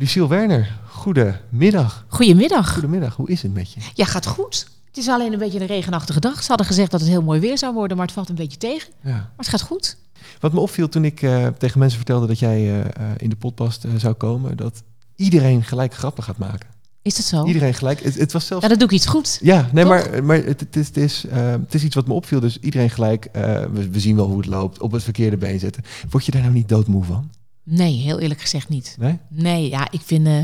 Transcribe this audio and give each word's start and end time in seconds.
Luciel 0.00 0.28
Werner, 0.28 0.78
goedemiddag. 0.88 2.04
Goedemiddag. 2.08 2.72
Goedemiddag, 2.72 3.16
hoe 3.16 3.28
is 3.28 3.42
het 3.42 3.54
met 3.54 3.72
je? 3.72 3.80
Ja, 3.94 4.04
gaat 4.04 4.26
goed. 4.26 4.66
Het 4.86 4.96
is 4.96 5.08
alleen 5.08 5.32
een 5.32 5.38
beetje 5.38 5.60
een 5.60 5.66
regenachtige 5.66 6.20
dag. 6.20 6.42
Ze 6.42 6.48
hadden 6.48 6.66
gezegd 6.66 6.90
dat 6.90 7.00
het 7.00 7.08
heel 7.08 7.22
mooi 7.22 7.40
weer 7.40 7.58
zou 7.58 7.74
worden, 7.74 7.96
maar 7.96 8.06
het 8.06 8.14
valt 8.14 8.28
een 8.28 8.34
beetje 8.34 8.58
tegen. 8.58 8.92
Ja. 9.02 9.10
Maar 9.10 9.32
het 9.36 9.48
gaat 9.48 9.62
goed. 9.62 9.96
Wat 10.38 10.52
me 10.52 10.60
opviel 10.60 10.88
toen 10.88 11.04
ik 11.04 11.22
eh, 11.22 11.46
tegen 11.46 11.78
mensen 11.78 11.96
vertelde 11.96 12.26
dat 12.26 12.38
jij 12.38 12.56
eh, 12.56 12.80
eh, 12.80 12.86
in 13.16 13.28
de 13.28 13.36
podcast 13.36 13.84
zou 13.96 14.14
komen, 14.14 14.56
dat 14.56 14.82
iedereen 15.16 15.62
gelijk 15.64 15.94
grappen 15.94 16.24
gaat 16.24 16.38
maken. 16.38 16.68
Is 17.02 17.16
dat 17.16 17.24
zo? 17.24 17.44
Iedereen 17.44 17.74
gelijk. 17.74 18.02
Het, 18.02 18.14
het 18.14 18.32
was 18.32 18.46
zelfs. 18.46 18.62
Ja, 18.62 18.68
dan 18.68 18.78
doe 18.78 18.88
ik 18.88 18.94
iets 18.94 19.06
goed. 19.06 19.38
Ja, 19.42 19.68
nee, 19.72 19.84
Toch? 19.84 19.92
maar, 19.92 20.24
maar 20.24 20.36
het, 20.36 20.60
het, 20.60 20.76
is, 20.76 20.86
het, 20.86 20.96
is, 20.96 21.24
het 21.30 21.74
is 21.74 21.84
iets 21.84 21.94
wat 21.94 22.06
me 22.06 22.12
opviel. 22.12 22.40
Dus 22.40 22.58
iedereen 22.58 22.90
gelijk, 22.90 23.28
we, 23.32 23.88
we 23.90 24.00
zien 24.00 24.16
wel 24.16 24.26
hoe 24.26 24.38
het 24.38 24.46
loopt, 24.46 24.80
op 24.80 24.92
het 24.92 25.02
verkeerde 25.02 25.36
been 25.36 25.58
zetten. 25.58 25.82
Word 26.10 26.24
je 26.24 26.32
daar 26.32 26.42
nou 26.42 26.54
niet 26.54 26.68
doodmoe 26.68 27.04
van? 27.04 27.30
Nee, 27.64 27.92
heel 27.96 28.18
eerlijk 28.18 28.40
gezegd 28.40 28.68
niet. 28.68 28.96
Nee? 28.98 29.18
Nee, 29.28 29.68
ja, 29.68 29.86
ik 29.90 30.00
vind. 30.04 30.26
eh, 30.26 30.40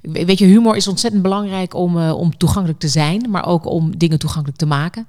weet 0.00 0.38
je, 0.38 0.44
humor 0.44 0.76
is 0.76 0.88
ontzettend 0.88 1.22
belangrijk 1.22 1.74
om, 1.74 1.98
eh, 1.98 2.14
om 2.18 2.36
toegankelijk 2.36 2.78
te 2.80 2.88
zijn, 2.88 3.26
maar 3.30 3.46
ook 3.46 3.66
om 3.66 3.96
dingen 3.98 4.18
toegankelijk 4.18 4.58
te 4.58 4.66
maken. 4.66 5.06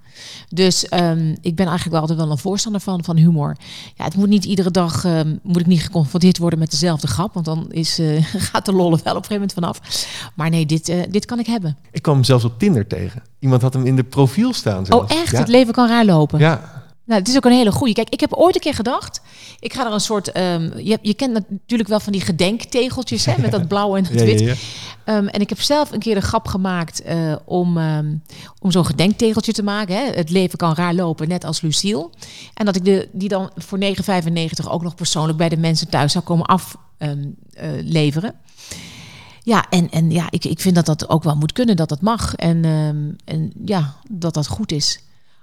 Dus 0.50 0.88
ehm, 0.88 1.36
ik 1.42 1.56
ben 1.56 1.66
eigenlijk 1.66 1.92
wel 1.92 2.00
altijd 2.02 2.20
wel 2.20 2.32
een 2.32 2.38
voorstander 2.38 2.82
van, 2.82 3.04
van 3.04 3.18
humor. 3.18 3.58
Ja, 3.96 4.04
het 4.04 4.16
moet 4.16 4.28
niet 4.30 4.46
iedere 4.46 4.72
dag 4.72 5.06
ehm, 5.06 5.36
moet 5.44 5.60
ik 5.60 5.66
niet 5.68 5.82
geconfronteerd 5.84 6.38
worden 6.38 6.60
met 6.60 6.72
dezelfde 6.72 7.08
grap, 7.08 7.34
want 7.34 7.46
dan 7.46 7.72
is, 7.72 8.00
eh, 8.00 8.24
gaat 8.52 8.66
de 8.66 8.74
lol 8.74 8.92
er 8.94 9.00
wel 9.04 9.16
op 9.16 9.24
een 9.24 9.30
gegeven 9.30 9.34
moment 9.34 9.54
vanaf. 9.54 9.80
Maar 10.36 10.50
nee, 10.50 10.66
dit, 10.66 10.86
dit 11.10 11.26
kan 11.26 11.40
ik 11.40 11.46
hebben. 11.48 11.78
Ik 11.92 12.02
kwam 12.02 12.16
hem 12.16 12.24
zelfs 12.24 12.44
op 12.44 12.60
Tinder 12.60 12.88
tegen. 12.88 13.24
Iemand 13.40 13.62
had 13.62 13.74
hem 13.74 13.86
in 13.86 13.96
de 13.96 14.04
profiel 14.04 14.54
staan. 14.54 14.94
Oh, 14.94 15.06
echt? 15.08 15.32
Ja. 15.32 15.40
Het 15.40 15.48
leven 15.48 15.74
kan 15.74 15.88
raar 15.88 16.06
lopen. 16.06 16.40
Ja, 16.40 16.79
Nou, 17.10 17.22
het 17.22 17.30
is 17.30 17.36
ook 17.36 17.46
een 17.46 17.52
hele 17.52 17.72
goeie. 17.72 17.94
Kijk, 17.94 18.10
ik 18.10 18.20
heb 18.20 18.34
ooit 18.34 18.56
een 18.56 18.62
keer 18.62 18.74
gedacht. 18.74 19.22
Ik 19.60 19.74
ga 19.74 19.86
er 19.86 19.94
een 19.94 20.00
soort. 20.00 20.32
ehm, 20.32 20.78
je, 20.78 20.98
je 21.02 21.14
kent 21.14 21.34
natuurlijk 21.50 21.90
wel 21.90 22.00
van 22.00 22.12
die 22.12 22.22
gedenktegeltjes, 22.22 23.26
hè, 23.26 23.34
met 23.38 23.52
dat 23.52 23.68
blauwe 23.74 23.98
en 23.98 24.04
dat 24.04 24.22
wit. 24.22 24.40
ja, 24.40 24.46
ja. 24.46 24.54
Ehm, 25.04 25.28
en 25.28 25.42
ik 25.42 25.50
heb 25.50 25.62
zelf 25.62 25.92
een 25.92 26.00
keer 26.00 26.16
de 26.16 26.22
grap 26.22 26.48
gemaakt 26.48 27.02
eh, 27.02 27.36
om, 27.46 27.78
ehm, 27.78 28.16
om 28.60 28.72
zo'n 28.72 28.86
gedenktegeltje 28.86 29.52
te 29.52 29.64
maken. 29.64 29.96
Hè. 29.96 30.12
Het 30.12 30.30
leven 30.30 30.58
kan 30.58 30.74
raar 30.74 30.94
lopen, 30.94 31.28
net 31.28 31.44
als 31.44 31.62
Lucille. 31.62 32.10
En 32.54 32.66
dat 32.66 32.76
ik 32.76 32.86
de, 32.86 33.10
die 33.12 33.30
dan 33.30 33.52
voor 33.56 33.80
9,95 33.80 34.70
ook 34.70 34.84
nog 34.84 34.96
persoonlijk 34.96 35.38
bij 35.38 35.50
de 35.50 35.58
mensen 35.58 35.90
thuis 35.90 36.12
zou 36.12 36.24
komen 36.24 36.46
afleveren. 36.46 38.36
ja, 39.44 39.66
en, 39.70 39.90
en 39.90 40.12
ja, 40.12 40.28
ik, 40.30 40.46
ik 40.46 40.60
vind 40.60 40.76
dat 40.76 40.86
dat 40.86 41.10
ook 41.10 41.24
wel 41.24 41.36
moet 41.36 41.54
kunnen, 41.54 41.76
dat 41.76 41.90
dat 41.90 42.02
mag. 42.02 42.36
En, 42.36 42.66
en 43.26 43.52
ja, 43.66 43.96
dat 44.10 44.34
dat 44.34 44.48
goed 44.48 44.72
is. 44.72 45.00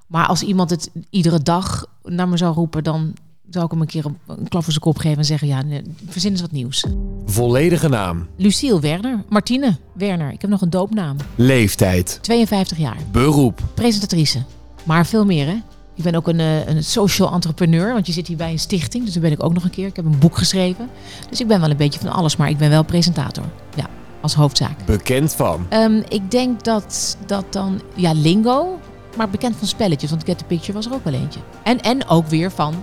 Maar 0.07 0.27
als 0.27 0.43
iemand 0.43 0.71
het 0.71 0.91
iedere 1.11 1.43
dag 1.43 1.87
naar 2.03 2.29
me 2.29 2.37
zou 2.37 2.55
roepen, 2.55 2.85
dan 2.85 3.15
zou 3.51 3.65
ik 3.65 3.71
hem 3.71 3.81
een 3.81 3.87
keer 3.87 4.05
een, 4.05 4.17
een 4.27 4.49
klap 4.49 4.63
voor 4.63 4.73
zijn 4.73 4.85
kop 4.85 4.99
geven 4.99 5.19
en 5.19 5.25
zeggen: 5.25 5.49
Ja, 5.49 5.63
nee, 5.63 5.83
verzin 6.09 6.31
eens 6.31 6.41
wat 6.41 6.51
nieuws. 6.53 6.85
Volledige 7.25 7.89
naam. 7.89 8.27
Lucille 8.37 8.81
Werner, 8.81 9.25
Martine 9.29 9.77
Werner. 9.93 10.33
Ik 10.33 10.41
heb 10.41 10.51
nog 10.51 10.61
een 10.61 10.71
doopnaam. 10.71 11.17
Leeftijd. 11.35 12.19
52 12.23 12.79
jaar. 12.79 12.97
Beroep. 13.11 13.63
Presentatrice. 13.75 14.43
Maar 14.85 15.07
veel 15.07 15.25
meer, 15.25 15.47
hè? 15.47 15.57
Ik 15.95 16.03
ben 16.03 16.15
ook 16.15 16.29
een, 16.29 16.41
eh, 16.41 16.67
een 16.67 16.85
social 16.85 17.33
entrepreneur, 17.33 17.93
want 17.93 18.07
je 18.07 18.13
zit 18.13 18.27
hier 18.27 18.37
bij 18.37 18.51
een 18.51 18.59
stichting. 18.59 19.05
Dus 19.05 19.13
dat 19.13 19.23
ben 19.23 19.33
ik 19.33 19.43
ook 19.43 19.53
nog 19.53 19.65
een 19.65 19.71
keer. 19.71 19.87
Ik 19.87 19.97
heb 19.97 20.05
een 20.05 20.19
boek 20.19 20.37
geschreven. 20.37 20.89
Dus 21.31 21.41
ik 21.41 21.47
ben 21.47 21.61
wel 21.61 21.71
een 21.71 21.77
beetje 21.77 22.01
van 22.01 22.09
alles, 22.09 22.37
maar 22.37 22.49
ik 22.49 22.59
ben 22.59 22.71
wel 22.71 22.85
presentator. 22.85 23.45
Ja, 23.75 23.87
als 24.21 24.35
hoofdzaak. 24.35 24.87
Bekend 24.87 25.35
van. 25.35 25.67
Ehm, 25.69 26.03
ik 26.09 26.31
denk 26.31 26.65
dat 26.65 27.17
dat 27.27 27.45
dan, 27.51 27.81
ja, 27.95 28.13
lingo, 28.13 28.79
maar 29.17 29.31
bekend 29.31 29.57
van 29.57 29.67
spelletjes. 29.67 30.11
Want 30.11 30.25
Get 30.25 30.39
the 30.39 30.45
Picture 30.45 30.73
was 30.73 30.87
er 30.87 30.93
ook 30.93 31.05
wel 31.05 31.13
eentje. 31.13 31.41
En, 31.63 31.81
en 31.81 32.09
ook 32.09 32.27
weer 32.27 32.51
van 32.51 32.75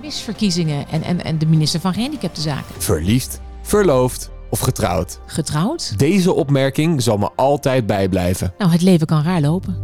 misverkiezingen 0.00 0.88
en, 0.88 1.02
en, 1.02 1.24
en 1.24 1.38
de 1.38 1.46
minister 1.46 1.80
van 1.80 1.92
Gehandicaptenzaken. 1.92 2.82
Verliefd. 2.82 3.40
Verloofd. 3.62 4.30
Of 4.50 4.60
getrouwd. 4.60 5.20
Getrouwd? 5.26 5.98
Deze 5.98 6.32
opmerking 6.32 7.02
zal 7.02 7.18
me 7.18 7.30
altijd 7.36 7.86
bijblijven. 7.86 8.54
Nou, 8.58 8.70
het 8.70 8.82
leven 8.82 9.06
kan 9.06 9.22
raar 9.22 9.40
lopen. 9.40 9.76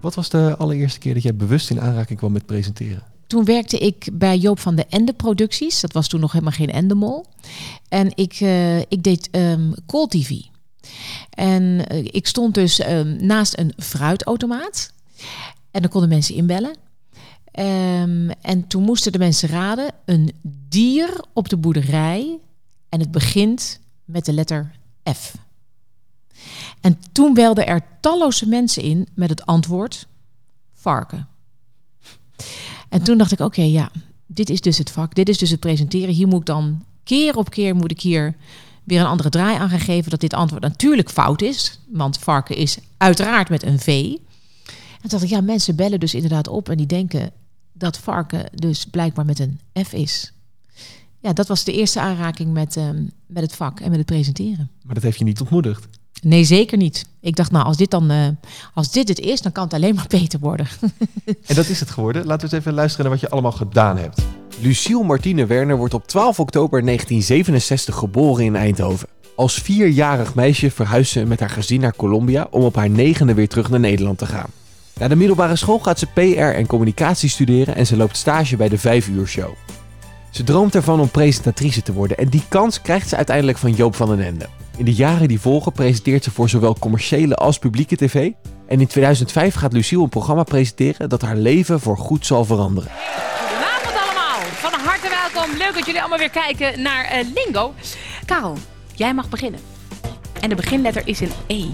Wat 0.00 0.14
was 0.14 0.28
de 0.28 0.54
allereerste 0.58 0.98
keer 0.98 1.14
dat 1.14 1.22
jij 1.22 1.34
bewust 1.34 1.70
in 1.70 1.80
aanraking 1.80 2.18
kwam 2.18 2.32
met 2.32 2.46
presenteren? 2.46 3.02
Toen 3.26 3.44
werkte 3.44 3.78
ik 3.78 4.08
bij 4.12 4.38
Joop 4.38 4.58
van 4.58 4.74
de 4.74 4.86
Ende 4.88 5.12
Producties. 5.12 5.80
Dat 5.80 5.92
was 5.92 6.08
toen 6.08 6.20
nog 6.20 6.32
helemaal 6.32 6.52
geen 6.52 6.70
Endemol. 6.70 7.26
En 7.88 8.12
ik, 8.14 8.32
eh, 8.40 8.78
ik 8.78 9.02
deed 9.02 9.28
ehm 9.30 9.72
Call 9.86 10.06
TV. 10.06 10.30
En 11.40 11.86
eh, 11.86 12.04
ik 12.04 12.26
stond 12.26 12.54
dus 12.54 12.78
ehm, 12.78 13.26
naast 13.26 13.58
een 13.58 13.72
fruitautomaat. 13.76 14.92
En 15.70 15.80
dan 15.80 15.90
konden 15.90 16.08
mensen 16.08 16.34
inbellen. 16.34 16.76
Ehm, 17.50 18.30
en 18.40 18.66
toen 18.66 18.82
moesten 18.82 19.12
de 19.12 19.18
mensen 19.18 19.48
raden 19.48 19.90
een 20.04 20.32
dier 20.68 21.24
op 21.32 21.48
de 21.48 21.56
boerderij. 21.56 22.38
En 22.88 23.00
het 23.00 23.10
begint 23.10 23.80
met 24.04 24.24
de 24.24 24.32
letter 24.32 24.70
F. 25.12 25.34
En 26.80 26.98
toen 27.12 27.34
belden 27.34 27.66
er 27.66 27.82
talloze 28.00 28.48
mensen 28.48 28.82
in 28.82 29.08
met 29.14 29.30
het 29.30 29.46
antwoord 29.46 30.06
varken. 30.74 31.28
En 32.88 33.02
toen 33.02 33.18
dacht 33.18 33.32
ik, 33.32 33.40
oké, 33.40 33.62
ja, 33.62 33.90
dit 34.26 34.50
is 34.50 34.60
dus 34.60 34.78
het 34.78 34.90
vak, 34.90 35.14
dit 35.14 35.28
is 35.28 35.38
dus 35.38 35.50
het 35.50 35.60
presenteren. 35.60 36.14
Hier 36.14 36.28
moet 36.28 36.40
ik 36.40 36.46
dan 36.46 36.84
keer 37.04 37.36
op 37.36 37.50
keer 37.50 37.76
moet 37.76 37.90
ik 37.90 38.00
hier 38.00 38.36
weer 38.84 39.00
een 39.00 39.06
andere 39.06 39.28
draai 39.28 39.58
aan 39.58 39.68
gaan 39.68 39.80
geven 39.80 40.10
dat 40.10 40.20
dit 40.20 40.34
antwoord 40.34 40.62
natuurlijk 40.62 41.10
fout 41.10 41.42
is, 41.42 41.80
want 41.88 42.18
varken 42.18 42.56
is 42.56 42.78
uiteraard 42.96 43.48
met 43.48 43.62
een 43.62 43.78
V. 43.78 43.86
En 43.86 45.08
toen 45.08 45.10
dacht 45.18 45.22
ik, 45.22 45.28
ja, 45.28 45.40
mensen 45.40 45.76
bellen 45.76 46.00
dus 46.00 46.14
inderdaad 46.14 46.48
op 46.48 46.68
en 46.68 46.76
die 46.76 46.86
denken 46.86 47.30
dat 47.72 47.98
varken 47.98 48.50
dus 48.54 48.84
blijkbaar 48.84 49.24
met 49.24 49.38
een 49.38 49.60
F 49.86 49.92
is. 49.92 50.32
Ja, 51.18 51.32
dat 51.32 51.48
was 51.48 51.64
de 51.64 51.72
eerste 51.72 52.00
aanraking 52.00 52.52
met, 52.52 52.76
ehm, 52.76 53.04
met 53.26 53.42
het 53.42 53.54
vak 53.54 53.80
en 53.80 53.88
met 53.88 53.98
het 53.98 54.06
presenteren. 54.06 54.70
Maar 54.82 54.94
dat 54.94 55.02
heeft 55.02 55.18
je 55.18 55.24
niet 55.24 55.40
ontmoedigd. 55.40 55.88
Nee, 56.22 56.44
zeker 56.44 56.78
niet. 56.78 57.06
Ik 57.20 57.36
dacht, 57.36 57.50
nou, 57.50 57.64
als 57.64 57.76
dit 57.76 57.90
dan, 57.90 58.10
eh, 58.10 58.28
als 58.74 58.90
dit 58.90 59.08
het 59.08 59.18
is, 59.18 59.40
dan 59.40 59.52
kan 59.52 59.64
het 59.64 59.74
alleen 59.74 59.94
maar 59.94 60.06
beter 60.20 60.38
worden. 60.38 60.66
En 61.24 61.54
dat 61.54 61.68
is 61.68 61.80
het 61.80 61.90
geworden. 61.90 62.26
Laten 62.26 62.48
we 62.48 62.54
eens 62.54 62.64
even 62.64 62.74
luisteren 62.74 63.04
naar 63.04 63.14
wat 63.14 63.24
je 63.24 63.30
allemaal 63.30 63.52
gedaan 63.52 63.96
hebt. 63.96 64.22
Lucille 64.62 65.04
Martine 65.04 65.46
Werner 65.46 65.76
wordt 65.76 65.94
op 65.94 66.06
12 66.06 66.40
oktober 66.40 66.84
1967 66.84 67.96
geboren 67.96 68.44
in 68.44 68.56
Eindhoven. 68.56 69.08
Als 69.36 69.54
vierjarig 69.54 70.34
meisje 70.34 70.70
verhuist 70.70 71.12
ze 71.12 71.24
met 71.24 71.40
haar 71.40 71.50
gezin 71.50 71.80
naar 71.80 71.96
Colombia 71.96 72.46
om 72.50 72.62
op 72.62 72.74
haar 72.74 72.90
negende 72.90 73.34
weer 73.34 73.48
terug 73.48 73.70
naar 73.70 73.80
Nederland 73.80 74.18
te 74.18 74.26
gaan. 74.26 74.50
Na 74.98 75.08
de 75.08 75.16
middelbare 75.16 75.56
school 75.56 75.78
gaat 75.78 75.98
ze 75.98 76.06
PR 76.06 76.20
en 76.40 76.66
communicatie 76.66 77.28
studeren 77.28 77.74
en 77.74 77.86
ze 77.86 77.96
loopt 77.96 78.16
stage 78.16 78.56
bij 78.56 78.68
de 78.68 78.78
5 78.78 79.08
uur 79.08 79.26
show. 79.26 79.50
Ze 80.30 80.44
droomt 80.44 80.74
ervan 80.74 81.00
om 81.00 81.08
presentatrice 81.08 81.82
te 81.82 81.92
worden 81.92 82.16
en 82.16 82.28
die 82.28 82.44
kans 82.48 82.82
krijgt 82.82 83.08
ze 83.08 83.16
uiteindelijk 83.16 83.58
van 83.58 83.72
Joop 83.72 83.94
van 83.94 84.08
den 84.08 84.26
Ende. 84.26 84.46
In 84.76 84.84
de 84.84 84.94
jaren 84.94 85.28
die 85.28 85.40
volgen 85.40 85.72
presenteert 85.72 86.24
ze 86.24 86.30
voor 86.30 86.48
zowel 86.48 86.76
commerciële 86.78 87.34
als 87.34 87.58
publieke 87.58 87.96
tv. 87.96 88.30
En 88.68 88.80
in 88.80 88.86
2005 88.86 89.54
gaat 89.54 89.72
Lucille 89.72 90.02
een 90.02 90.08
programma 90.08 90.42
presenteren 90.42 91.08
dat 91.08 91.22
haar 91.22 91.36
leven 91.36 91.80
voor 91.80 91.98
goed 91.98 92.26
zal 92.26 92.44
veranderen. 92.44 92.90
Leuk 95.58 95.74
dat 95.74 95.86
jullie 95.86 96.00
allemaal 96.00 96.18
weer 96.18 96.30
kijken 96.30 96.82
naar 96.82 97.04
eh, 97.04 97.26
Lingo. 97.34 97.74
Karel, 98.24 98.56
jij 98.94 99.14
mag 99.14 99.28
beginnen. 99.28 99.60
En 100.40 100.48
de 100.48 100.54
beginletter 100.54 101.02
is 101.04 101.20
een 101.20 101.32
E. 101.46 101.64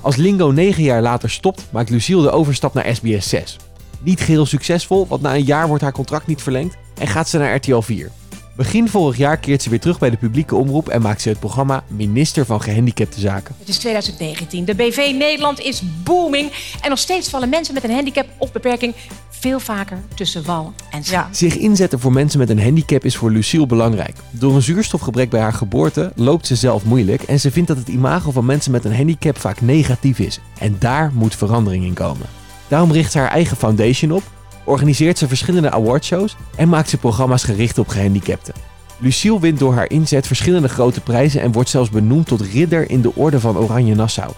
Als 0.00 0.16
Lingo 0.16 0.50
negen 0.50 0.82
jaar 0.82 1.02
later 1.02 1.30
stopt, 1.30 1.66
maakt 1.72 1.90
Lucille 1.90 2.22
de 2.22 2.30
overstap 2.30 2.74
naar 2.74 2.94
SBS 2.96 3.28
6. 3.28 3.56
Niet 4.00 4.20
geheel 4.20 4.46
succesvol, 4.46 5.06
want 5.06 5.22
na 5.22 5.34
een 5.34 5.44
jaar 5.44 5.68
wordt 5.68 5.82
haar 5.82 5.92
contract 5.92 6.26
niet 6.26 6.42
verlengd 6.42 6.76
en 6.98 7.06
gaat 7.06 7.28
ze 7.28 7.38
naar 7.38 7.54
RTL 7.54 7.80
4. 7.80 8.10
Begin 8.56 8.88
vorig 8.88 9.16
jaar 9.16 9.38
keert 9.38 9.62
ze 9.62 9.70
weer 9.70 9.80
terug 9.80 9.98
bij 9.98 10.10
de 10.10 10.16
publieke 10.16 10.54
omroep 10.54 10.88
en 10.88 11.02
maakt 11.02 11.22
ze 11.22 11.28
het 11.28 11.38
programma 11.38 11.84
Minister 11.88 12.46
van 12.46 12.62
Gehandicapte 12.62 13.20
Zaken. 13.20 13.54
Het 13.58 13.68
is 13.68 13.78
2019. 13.78 14.64
De 14.64 14.74
BV 14.74 14.96
Nederland 14.96 15.60
is 15.60 15.82
booming. 16.02 16.52
En 16.80 16.88
nog 16.88 16.98
steeds 16.98 17.28
vallen 17.28 17.48
mensen 17.48 17.74
met 17.74 17.84
een 17.84 17.90
handicap 17.90 18.26
of 18.38 18.52
beperking 18.52 18.94
veel 19.42 19.60
vaker 19.60 19.98
tussen 20.14 20.44
wal 20.44 20.72
en 20.90 21.04
schip. 21.04 21.26
Zich 21.30 21.56
inzetten 21.56 22.00
voor 22.00 22.12
mensen 22.12 22.38
met 22.38 22.50
een 22.50 22.62
handicap 22.62 23.04
is 23.04 23.16
voor 23.16 23.30
Lucille 23.30 23.66
belangrijk. 23.66 24.16
Door 24.30 24.54
een 24.54 24.62
zuurstofgebrek 24.62 25.30
bij 25.30 25.40
haar 25.40 25.52
geboorte 25.52 26.12
loopt 26.14 26.46
ze 26.46 26.56
zelf 26.56 26.84
moeilijk 26.84 27.22
en 27.22 27.40
ze 27.40 27.50
vindt 27.50 27.68
dat 27.68 27.76
het 27.76 27.88
imago 27.88 28.30
van 28.30 28.44
mensen 28.44 28.72
met 28.72 28.84
een 28.84 28.96
handicap 28.96 29.38
vaak 29.38 29.60
negatief 29.60 30.18
is. 30.18 30.40
En 30.58 30.76
daar 30.78 31.10
moet 31.14 31.36
verandering 31.36 31.84
in 31.84 31.94
komen. 31.94 32.26
Daarom 32.68 32.92
richt 32.92 33.12
ze 33.12 33.18
haar 33.18 33.30
eigen 33.30 33.56
foundation 33.56 34.12
op, 34.12 34.22
organiseert 34.64 35.18
ze 35.18 35.28
verschillende 35.28 35.70
awardshows 35.70 36.36
en 36.56 36.68
maakt 36.68 36.88
ze 36.88 36.96
programma's 36.96 37.44
gericht 37.44 37.78
op 37.78 37.88
gehandicapten. 37.88 38.54
Lucille 38.98 39.40
wint 39.40 39.58
door 39.58 39.74
haar 39.74 39.90
inzet 39.90 40.26
verschillende 40.26 40.68
grote 40.68 41.00
prijzen 41.00 41.40
en 41.40 41.52
wordt 41.52 41.70
zelfs 41.70 41.90
benoemd 41.90 42.26
tot 42.26 42.40
ridder 42.40 42.90
in 42.90 43.00
de 43.00 43.14
Orde 43.14 43.40
van 43.40 43.56
Oranje 43.56 43.94
Nassau. 43.94 44.32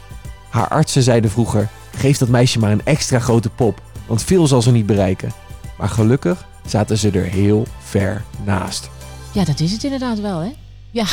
Haar 0.50 0.68
artsen 0.68 1.02
zeiden 1.02 1.30
vroeger: 1.30 1.68
geef 1.96 2.18
dat 2.18 2.28
meisje 2.28 2.58
maar 2.58 2.72
een 2.72 2.84
extra 2.84 3.18
grote 3.18 3.50
pop, 3.50 3.80
want 4.06 4.22
veel 4.22 4.46
zal 4.46 4.62
ze 4.62 4.70
niet 4.72 4.86
bereiken. 4.86 5.32
Maar 5.78 5.88
gelukkig 5.88 6.46
zaten 6.66 6.98
ze 6.98 7.10
er 7.10 7.24
heel 7.24 7.66
ver 7.78 8.24
naast. 8.44 8.90
Ja, 9.32 9.44
dat 9.44 9.60
is 9.60 9.72
het 9.72 9.84
inderdaad 9.84 10.20
wel, 10.20 10.38
hè? 10.38 10.52
Ja. 10.90 11.04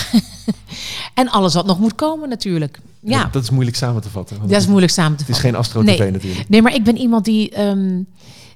en 1.13 1.29
alles 1.29 1.53
wat 1.53 1.65
nog 1.65 1.79
moet 1.79 1.95
komen 1.95 2.29
natuurlijk. 2.29 2.79
Ja, 2.99 3.23
Dat, 3.23 3.33
dat 3.33 3.43
is 3.43 3.49
moeilijk 3.49 3.77
samen 3.77 4.01
te 4.01 4.09
vatten. 4.09 4.39
dat 4.47 4.61
is 4.61 4.67
moeilijk 4.67 4.91
samen 4.91 5.17
te 5.17 5.23
Het 5.23 5.29
is 5.31 5.35
vatten. 5.35 5.51
geen 5.51 5.59
Astro 5.59 5.81
Nee. 5.81 6.11
Natuurlijk. 6.11 6.49
Nee, 6.49 6.61
maar 6.61 6.73
ik 6.73 6.83
ben 6.83 6.97
iemand 6.97 7.25
die... 7.25 7.49
ehm, 7.49 8.01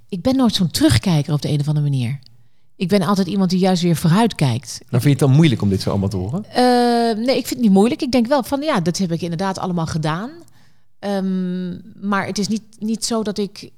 ik 0.09 0.21
ben 0.21 0.35
nooit 0.35 0.53
zo'n 0.55 0.71
terugkijker 0.71 1.33
op 1.33 1.41
de 1.41 1.49
een 1.49 1.59
of 1.59 1.67
andere 1.67 1.89
manier. 1.89 2.19
Ik 2.75 2.87
ben 2.87 3.01
altijd 3.01 3.27
iemand 3.27 3.49
die 3.49 3.59
juist 3.59 3.81
weer 3.83 3.95
vooruit 3.95 4.35
kijkt. 4.35 4.77
Nou, 4.89 4.89
vind 4.89 5.03
je 5.03 5.09
het 5.09 5.19
dan 5.19 5.31
moeilijk 5.31 5.61
om 5.61 5.69
dit 5.69 5.81
zo 5.81 5.89
allemaal 5.89 6.09
te 6.09 6.17
horen? 6.17 6.45
Eh, 6.49 7.25
nee, 7.25 7.37
ik 7.37 7.47
vind 7.47 7.49
het 7.49 7.59
niet 7.59 7.71
moeilijk. 7.71 8.01
Ik 8.01 8.11
denk 8.11 8.27
wel 8.27 8.43
van 8.43 8.61
ja, 8.61 8.79
dat 8.79 8.97
heb 8.97 9.11
ik 9.11 9.21
inderdaad 9.21 9.57
allemaal 9.59 9.85
gedaan. 9.85 10.29
Ehm, 10.99 11.69
maar 12.07 12.25
het 12.25 12.37
is 12.37 12.47
niet, 12.47 12.61
niet 12.79 13.05
zo 13.05 13.23
dat 13.23 13.37
ik. 13.37 13.69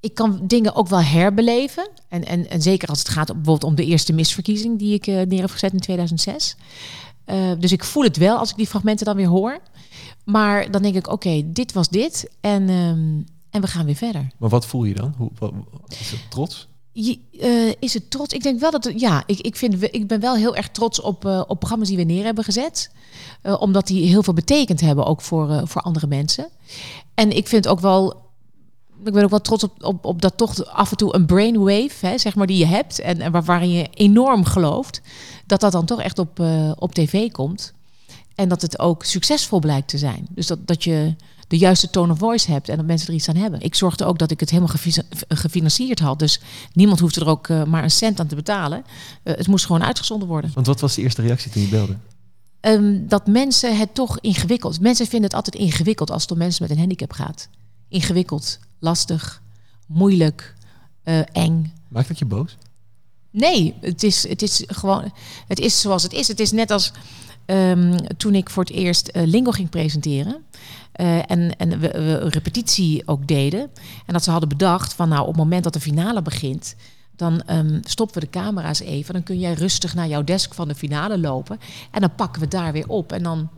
Ik 0.00 0.14
kan 0.14 0.40
dingen 0.42 0.74
ook 0.74 0.88
wel 0.88 1.02
herbeleven. 1.02 1.88
En, 2.08 2.24
en, 2.24 2.50
en 2.50 2.62
zeker 2.62 2.88
als 2.88 2.98
het 2.98 3.08
gaat 3.08 3.30
om, 3.30 3.36
bijvoorbeeld 3.36 3.70
om 3.70 3.76
de 3.76 3.84
eerste 3.84 4.12
misverkiezing 4.12 4.78
die 4.78 4.94
ik 4.94 5.06
eh, 5.06 5.26
neer 5.26 5.40
heb 5.40 5.50
gezet 5.50 5.72
in 5.72 5.80
2006. 5.80 6.56
Eh, 7.24 7.52
dus 7.58 7.72
ik 7.72 7.84
voel 7.84 8.02
het 8.02 8.16
wel 8.16 8.38
als 8.38 8.50
ik 8.50 8.56
die 8.56 8.66
fragmenten 8.66 9.06
dan 9.06 9.16
weer 9.16 9.26
hoor. 9.26 9.58
Maar 10.24 10.70
dan 10.70 10.82
denk 10.82 10.94
ik, 10.94 11.08
oké, 11.08 11.42
dit 11.44 11.72
was 11.72 11.88
dit. 11.88 12.30
En, 12.40 12.68
ehm, 12.68 13.22
en 13.50 13.60
we 13.60 13.66
gaan 13.66 13.84
weer 13.84 13.94
verder. 13.94 14.26
Maar 14.38 14.48
wat 14.48 14.66
voel 14.66 14.84
je 14.84 14.94
dan? 14.94 15.14
Hoe, 15.16 15.30
wat, 15.38 15.52
is 16.00 16.10
het 16.10 16.30
trots? 16.30 16.68
Je, 16.92 17.18
eh, 17.40 17.72
is 17.78 17.94
het 17.94 18.10
trots? 18.10 18.34
Ik 18.34 18.42
denk 18.42 18.60
wel 18.60 18.70
dat 18.70 18.84
het, 18.84 19.00
ja, 19.00 19.22
ik, 19.26 19.40
ik, 19.40 19.56
vind, 19.56 19.82
ik 19.82 20.06
ben 20.06 20.20
wel 20.20 20.34
heel 20.34 20.56
erg 20.56 20.68
trots 20.68 21.00
op, 21.00 21.24
op 21.24 21.58
programma's 21.58 21.88
die 21.88 21.96
we 21.96 22.02
neer 22.02 22.24
hebben 22.24 22.44
gezet. 22.44 22.90
Omdat 23.58 23.86
die 23.86 24.06
heel 24.06 24.22
veel 24.22 24.32
betekend 24.32 24.80
hebben 24.80 25.06
ook 25.06 25.20
voor, 25.20 25.68
voor 25.68 25.82
andere 25.82 26.06
mensen. 26.06 26.48
En 27.14 27.36
ik 27.36 27.48
vind 27.48 27.68
ook 27.68 27.80
wel. 27.80 28.28
Ik 29.04 29.12
ben 29.12 29.24
ook 29.24 29.30
wel 29.30 29.40
trots 29.40 29.64
op, 29.64 29.84
op, 29.84 30.04
op 30.04 30.22
dat 30.22 30.36
toch 30.36 30.66
af 30.66 30.90
en 30.90 30.96
toe 30.96 31.14
een 31.14 31.26
brainwave, 31.26 32.06
hè, 32.06 32.18
zeg 32.18 32.34
maar, 32.34 32.46
die 32.46 32.58
je 32.58 32.66
hebt 32.66 33.00
en, 33.00 33.20
en 33.20 33.32
waar, 33.32 33.44
waarin 33.44 33.70
je 33.70 33.88
enorm 33.94 34.44
gelooft, 34.44 35.00
dat 35.46 35.60
dat 35.60 35.72
dan 35.72 35.84
toch 35.84 36.00
echt 36.00 36.18
op, 36.18 36.44
op 36.78 36.94
tv 36.94 37.30
komt. 37.30 37.72
En 38.34 38.48
dat 38.48 38.62
het 38.62 38.78
ook 38.78 39.04
succesvol 39.04 39.58
blijkt 39.58 39.88
te 39.88 39.98
zijn. 39.98 40.26
Dus 40.30 40.46
dat, 40.46 40.66
dat 40.66 40.84
je 40.84 41.14
de 41.48 41.58
juiste 41.58 41.90
tone 41.90 42.12
of 42.12 42.18
voice 42.18 42.50
hebt 42.50 42.68
en 42.68 42.76
dat 42.76 42.86
mensen 42.86 43.08
er 43.08 43.14
iets 43.14 43.28
aan 43.28 43.36
hebben. 43.36 43.60
Ik 43.60 43.74
zorgde 43.74 44.04
ook 44.04 44.18
dat 44.18 44.30
ik 44.30 44.40
het 44.40 44.50
helemaal 44.50 44.74
gefinancierd 45.28 45.98
had. 45.98 46.18
Dus 46.18 46.40
niemand 46.72 47.00
hoefde 47.00 47.20
er 47.20 47.28
ook 47.28 47.48
uh, 47.48 47.64
maar 47.64 47.82
een 47.82 47.90
cent 47.90 48.20
aan 48.20 48.26
te 48.26 48.34
betalen. 48.34 48.84
Uh, 49.24 49.34
het 49.34 49.46
moest 49.46 49.66
gewoon 49.66 49.84
uitgezonden 49.84 50.28
worden. 50.28 50.50
Want 50.54 50.66
wat 50.66 50.80
was 50.80 50.94
de 50.94 51.02
eerste 51.02 51.22
reactie 51.22 51.50
toen 51.50 51.62
je 51.62 51.68
belde? 51.68 51.96
Um, 52.60 53.08
dat 53.08 53.26
mensen 53.26 53.76
het 53.76 53.94
toch 53.94 54.20
ingewikkeld. 54.20 54.80
Mensen 54.80 55.06
vinden 55.06 55.28
het 55.28 55.34
altijd 55.34 55.54
ingewikkeld 55.54 56.10
als 56.10 56.22
het 56.22 56.30
om 56.30 56.38
mensen 56.38 56.62
met 56.62 56.70
een 56.70 56.78
handicap 56.78 57.12
gaat. 57.12 57.48
Ingewikkeld, 57.90 58.58
lastig, 58.78 59.42
moeilijk, 59.86 60.54
uh, 61.04 61.20
eng. 61.32 61.72
Maakt 61.88 62.08
dat 62.08 62.18
je 62.18 62.24
boos? 62.24 62.56
Nee, 63.30 63.74
het 63.80 64.02
is, 64.02 64.28
het 64.28 64.42
is 64.42 64.64
gewoon. 64.66 65.12
Het 65.46 65.58
is 65.58 65.80
zoals 65.80 66.02
het 66.02 66.12
is. 66.12 66.28
Het 66.28 66.40
is 66.40 66.52
net 66.52 66.70
als 66.70 66.92
um, 67.46 68.16
toen 68.16 68.34
ik 68.34 68.50
voor 68.50 68.62
het 68.62 68.72
eerst 68.72 69.10
uh, 69.12 69.26
Lingo 69.26 69.50
ging 69.50 69.68
presenteren. 69.68 70.44
Uh, 71.00 71.30
en 71.30 71.56
en 71.56 71.68
we, 71.68 71.88
we, 71.88 72.18
een 72.20 72.28
repetitie 72.28 73.02
ook 73.06 73.26
deden. 73.26 73.60
En 74.06 74.12
dat 74.12 74.24
ze 74.24 74.30
hadden 74.30 74.48
bedacht 74.48 74.94
van 74.94 75.08
nou 75.08 75.20
op 75.20 75.26
het 75.26 75.36
moment 75.36 75.64
dat 75.64 75.72
de 75.72 75.80
finale 75.80 76.22
begint. 76.22 76.74
Dan 77.16 77.42
um, 77.50 77.80
stoppen 77.84 78.20
we 78.20 78.26
de 78.26 78.38
camera's 78.38 78.80
even. 78.80 79.14
Dan 79.14 79.22
kun 79.22 79.38
jij 79.38 79.52
rustig 79.52 79.94
naar 79.94 80.08
jouw 80.08 80.24
desk 80.24 80.54
van 80.54 80.68
de 80.68 80.74
finale 80.74 81.18
lopen. 81.18 81.58
En 81.90 82.00
dan 82.00 82.14
pakken 82.14 82.42
we 82.42 82.48
daar 82.48 82.72
weer 82.72 82.88
op. 82.88 83.12
En 83.12 83.22
dan, 83.22 83.50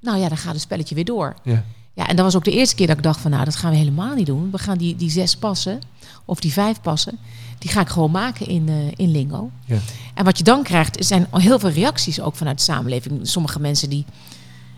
nou 0.00 0.18
ja, 0.18 0.28
dan 0.28 0.36
gaat 0.36 0.52
het 0.52 0.62
spelletje 0.62 0.94
weer 0.94 1.04
door. 1.04 1.34
Ja. 1.42 1.64
Ja, 1.94 2.08
en 2.08 2.16
dat 2.16 2.24
was 2.24 2.36
ook 2.36 2.44
de 2.44 2.50
eerste 2.50 2.74
keer 2.74 2.86
dat 2.86 2.96
ik 2.96 3.02
dacht 3.02 3.20
van 3.20 3.30
nou, 3.30 3.44
dat 3.44 3.56
gaan 3.56 3.70
we 3.70 3.76
helemaal 3.76 4.14
niet 4.14 4.26
doen. 4.26 4.50
We 4.50 4.58
gaan 4.58 4.78
die, 4.78 4.96
die 4.96 5.10
zes 5.10 5.36
passen, 5.36 5.80
of 6.24 6.40
die 6.40 6.52
vijf 6.52 6.80
passen, 6.80 7.18
die 7.58 7.70
ga 7.70 7.80
ik 7.80 7.88
gewoon 7.88 8.10
maken 8.10 8.46
in, 8.46 8.68
uh, 8.68 8.74
in 8.96 9.10
Lingo. 9.10 9.50
Ja. 9.66 9.78
En 10.14 10.24
wat 10.24 10.38
je 10.38 10.44
dan 10.44 10.62
krijgt, 10.62 11.04
zijn 11.04 11.26
heel 11.30 11.58
veel 11.58 11.70
reacties 11.70 12.20
ook 12.20 12.34
vanuit 12.36 12.56
de 12.56 12.62
samenleving. 12.64 13.20
Sommige 13.22 13.60
mensen 13.60 13.90
die, 13.90 14.04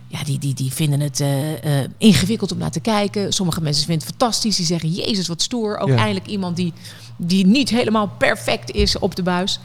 ja, 0.07 0.23
die, 0.23 0.39
die, 0.39 0.53
die 0.53 0.71
vinden 0.73 0.99
het 0.99 1.19
uh, 1.19 1.51
uh, 1.51 1.57
ingewikkeld 1.97 2.51
om 2.51 2.57
naar 2.57 2.71
te 2.71 2.79
kijken. 2.79 3.33
Sommige 3.33 3.61
mensen 3.61 3.85
vinden 3.85 4.07
het 4.07 4.15
fantastisch. 4.17 4.55
Die 4.55 4.65
zeggen, 4.65 4.89
jezus, 4.89 5.27
wat 5.27 5.41
stoer. 5.41 5.77
Ook 5.77 5.87
Ja. 5.89 5.95
eindelijk 5.95 6.27
iemand 6.27 6.55
die, 6.55 6.73
die 7.17 7.45
niet 7.47 7.69
helemaal 7.69 8.07
perfect 8.17 8.71
is 8.71 8.99
op 8.99 9.15
de 9.15 9.23
buis. 9.23 9.59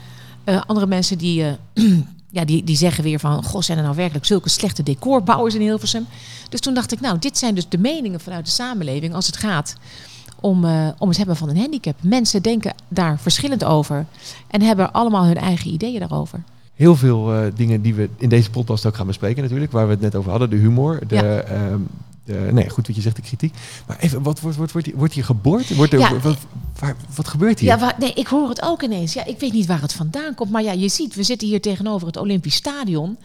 Andere 0.66 0.86
mensen 0.86 1.18
die, 1.18 1.44
ja, 2.30 2.44
die, 2.44 2.64
die 2.64 2.76
zeggen 2.76 3.04
weer 3.04 3.18
van... 3.20 3.44
Goh, 3.44 3.60
zijn 3.62 3.78
er 3.78 3.84
nou 3.84 3.96
werkelijk 3.96 4.26
zulke 4.26 4.48
slechte 4.48 4.82
decorbouwers 4.82 5.54
in 5.54 5.60
Hilversum? 5.60 6.06
Dus 6.48 6.60
toen 6.60 6.74
dacht 6.74 6.92
ik, 6.92 7.00
nou, 7.00 7.18
dit 7.18 7.38
zijn 7.38 7.54
dus 7.54 7.68
de 7.68 7.78
meningen 7.78 8.20
vanuit 8.20 8.44
de 8.44 8.50
samenleving... 8.50 9.14
als 9.14 9.26
het 9.26 9.36
gaat 9.36 9.76
om, 10.40 10.64
uh, 10.64 10.88
om 10.98 11.08
het 11.08 11.16
hebben 11.16 11.36
van 11.36 11.48
een 11.48 11.56
handicap. 11.58 11.94
Mensen 12.02 12.42
denken 12.42 12.74
daar 12.88 13.18
verschillend 13.18 13.64
over... 13.64 14.06
en 14.48 14.62
hebben 14.62 14.92
allemaal 14.92 15.24
hun 15.24 15.36
eigen 15.36 15.72
ideeën 15.72 15.98
daarover. 16.00 16.42
Heel 16.74 16.96
veel 16.96 17.34
uh, 17.34 17.52
dingen 17.54 17.82
die 17.82 17.94
we 17.94 18.08
in 18.18 18.28
deze 18.28 18.50
podcast 18.50 18.86
ook 18.86 18.96
gaan 18.96 19.06
bespreken 19.06 19.42
natuurlijk. 19.42 19.72
Waar 19.72 19.86
we 19.86 19.92
het 19.92 20.00
net 20.00 20.14
over 20.14 20.30
hadden. 20.30 20.50
De 20.50 20.56
humor. 20.56 21.00
De, 21.06 21.14
Ja. 21.14 21.22
ehm, 21.40 21.80
de, 22.32 22.48
nee, 22.52 22.68
goed 22.70 22.86
wat 22.86 22.96
je 22.96 23.02
zegt, 23.02 23.16
de 23.16 23.22
kritiek. 23.22 23.54
Maar 23.86 23.98
even, 23.98 24.22
wat 24.22 24.40
wordt, 24.40 24.56
wordt, 24.56 24.72
wordt, 24.72 24.86
hier- 24.86 24.96
wordt 24.96 25.14
hier 25.14 25.24
geboord? 25.24 25.74
Wordt 25.76 25.92
er, 25.92 25.98
Ja. 25.98 26.18
wat, 26.20 26.36
waar, 26.78 26.96
wat 27.14 27.28
gebeurt 27.28 27.58
hier? 27.58 27.68
Ja, 27.68 27.78
waar, 27.78 27.94
nee, 27.98 28.12
ik 28.12 28.26
hoor 28.26 28.48
het 28.48 28.62
ook 28.62 28.82
ineens. 28.82 29.12
Ja, 29.12 29.24
ik 29.24 29.40
weet 29.40 29.52
niet 29.52 29.66
waar 29.66 29.80
het 29.80 29.92
vandaan 29.92 30.34
komt. 30.34 30.50
Maar 30.50 30.62
ja, 30.62 30.72
je 30.72 30.88
ziet, 30.88 31.14
we 31.14 31.22
zitten 31.22 31.48
hier 31.48 31.60
tegenover 31.60 32.06
het 32.06 32.16
Olympisch 32.16 32.54
Stadion. 32.54 33.18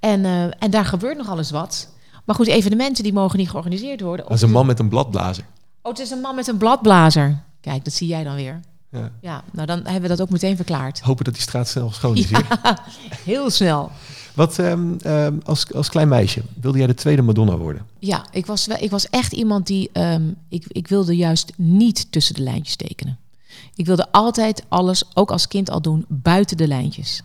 En, 0.00 0.20
uh, 0.20 0.42
en 0.42 0.70
daar 0.70 0.84
gebeurt 0.84 1.16
nog 1.16 1.28
alles 1.28 1.50
wat. 1.50 1.88
Maar 2.24 2.34
goed, 2.36 2.46
evenementen 2.46 3.02
die 3.02 3.12
mogen 3.12 3.38
niet 3.38 3.50
georganiseerd 3.50 4.00
worden. 4.00 4.24
Dat 4.26 4.34
is 4.36 4.42
een 4.42 4.50
man 4.50 4.66
met 4.66 4.78
een 4.78 4.88
bladblazer. 4.88 5.44
Oh, 5.82 5.90
het 5.92 6.00
is 6.00 6.10
een 6.10 6.20
man 6.20 6.34
met 6.34 6.46
een 6.48 6.56
bladblazer. 6.56 7.42
Kijk, 7.60 7.84
dat 7.84 7.92
zie 7.92 8.08
jij 8.08 8.24
dan 8.24 8.34
weer. 8.34 8.60
Ja. 8.90 9.10
Ja, 9.20 9.42
nou 9.52 9.66
dan 9.66 9.80
hebben 9.84 10.02
we 10.02 10.08
dat 10.08 10.20
ook 10.20 10.30
meteen 10.30 10.56
verklaard. 10.56 11.00
Hopen 11.00 11.24
dat 11.24 11.34
die 11.34 11.42
straat 11.42 11.68
snel 11.68 11.90
schoon 11.92 12.16
is. 12.16 12.28
Ja, 12.28 12.42
heel 13.24 13.50
snel. 13.50 13.90
Wat 14.34 14.58
ehm, 14.58 14.94
ehm, 15.02 15.38
als, 15.44 15.72
als 15.72 15.88
klein 15.88 16.08
meisje 16.08 16.42
wilde 16.60 16.78
jij 16.78 16.86
de 16.86 16.94
tweede 16.94 17.22
Madonna 17.22 17.56
worden? 17.56 17.86
Ja, 17.98 18.26
ik 18.30 18.46
was, 18.46 18.68
ik 18.68 18.90
was 18.90 19.08
echt 19.08 19.32
iemand 19.32 19.66
die... 19.66 19.90
Um, 19.92 20.36
ik, 20.48 20.64
ik 20.68 20.88
wilde 20.88 21.16
juist 21.16 21.52
niet 21.56 22.12
tussen 22.12 22.34
de 22.34 22.42
lijntjes 22.42 22.76
tekenen. 22.76 23.18
Ik 23.74 23.86
wilde 23.86 24.12
altijd 24.12 24.64
alles, 24.68 25.04
ook 25.14 25.30
als 25.30 25.48
kind 25.48 25.70
al 25.70 25.82
doen, 25.82 26.04
buiten 26.08 26.56
de 26.56 26.68
lijntjes. 26.68 27.22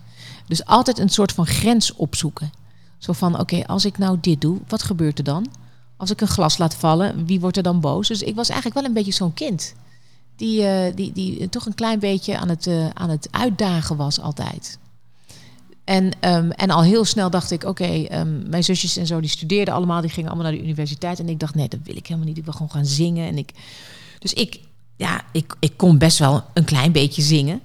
Dus 0.47 0.65
altijd 0.65 0.99
een 0.99 1.09
soort 1.09 1.31
van 1.31 1.45
grens 1.45 1.93
opzoeken. 1.93 2.51
Zo 2.97 3.13
van, 3.13 3.39
oké, 3.39 3.65
als 3.65 3.85
ik 3.85 3.97
nou 3.97 4.17
dit 4.21 4.41
doe, 4.41 4.59
wat 4.67 4.83
gebeurt 4.83 5.17
er 5.17 5.23
dan? 5.23 5.47
Als 5.97 6.09
ik 6.09 6.21
een 6.21 6.27
glas 6.27 6.57
laat 6.57 6.75
vallen, 6.75 7.25
wie 7.25 7.39
wordt 7.39 7.57
er 7.57 7.63
dan 7.63 7.79
boos? 7.79 8.07
Dus 8.07 8.21
ik 8.21 8.35
was 8.35 8.49
eigenlijk 8.49 8.79
wel 8.79 8.89
een 8.89 8.95
beetje 8.97 9.11
zo'n 9.11 9.33
kind. 9.33 9.73
Die, 10.35 10.61
uh, 10.61 10.95
die, 10.95 11.11
die 11.11 11.49
toch 11.49 11.65
een 11.65 11.75
klein 11.75 11.99
beetje 11.99 12.37
aan 12.37 12.49
het, 12.49 12.67
uh, 12.67 12.89
aan 12.93 13.09
het 13.09 13.27
uitdagen 13.31 13.95
was 13.95 14.19
altijd. 14.19 14.77
En, 15.89 16.11
um, 16.21 16.51
en 16.51 16.69
al 16.69 16.83
heel 16.83 17.05
snel 17.05 17.29
dacht 17.29 17.51
ik, 17.51 17.63
oké, 17.63 18.05
um, 18.11 18.43
mijn 18.49 18.63
zusjes 18.63 18.97
en 18.97 19.05
zo, 19.05 19.19
die 19.19 19.29
studeerden 19.29 19.73
allemaal, 19.73 20.01
die 20.01 20.09
gingen 20.09 20.29
allemaal 20.29 20.51
naar 20.51 20.59
de 20.59 20.65
universiteit. 20.65 21.19
En 21.19 21.29
ik 21.29 21.39
dacht, 21.39 21.55
nee, 21.55 21.67
dat 21.67 21.79
wil 21.83 21.95
ik 21.95 22.07
helemaal 22.07 22.27
niet. 22.27 22.37
Ik 22.37 22.43
wil 22.43 22.53
gewoon 22.53 22.71
gaan 22.71 22.85
zingen. 22.85 23.27
En 23.27 23.37
ik, 23.37 23.51
dus 24.19 24.33
ik, 24.33 24.59
ja, 24.95 25.21
ik, 25.31 25.55
ik 25.59 25.73
kon 25.77 25.97
best 25.97 26.17
wel 26.17 26.43
een 26.53 26.63
klein 26.63 26.91
beetje 26.91 27.21
zingen. 27.21 27.61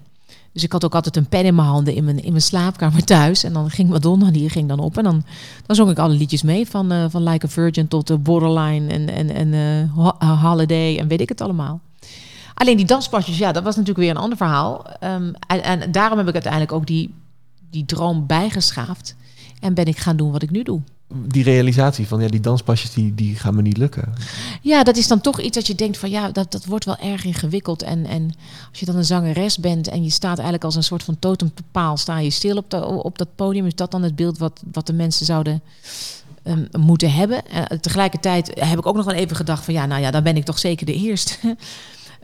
Dus 0.52 0.62
ik 0.62 0.72
had 0.72 0.84
ook 0.84 0.94
altijd 0.94 1.16
een 1.16 1.26
pen 1.26 1.44
in 1.44 1.54
mijn 1.54 1.68
handen 1.68 1.94
in 1.94 2.04
mijn, 2.04 2.22
in 2.22 2.30
mijn 2.30 2.42
slaapkamer 2.42 3.04
thuis. 3.04 3.44
En 3.44 3.52
dan 3.52 3.70
ging 3.70 3.88
Madonna, 3.88 4.30
die 4.30 4.50
ging 4.50 4.68
dan 4.68 4.78
op. 4.78 4.98
En 4.98 5.04
dan, 5.04 5.24
dan 5.66 5.76
zong 5.76 5.90
ik 5.90 5.98
alle 5.98 6.14
liedjes 6.14 6.42
mee, 6.42 6.66
van, 6.66 6.92
uh, 6.92 7.04
van 7.08 7.22
Like 7.22 7.46
a 7.46 7.48
Virgin 7.48 7.88
tot 7.88 8.10
uh, 8.10 8.16
Borderline 8.16 8.92
en, 8.92 9.08
en, 9.08 9.30
en 9.30 9.52
uh, 9.98 10.42
Holiday 10.42 10.98
en 10.98 11.08
weet 11.08 11.20
ik 11.20 11.28
het 11.28 11.40
allemaal. 11.40 11.80
Alleen 12.54 12.76
die 12.76 12.86
danspasjes, 12.86 13.38
ja, 13.38 13.52
dat 13.52 13.62
was 13.62 13.76
natuurlijk 13.76 14.04
weer 14.04 14.10
een 14.10 14.22
ander 14.22 14.36
verhaal. 14.36 14.86
Um, 15.00 15.32
en, 15.46 15.62
en 15.62 15.92
daarom 15.92 16.18
heb 16.18 16.26
ik 16.28 16.34
uiteindelijk 16.34 16.72
ook 16.72 16.86
die 16.86 17.14
die 17.74 17.84
droom 17.84 18.26
bijgeschaafd. 18.26 19.16
En 19.60 19.74
ben 19.74 19.84
ik 19.84 19.98
gaan 19.98 20.16
doen 20.16 20.32
wat 20.32 20.42
ik 20.42 20.50
nu 20.50 20.62
doe. 20.62 20.80
Die 21.26 21.42
realisatie 21.42 22.06
van 22.06 22.20
ja, 22.20 22.28
die 22.28 22.40
danspasjes 22.40 22.92
die, 22.92 23.14
die 23.14 23.36
gaan 23.36 23.54
me 23.54 23.62
niet 23.62 23.76
lukken. 23.76 24.12
Ja, 24.62 24.82
dat 24.82 24.96
is 24.96 25.08
dan 25.08 25.20
toch 25.20 25.40
iets 25.40 25.56
dat 25.56 25.66
je 25.66 25.74
denkt 25.74 25.98
van 25.98 26.10
ja, 26.10 26.30
dat, 26.30 26.52
dat 26.52 26.64
wordt 26.64 26.84
wel 26.84 26.96
erg 26.96 27.24
ingewikkeld. 27.24 27.82
En, 27.82 28.06
en 28.06 28.34
als 28.70 28.80
je 28.80 28.86
dan 28.86 28.96
een 28.96 29.04
zangeres 29.04 29.58
bent 29.58 29.88
en 29.88 30.02
je 30.02 30.10
staat 30.10 30.34
eigenlijk 30.34 30.64
als 30.64 30.74
een 30.74 30.82
soort 30.82 31.02
van 31.02 31.18
totempaal, 31.18 31.96
sta 31.96 32.18
je 32.18 32.30
stil 32.30 32.56
op, 32.56 32.70
de, 32.70 32.84
op 32.84 33.18
dat 33.18 33.34
podium. 33.34 33.66
Is 33.66 33.74
dat 33.74 33.90
dan 33.90 34.02
het 34.02 34.16
beeld 34.16 34.38
wat, 34.38 34.62
wat 34.72 34.86
de 34.86 34.92
mensen 34.92 35.26
zouden 35.26 35.62
um, 36.44 36.68
moeten 36.78 37.12
hebben? 37.12 37.42
Uh, 37.52 37.62
tegelijkertijd 37.62 38.50
heb 38.60 38.78
ik 38.78 38.86
ook 38.86 38.96
nog 38.96 39.04
wel 39.04 39.14
even 39.14 39.36
gedacht 39.36 39.64
van 39.64 39.74
ja, 39.74 39.86
nou 39.86 40.00
ja, 40.00 40.10
dan 40.10 40.22
ben 40.22 40.36
ik 40.36 40.44
toch 40.44 40.58
zeker 40.58 40.86
de 40.86 40.94
eerste. 40.94 41.56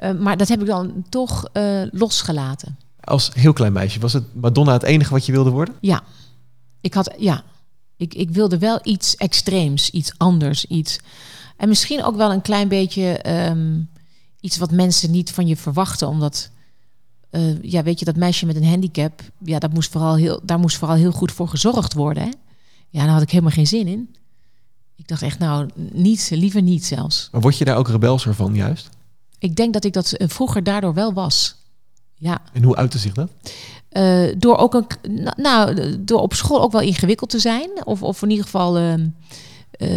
uh, 0.02 0.12
maar 0.24 0.36
dat 0.36 0.48
heb 0.48 0.60
ik 0.60 0.66
dan 0.66 1.04
toch 1.08 1.48
uh, 1.52 1.82
losgelaten. 1.90 2.76
Als 3.04 3.30
heel 3.34 3.52
klein 3.52 3.72
meisje, 3.72 4.00
was 4.00 4.12
het 4.12 4.34
Madonna 4.34 4.72
het 4.72 4.82
enige 4.82 5.12
wat 5.12 5.26
je 5.26 5.32
wilde 5.32 5.50
worden? 5.50 5.74
Ja, 5.80 6.02
ik 6.80 6.94
had, 6.94 7.14
ja. 7.18 7.44
Ik, 7.96 8.14
ik 8.14 8.30
wilde 8.30 8.58
wel 8.58 8.78
iets 8.82 9.16
extreems, 9.16 9.90
iets 9.90 10.12
anders, 10.16 10.64
iets. 10.64 10.98
En 11.56 11.68
misschien 11.68 12.04
ook 12.04 12.16
wel 12.16 12.32
een 12.32 12.42
klein 12.42 12.68
beetje 12.68 13.30
um, 13.50 13.88
iets 14.40 14.58
wat 14.58 14.70
mensen 14.70 15.10
niet 15.10 15.32
van 15.32 15.46
je 15.46 15.56
verwachten, 15.56 16.08
omdat, 16.08 16.50
uh, 17.30 17.62
ja, 17.62 17.82
weet 17.82 17.98
je, 17.98 18.04
dat 18.04 18.16
meisje 18.16 18.46
met 18.46 18.56
een 18.56 18.68
handicap, 18.68 19.22
ja, 19.38 19.58
dat 19.58 19.72
moest 19.72 19.90
vooral 19.90 20.16
heel, 20.16 20.40
daar 20.42 20.58
moest 20.58 20.76
vooral 20.76 20.96
heel 20.96 21.12
goed 21.12 21.32
voor 21.32 21.48
gezorgd 21.48 21.92
worden. 21.92 22.22
Hè? 22.22 22.30
Ja, 22.88 23.04
daar 23.04 23.12
had 23.12 23.22
ik 23.22 23.30
helemaal 23.30 23.52
geen 23.52 23.66
zin 23.66 23.86
in. 23.86 24.14
Ik 24.96 25.08
dacht 25.08 25.22
echt, 25.22 25.38
nou, 25.38 25.68
niet, 25.92 26.30
liever 26.32 26.62
niet 26.62 26.84
zelfs. 26.84 27.28
Maar 27.32 27.40
word 27.40 27.58
je 27.58 27.64
daar 27.64 27.76
ook 27.76 27.88
rebelser 27.88 28.34
van, 28.34 28.54
juist? 28.54 28.88
Ik 29.38 29.56
denk 29.56 29.72
dat 29.72 29.84
ik 29.84 29.92
dat 29.92 30.14
uh, 30.16 30.28
vroeger 30.28 30.62
daardoor 30.62 30.94
wel 30.94 31.12
was. 31.12 31.56
Ja. 32.20 32.40
En 32.52 32.62
hoe 32.62 32.76
uitte 32.76 32.98
zich 32.98 33.14
dat? 33.14 33.30
Uh, 33.92 34.28
door 34.38 34.56
ook 34.56 34.74
een, 34.74 34.86
nou, 35.36 35.94
door 36.04 36.20
op 36.20 36.34
school 36.34 36.62
ook 36.62 36.72
wel 36.72 36.80
ingewikkeld 36.80 37.30
te 37.30 37.38
zijn, 37.38 37.70
of, 37.84 38.02
of 38.02 38.22
in 38.22 38.30
ieder 38.30 38.44
geval 38.44 38.78
uh, 38.78 38.94
uh, 38.94 39.08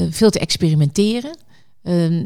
veel 0.10 0.30
te 0.30 0.40
experimenteren. 0.40 1.38
ehm, 1.84 2.26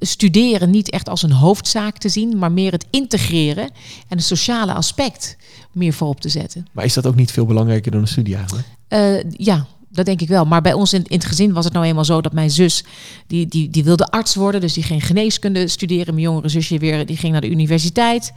studeren 0.00 0.70
niet 0.70 0.90
echt 0.90 1.08
als 1.08 1.22
een 1.22 1.32
hoofdzaak 1.32 1.98
te 1.98 2.08
zien, 2.08 2.38
maar 2.38 2.52
meer 2.52 2.72
het 2.72 2.86
integreren 2.90 3.64
en 4.08 4.16
het 4.16 4.24
sociale 4.24 4.72
aspect 4.72 5.36
meer 5.72 5.92
voorop 5.92 6.20
te 6.20 6.28
zetten. 6.28 6.66
Maar 6.72 6.84
is 6.84 6.94
dat 6.94 7.06
ook 7.06 7.14
niet 7.14 7.32
veel 7.32 7.46
belangrijker 7.46 7.90
dan 7.90 8.00
een 8.00 8.08
studie 8.08 8.36
eigenlijk? 8.36 8.66
Eh, 8.88 9.30
ja, 9.30 9.66
dat 9.92 10.06
denk 10.06 10.20
ik 10.20 10.28
wel. 10.28 10.44
Maar 10.44 10.62
bij 10.62 10.72
ons 10.72 10.92
in, 10.92 11.04
in 11.04 11.16
het 11.16 11.26
gezin 11.26 11.52
was 11.52 11.64
het 11.64 11.72
nou 11.72 11.86
eenmaal 11.86 12.04
zo 12.04 12.20
dat 12.20 12.32
mijn 12.32 12.50
zus, 12.50 12.84
die, 13.26 13.46
die, 13.46 13.70
die 13.70 13.84
wilde 13.84 14.06
arts 14.06 14.34
worden. 14.34 14.60
Dus 14.60 14.72
die 14.72 14.82
ging 14.82 15.06
geneeskunde 15.06 15.68
studeren. 15.68 16.14
Mijn 16.14 16.26
jongere 16.26 16.48
zusje 16.48 16.78
weer, 16.78 17.06
die 17.06 17.16
ging 17.16 17.32
naar 17.32 17.40
de 17.40 17.50
universiteit. 17.50 18.32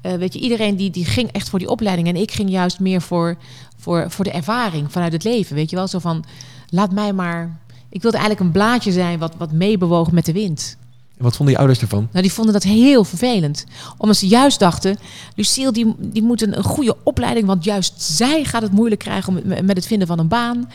Eh, 0.00 0.12
weet 0.12 0.32
je, 0.32 0.40
iedereen 0.40 0.76
die, 0.76 0.90
die 0.90 1.04
ging 1.04 1.30
echt 1.32 1.48
voor 1.48 1.58
die 1.58 1.68
opleiding. 1.68 2.08
En 2.08 2.16
ik 2.16 2.32
ging 2.32 2.50
juist 2.50 2.80
meer 2.80 3.02
voor, 3.02 3.36
voor, 3.76 4.10
voor 4.10 4.24
de 4.24 4.30
ervaring 4.30 4.92
vanuit 4.92 5.12
het 5.12 5.24
leven. 5.24 5.54
Weet 5.54 5.70
je 5.70 5.76
wel, 5.76 5.88
zo 5.88 5.98
van, 5.98 6.24
laat 6.68 6.92
mij 6.92 7.12
maar... 7.12 7.58
Ik 7.90 8.02
wilde 8.02 8.16
eigenlijk 8.16 8.46
een 8.46 8.52
blaadje 8.52 8.92
zijn 8.92 9.18
wat, 9.18 9.34
wat 9.36 9.52
meebewoog 9.52 10.12
met 10.12 10.24
de 10.24 10.32
wind. 10.32 10.77
En 11.18 11.24
wat 11.24 11.36
vonden 11.36 11.54
je 11.54 11.60
ouders 11.60 11.80
ervan? 11.80 12.08
Nou, 12.10 12.22
die 12.22 12.32
vonden 12.32 12.52
dat 12.52 12.62
heel 12.62 13.04
vervelend. 13.04 13.64
Omdat 13.96 14.16
ze 14.16 14.26
juist 14.26 14.58
dachten, 14.58 14.98
Lucille 15.34 15.72
die, 15.72 15.94
die 15.98 16.22
moet 16.22 16.42
een, 16.42 16.64
goede 16.64 16.96
opleiding, 17.04 17.46
want 17.46 17.64
juist 17.64 18.02
zij 18.02 18.44
gaat 18.44 18.62
het 18.62 18.72
moeilijk 18.72 19.00
krijgen 19.00 19.36
om, 19.36 19.66
met 19.66 19.76
het 19.76 19.86
vinden 19.86 20.06
van 20.06 20.18
een 20.18 20.28
baan. 20.28 20.70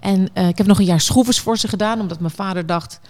En 0.00 0.28
eh, 0.32 0.48
ik 0.48 0.58
heb 0.58 0.66
nog 0.66 0.78
een 0.78 0.84
jaar 0.84 1.00
schroevers 1.00 1.40
voor 1.40 1.58
ze 1.58 1.68
gedaan, 1.68 2.00
omdat 2.00 2.20
mijn 2.20 2.32
vader 2.32 2.66
dacht, 2.66 3.00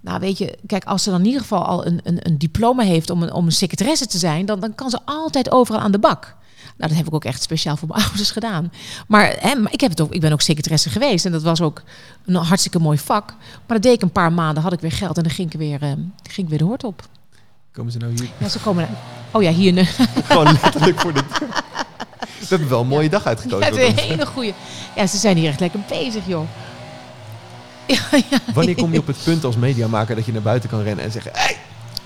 nou 0.00 0.20
weet 0.20 0.38
je, 0.38 0.58
kijk, 0.66 0.84
als 0.84 1.02
ze 1.02 1.10
dan 1.10 1.20
in 1.20 1.26
ieder 1.26 1.40
geval 1.40 1.64
al 1.64 1.86
een, 1.86 2.00
een, 2.04 2.18
een 2.22 2.38
diploma 2.38 2.82
heeft 2.82 3.10
om 3.10 3.22
een, 3.22 3.32
om 3.32 3.46
een 3.46 3.52
secretaresse 3.52 4.06
te 4.06 4.18
zijn, 4.18 4.46
dan, 4.46 4.60
dan 4.60 4.74
kan 4.74 4.90
ze 4.90 4.98
altijd 5.04 5.50
overal 5.50 5.80
aan 5.80 5.92
de 5.92 5.98
bak. 5.98 6.36
Nou, 6.78 6.90
dat 6.90 6.98
heb 6.98 7.06
ik 7.06 7.14
ook 7.14 7.24
echt 7.24 7.42
speciaal 7.42 7.76
voor 7.76 7.88
mijn 7.88 8.02
ouders 8.06 8.30
gedaan. 8.30 8.72
Maar, 9.06 9.36
hè, 9.38 9.54
maar 9.54 9.72
ik, 9.72 9.80
heb 9.80 9.90
het 9.90 10.00
ook, 10.00 10.12
ik 10.12 10.20
ben 10.20 10.32
ook 10.32 10.40
secretaresse 10.40 10.90
geweest 10.90 11.24
en 11.24 11.32
dat 11.32 11.42
was 11.42 11.60
ook 11.60 11.82
een 12.24 12.34
hartstikke 12.34 12.78
mooi 12.78 12.98
vak. 12.98 13.26
Maar 13.38 13.76
dat 13.76 13.82
deed 13.82 13.94
ik 13.94 14.02
een 14.02 14.10
paar 14.10 14.32
maanden, 14.32 14.62
had 14.62 14.72
ik 14.72 14.80
weer 14.80 14.92
geld 14.92 15.16
en 15.16 15.22
dan 15.22 15.32
ging 15.32 15.52
ik 15.52 15.58
weer, 15.58 15.82
uh, 15.82 15.92
ging 16.22 16.36
ik 16.36 16.48
weer 16.48 16.58
de 16.58 16.64
hoort 16.64 16.84
op. 16.84 17.08
Komen 17.72 17.92
ze 17.92 17.98
nou 17.98 18.12
hier? 18.12 18.28
Ja, 18.38 18.48
ze 18.48 18.58
komen. 18.58 18.88
Oh 19.30 19.42
ja, 19.42 19.50
hier. 19.50 19.84
Gewoon 20.28 20.58
letterlijk 20.62 21.00
voor 21.00 21.12
de. 21.12 21.22
We 22.38 22.46
hebben 22.48 22.68
wel 22.68 22.80
een 22.80 22.86
mooie 22.86 23.08
dag 23.08 23.24
uitgekozen. 23.24 23.74
Ja, 23.74 23.88
een 23.88 23.96
hele 23.96 24.26
goede. 24.26 24.52
Ja, 24.96 25.06
ze 25.06 25.16
zijn 25.16 25.36
hier 25.36 25.48
echt 25.48 25.60
lekker 25.60 25.80
bezig, 25.88 26.26
joh. 26.26 26.48
Ja, 27.86 28.18
ja. 28.30 28.38
Wanneer 28.54 28.74
kom 28.74 28.92
je 28.92 28.98
op 28.98 29.06
het 29.06 29.22
punt 29.24 29.44
als 29.44 29.56
mediamaker 29.56 30.14
dat 30.14 30.24
je 30.24 30.32
naar 30.32 30.42
buiten 30.42 30.68
kan 30.70 30.82
rennen 30.82 31.04
en 31.04 31.10
zeggen: 31.10 31.30
hey, 31.34 31.56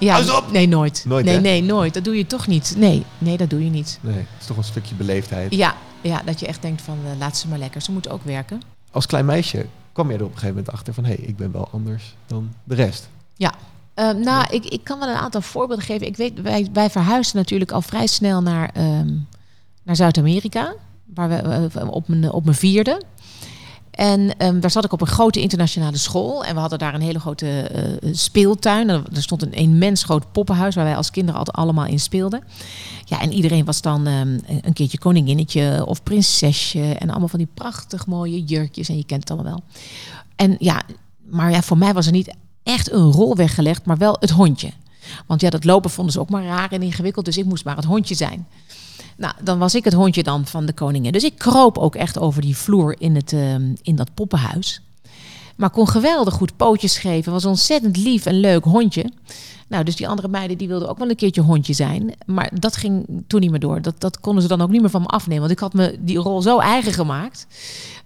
ja, 0.05 0.37
op! 0.37 0.53
Nee, 0.53 0.69
nooit. 0.69 1.05
nooit 1.07 1.25
nee, 1.25 1.35
hè? 1.35 1.41
nee, 1.41 1.63
nooit. 1.63 1.95
Dat 1.95 2.05
doe 2.05 2.17
je 2.17 2.27
toch 2.27 2.47
niet. 2.47 2.75
Nee, 2.77 3.05
nee, 3.19 3.37
dat 3.37 3.51
doe 3.51 3.65
je 3.65 3.71
niet. 3.71 3.99
Nee, 4.01 4.15
het 4.15 4.41
is 4.41 4.47
toch 4.47 4.57
een 4.57 4.65
stukje 4.65 4.95
beleefdheid. 4.95 5.55
Ja, 5.55 5.75
ja 6.01 6.23
dat 6.25 6.41
je 6.41 6.47
echt 6.47 6.63
denkt 6.63 6.83
van 6.83 6.99
uh, 7.05 7.19
laat 7.19 7.37
ze 7.37 7.49
maar 7.49 7.59
lekker. 7.59 7.83
Ze 7.83 7.93
moeten 7.93 8.11
ook 8.11 8.25
werken. 8.25 8.63
Als 8.91 9.07
klein 9.07 9.25
meisje 9.25 9.67
kwam 9.93 10.11
je 10.11 10.17
er 10.17 10.25
op 10.25 10.33
een 10.33 10.39
gegeven 10.39 10.57
moment 10.57 10.75
achter 10.75 10.95
van: 10.95 11.05
hé, 11.05 11.15
hey, 11.15 11.25
ik 11.25 11.37
ben 11.37 11.53
wel 11.53 11.69
anders 11.73 12.15
dan 12.27 12.53
de 12.65 12.75
rest. 12.75 13.09
Ja. 13.37 13.55
Uh, 13.97 14.11
nou, 14.11 14.47
ik, 14.51 14.65
ik 14.65 14.85
kan 14.85 14.99
wel 14.99 15.09
een 15.09 15.15
aantal 15.15 15.41
voorbeelden 15.41 15.85
geven. 15.85 16.07
Ik 16.07 16.17
weet, 16.17 16.41
wij, 16.41 16.69
wij 16.73 16.91
verhuisden 16.91 17.37
natuurlijk 17.37 17.73
al 17.73 17.83
vrij 17.83 18.07
snel 18.07 18.43
naar, 18.43 18.71
um, 18.77 19.27
naar 19.83 19.97
Zuid-Amerika. 19.97 20.75
Waar 21.15 21.29
we 21.29 21.71
uh, 21.77 21.89
op, 21.89 22.09
mijn, 22.09 22.33
op 22.33 22.45
mijn 22.45 22.57
vierde. 22.57 23.03
En 23.93 24.47
um, 24.47 24.61
daar 24.61 24.71
zat 24.71 24.85
ik 24.85 24.93
op 24.93 25.01
een 25.01 25.07
grote 25.07 25.41
internationale 25.41 25.97
school. 25.97 26.45
En 26.45 26.55
we 26.55 26.61
hadden 26.61 26.79
daar 26.79 26.95
een 26.95 27.01
hele 27.01 27.21
grote 27.21 27.71
uh, 28.03 28.15
speeltuin. 28.15 28.91
En 28.91 29.05
er 29.15 29.23
stond 29.23 29.43
een 29.43 29.53
immens 29.53 30.05
groot 30.05 30.33
poppenhuis 30.33 30.75
waar 30.75 30.85
wij 30.85 30.97
als 30.97 31.11
kinderen 31.11 31.39
altijd 31.39 31.57
allemaal 31.57 31.87
in 31.87 32.01
speelden. 32.01 32.45
Ja, 33.05 33.21
en 33.21 33.33
iedereen 33.33 33.65
was 33.65 33.81
dan 33.81 34.07
um, 34.07 34.41
een 34.63 34.73
keertje 34.73 34.99
koninginnetje 34.99 35.85
of 35.87 36.03
prinsesje. 36.03 36.95
En 36.99 37.11
allemaal 37.11 37.29
van 37.29 37.39
die 37.39 37.49
prachtig 37.55 38.07
mooie 38.07 38.45
jurkjes. 38.45 38.89
En 38.89 38.97
je 38.97 39.05
kent 39.05 39.21
het 39.21 39.31
allemaal 39.31 39.53
wel. 39.53 39.63
En 40.37 40.57
ja, 40.59 40.83
maar 41.27 41.51
ja, 41.51 41.63
voor 41.63 41.79
mij 41.79 41.95
was 41.95 42.07
er 42.07 42.13
niet 42.13 42.35
echt 42.63 42.93
een 42.93 43.13
rol 43.13 43.37
weggelegd, 43.37 43.85
maar 43.85 43.99
wel 43.99 44.17
het 44.21 44.31
hondje. 44.31 44.71
Want 45.27 45.41
ja, 45.41 45.51
dat 45.51 45.65
lopen 45.65 45.91
vonden 45.91 46.13
ze 46.13 46.21
ook 46.21 46.31
maar 46.31 46.45
raar 46.45 46.73
en 46.73 46.83
ingewikkeld. 46.83 47.25
Dus 47.25 47.39
ik 47.39 47.45
moest 47.45 47.65
maar 47.65 47.77
het 47.77 47.85
hondje 47.85 48.15
zijn. 48.15 48.47
Nou, 49.17 49.35
dan 49.43 49.59
was 49.59 49.75
ik 49.75 49.85
het 49.85 49.93
hondje 49.93 50.23
dan 50.23 50.47
van 50.47 50.67
de 50.67 50.73
koningin. 50.73 51.13
Dus 51.13 51.25
ik 51.25 51.39
kroop 51.39 51.79
ook 51.79 51.95
echt 51.95 52.19
over 52.19 52.43
die 52.43 52.57
vloer 52.57 52.95
in, 52.99 53.15
het, 53.15 53.33
uh, 53.33 53.55
in 53.83 53.97
dat 53.97 54.15
poppenhuis. 54.15 54.83
Maar 55.57 55.71
kon 55.71 55.89
geweldig 55.89 56.35
goed 56.35 56.57
pootjes 56.57 56.99
geven. 56.99 57.33
Was 57.33 57.45
ontzettend 57.45 57.97
lief 57.97 58.27
en 58.27 58.41
leuk 58.41 58.65
hondje. 58.65 59.11
Nou, 59.69 59.85
dus 59.85 59.97
die 59.97 60.09
andere 60.09 60.29
meiden 60.29 60.59
die 60.59 60.69
wilden 60.69 60.89
ook 60.89 60.99
wel 60.99 61.11
een 61.11 61.17
keertje 61.17 61.41
hondje 61.41 61.73
zijn. 61.73 62.15
Maar 62.27 62.51
dat 62.55 62.77
ging 62.77 63.07
toen 63.27 63.41
niet 63.41 63.51
meer 63.51 63.61
door. 63.61 63.83
Dat, 63.83 64.01
dat 64.01 64.21
konden 64.21 64.43
ze 64.43 64.49
dan 64.49 64.61
ook 64.61 64.71
niet 64.71 64.81
meer 64.81 64.91
van 64.91 65.01
me 65.01 65.07
afnemen. 65.07 65.41
Want 65.41 65.53
ik 65.53 65.59
had 65.59 65.73
me 65.73 65.99
die 66.01 66.19
rol 66.19 66.43
zo 66.43 66.59
eigen 66.59 66.93
gemaakt. 66.93 67.47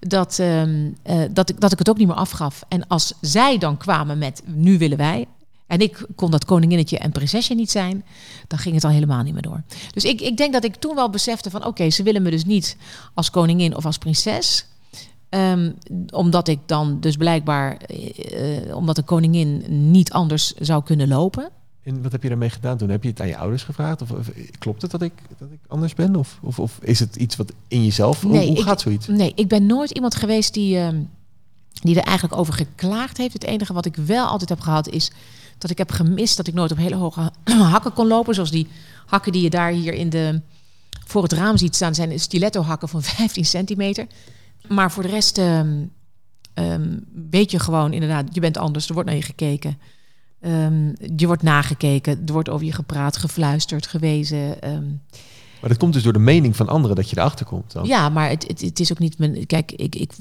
Dat, 0.00 0.38
um, 0.38 0.96
uh, 1.06 1.22
dat, 1.30 1.48
ik, 1.48 1.60
dat 1.60 1.72
ik 1.72 1.78
het 1.78 1.88
ook 1.88 1.98
niet 1.98 2.06
meer 2.06 2.16
afgaf. 2.16 2.64
En 2.68 2.86
als 2.88 3.14
zij 3.20 3.58
dan 3.58 3.76
kwamen 3.76 4.18
met 4.18 4.42
nu 4.44 4.78
willen 4.78 4.98
wij. 4.98 5.26
En 5.66 5.80
ik 5.80 6.06
kon 6.14 6.30
dat 6.30 6.44
koninginnetje 6.44 6.98
en 6.98 7.12
prinsesje 7.12 7.54
niet 7.54 7.70
zijn. 7.70 8.04
Dan 8.46 8.58
ging 8.58 8.74
het 8.74 8.84
al 8.84 8.90
helemaal 8.90 9.22
niet 9.22 9.32
meer 9.32 9.42
door. 9.42 9.62
Dus 9.92 10.04
ik, 10.04 10.20
ik 10.20 10.36
denk 10.36 10.52
dat 10.52 10.64
ik 10.64 10.74
toen 10.76 10.94
wel 10.94 11.10
besefte 11.10 11.50
van... 11.50 11.60
oké, 11.60 11.68
okay, 11.68 11.90
ze 11.90 12.02
willen 12.02 12.22
me 12.22 12.30
dus 12.30 12.44
niet 12.44 12.76
als 13.14 13.30
koningin 13.30 13.76
of 13.76 13.86
als 13.86 13.98
prinses... 13.98 14.66
Um, 15.30 15.74
omdat 16.10 16.48
ik 16.48 16.58
dan 16.66 17.00
dus 17.00 17.16
blijkbaar, 17.16 17.80
uh, 17.90 18.76
omdat 18.76 18.96
de 18.96 19.02
koningin 19.02 19.64
niet 19.90 20.12
anders 20.12 20.54
zou 20.54 20.82
kunnen 20.82 21.08
lopen. 21.08 21.50
En 21.82 22.02
wat 22.02 22.12
heb 22.12 22.22
je 22.22 22.28
daarmee 22.28 22.50
gedaan 22.50 22.76
toen? 22.76 22.88
Heb 22.88 23.02
je 23.02 23.08
het 23.08 23.20
aan 23.20 23.26
je 23.26 23.36
ouders 23.36 23.62
gevraagd? 23.62 24.02
Of, 24.02 24.10
of 24.10 24.30
klopt 24.58 24.82
het 24.82 24.90
dat 24.90 25.02
ik, 25.02 25.12
dat 25.38 25.48
ik 25.50 25.58
anders 25.66 25.94
ben? 25.94 26.16
Of, 26.16 26.38
of, 26.42 26.58
of 26.58 26.78
is 26.82 26.98
het 26.98 27.16
iets 27.16 27.36
wat 27.36 27.52
in 27.68 27.84
jezelf? 27.84 28.22
Nee, 28.22 28.32
hoe 28.32 28.48
hoe 28.48 28.56
ik, 28.56 28.62
gaat 28.62 28.80
zoiets? 28.80 29.06
Nee, 29.06 29.32
ik 29.34 29.48
ben 29.48 29.66
nooit 29.66 29.90
iemand 29.90 30.14
geweest 30.14 30.54
die, 30.54 30.76
uh, 30.76 30.88
die 31.72 31.96
er 31.96 32.06
eigenlijk 32.06 32.38
over 32.38 32.54
geklaagd 32.54 33.16
heeft. 33.16 33.32
Het 33.32 33.44
enige 33.44 33.72
wat 33.72 33.86
ik 33.86 33.96
wel 33.96 34.26
altijd 34.26 34.48
heb 34.48 34.60
gehad 34.60 34.88
is 34.88 35.10
dat 35.58 35.70
ik 35.70 35.78
heb 35.78 35.90
gemist 35.90 36.36
dat 36.36 36.46
ik 36.46 36.54
nooit 36.54 36.70
op 36.70 36.76
hele 36.76 36.94
hoge 36.96 37.30
hakken 37.72 37.92
kon 37.92 38.06
lopen. 38.06 38.34
Zoals 38.34 38.50
die 38.50 38.68
hakken 39.06 39.32
die 39.32 39.42
je 39.42 39.50
daar 39.50 39.70
hier 39.70 39.94
in 39.94 40.10
de, 40.10 40.40
voor 41.04 41.22
het 41.22 41.32
raam 41.32 41.56
ziet 41.56 41.74
staan, 41.74 41.94
zijn 41.94 42.20
stiletto 42.20 42.62
hakken 42.62 42.88
van 42.88 43.02
15 43.18 43.44
centimeter. 43.44 44.06
Maar 44.68 44.92
voor 44.92 45.02
de 45.02 45.08
rest 45.08 45.38
um, 45.38 45.92
um, 46.54 47.04
weet 47.30 47.50
je 47.50 47.58
gewoon 47.58 47.92
inderdaad, 47.92 48.34
je 48.34 48.40
bent 48.40 48.56
anders, 48.56 48.86
er 48.86 48.94
wordt 48.94 49.08
naar 49.08 49.18
je 49.18 49.24
gekeken. 49.24 49.78
Um, 50.40 50.94
je 51.16 51.26
wordt 51.26 51.42
nagekeken, 51.42 52.22
er 52.26 52.32
wordt 52.32 52.48
over 52.48 52.66
je 52.66 52.72
gepraat, 52.72 53.16
gefluisterd, 53.16 53.86
gewezen. 53.86 54.56
Maar 55.60 55.70
dat 55.70 55.78
komt 55.78 55.92
dus 55.92 56.02
door 56.02 56.12
de 56.12 56.18
mening 56.18 56.56
van 56.56 56.68
anderen 56.68 56.96
dat 56.96 57.10
je 57.10 57.18
erachter 57.18 57.46
komt. 57.46 57.72
Dan. 57.72 57.86
Ja, 57.86 58.08
maar 58.08 58.28
het, 58.28 58.46
het, 58.46 58.60
het, 58.60 58.80
is 58.80 58.92
ook 58.92 58.98
niet 58.98 59.18
mijn. 59.18 59.46
Kijk, 59.46 59.72
ik, 59.72 59.94
ik, 59.94 60.12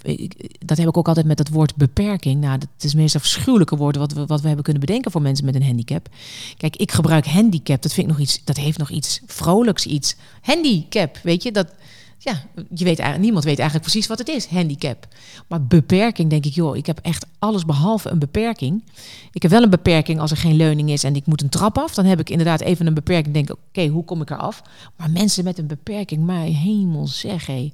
dat 0.65 0.77
heb 0.77 0.88
ik 0.88 0.98
ook 0.98 1.08
altijd 1.08 1.25
met 1.25 1.39
het 1.39 1.50
woord 1.50 1.75
beperking. 1.75 2.42
Nou, 2.42 2.58
dat 2.58 2.70
is 2.80 2.94
meest 2.94 3.15
afschuwelijke 3.15 3.75
woord 3.75 3.96
wat 3.96 4.12
we, 4.12 4.25
wat 4.25 4.42
we 4.42 4.48
hebben 4.48 4.63
kunnen 4.63 4.86
bedenken 4.86 5.12
voor 5.12 5.22
mensen 5.22 5.46
met 5.46 5.56
een 5.56 5.63
handicap. 5.63 6.10
Kijk, 6.58 6.75
ik 6.75 6.92
gebruik 6.92 7.25
handicap. 7.25 7.82
Dat 7.82 7.94
vind 7.94 8.08
ik 8.08 8.13
nog 8.13 8.22
iets. 8.22 8.42
Dat 8.44 8.58
heeft 8.58 8.77
nog 8.77 8.89
iets 8.89 9.22
vrolijks, 9.25 9.86
iets 9.86 10.15
handicap. 10.42 11.18
Weet 11.24 11.44
je 11.44 11.51
dat? 11.51 11.68
Ja, 12.17 12.43
je 12.55 12.84
weet 12.84 13.00
eigenlijk, 13.00 13.19
niemand 13.19 13.43
weet 13.43 13.60
eigenlijk 13.60 13.89
precies 13.89 14.07
wat 14.07 14.19
het 14.19 14.27
is, 14.27 14.45
handicap. 14.45 15.07
Maar 15.48 15.63
beperking, 15.63 16.29
denk 16.29 16.45
ik, 16.45 16.53
joh, 16.53 16.77
ik 16.77 16.86
heb 16.86 17.00
echt 17.01 17.25
alles 17.39 17.65
behalve 17.65 18.10
een 18.10 18.19
beperking. 18.19 18.84
Ik 19.31 19.41
heb 19.41 19.51
wel 19.51 19.63
een 19.63 19.69
beperking 19.69 20.19
als 20.19 20.31
er 20.31 20.38
geen 20.38 20.55
leuning 20.55 20.89
is 20.89 21.03
en 21.03 21.15
ik 21.15 21.25
moet 21.25 21.41
een 21.41 21.50
trap 21.50 21.77
af. 21.77 21.93
Dan 21.93 22.05
heb 22.05 22.19
ik 22.19 22.29
inderdaad 22.29 22.62
even 22.62 22.88
een 22.88 22.93
beperking. 22.93 23.34
Denk, 23.34 23.50
oké, 23.50 23.60
okay, 23.67 23.88
hoe 23.88 24.03
kom 24.03 24.22
ik 24.22 24.29
eraf? 24.29 24.62
Maar 24.95 25.10
mensen 25.10 25.43
met 25.43 25.57
een 25.57 25.67
beperking, 25.67 26.25
mijn 26.25 26.53
hemel 26.53 27.07
zeg, 27.07 27.45
hé. 27.45 27.72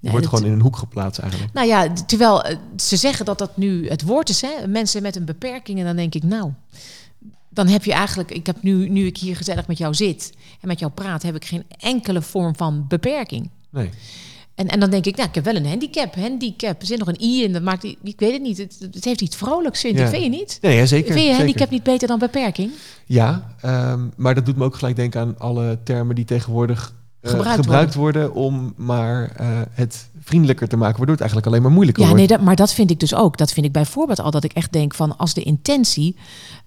Je 0.00 0.10
wordt 0.10 0.26
gewoon 0.26 0.44
in 0.44 0.52
een 0.52 0.60
hoek 0.60 0.76
geplaatst 0.76 1.20
eigenlijk. 1.20 1.52
Nou 1.52 1.66
ja, 1.66 1.92
terwijl 1.92 2.50
uh, 2.50 2.56
ze 2.76 2.96
zeggen 2.96 3.24
dat 3.24 3.38
dat 3.38 3.56
nu 3.56 3.88
het 3.88 4.02
woord 4.02 4.28
is, 4.28 4.40
hè? 4.40 4.66
mensen 4.66 5.02
met 5.02 5.16
een 5.16 5.24
beperking. 5.24 5.78
En 5.78 5.84
dan 5.84 5.96
denk 5.96 6.14
ik, 6.14 6.22
nou, 6.22 6.52
dan 7.48 7.66
heb 7.66 7.84
je 7.84 7.92
eigenlijk, 7.92 8.30
ik 8.30 8.46
heb 8.46 8.62
nu, 8.62 8.88
nu 8.88 9.06
ik 9.06 9.16
hier 9.16 9.36
gezellig 9.36 9.66
met 9.66 9.78
jou 9.78 9.94
zit 9.94 10.32
en 10.60 10.68
met 10.68 10.78
jou 10.78 10.92
praat, 10.92 11.22
heb 11.22 11.34
ik 11.34 11.44
geen 11.44 11.64
enkele 11.78 12.22
vorm 12.22 12.56
van 12.56 12.84
beperking. 12.88 13.50
Nee. 13.74 13.90
En, 14.54 14.66
en 14.68 14.80
dan 14.80 14.90
denk 14.90 15.06
ik, 15.06 15.16
nou, 15.16 15.28
ik 15.28 15.34
heb 15.34 15.44
wel 15.44 15.56
een 15.56 15.66
handicap. 15.66 16.14
Handicap, 16.14 16.80
er 16.80 16.86
zit 16.86 16.98
nog 16.98 17.08
een 17.08 17.22
i 17.22 17.42
in, 17.42 17.52
dat 17.52 17.62
maakt, 17.62 17.84
ik 17.84 18.14
weet 18.20 18.32
het 18.32 18.42
niet. 18.42 18.58
Het, 18.58 18.76
het 18.92 19.04
heeft 19.04 19.20
iets 19.20 19.36
vrolijks, 19.36 19.80
vind 19.80 19.98
Ja. 19.98 20.08
Vind 20.08 20.22
je 20.22 20.28
niet? 20.28 20.58
Nee, 20.60 20.76
ja, 20.76 20.86
zeker. 20.86 21.06
Vind 21.12 21.18
je 21.24 21.30
zeker. 21.30 21.44
handicap 21.44 21.70
niet 21.70 21.82
beter 21.82 22.08
dan 22.08 22.18
beperking? 22.18 22.70
Ja, 23.06 23.54
ehm, 23.60 24.00
maar 24.16 24.34
dat 24.34 24.46
doet 24.46 24.56
me 24.56 24.64
ook 24.64 24.74
gelijk 24.74 24.96
denken 24.96 25.20
aan 25.20 25.34
alle 25.38 25.78
termen 25.84 26.14
die 26.14 26.24
tegenwoordig 26.24 26.94
eh, 27.20 27.30
Gebruikt 27.30 27.60
gebruikt 27.60 27.94
worden 27.94 28.34
om 28.34 28.74
maar 28.76 29.32
eh, 29.36 29.60
het 29.70 30.08
vriendelijker 30.20 30.68
te 30.68 30.76
maken, 30.76 30.96
waardoor 30.96 31.14
het 31.16 31.20
eigenlijk 31.24 31.50
alleen 31.50 31.62
maar 31.62 31.72
moeilijker 31.72 32.02
Ja, 32.02 32.08
wordt. 32.08 32.28
nee, 32.28 32.36
dat, 32.38 32.46
maar 32.46 32.56
dat 32.56 32.72
vind 32.72 32.90
ik 32.90 33.00
dus 33.00 33.14
ook. 33.14 33.38
Dat 33.38 33.52
vind 33.52 33.66
ik 33.66 33.72
bijvoorbeeld 33.72 34.20
al 34.20 34.30
dat 34.30 34.44
ik 34.44 34.52
echt 34.52 34.72
denk 34.72 34.94
van 34.94 35.16
als 35.16 35.34
de 35.34 35.42
intentie 35.42 36.16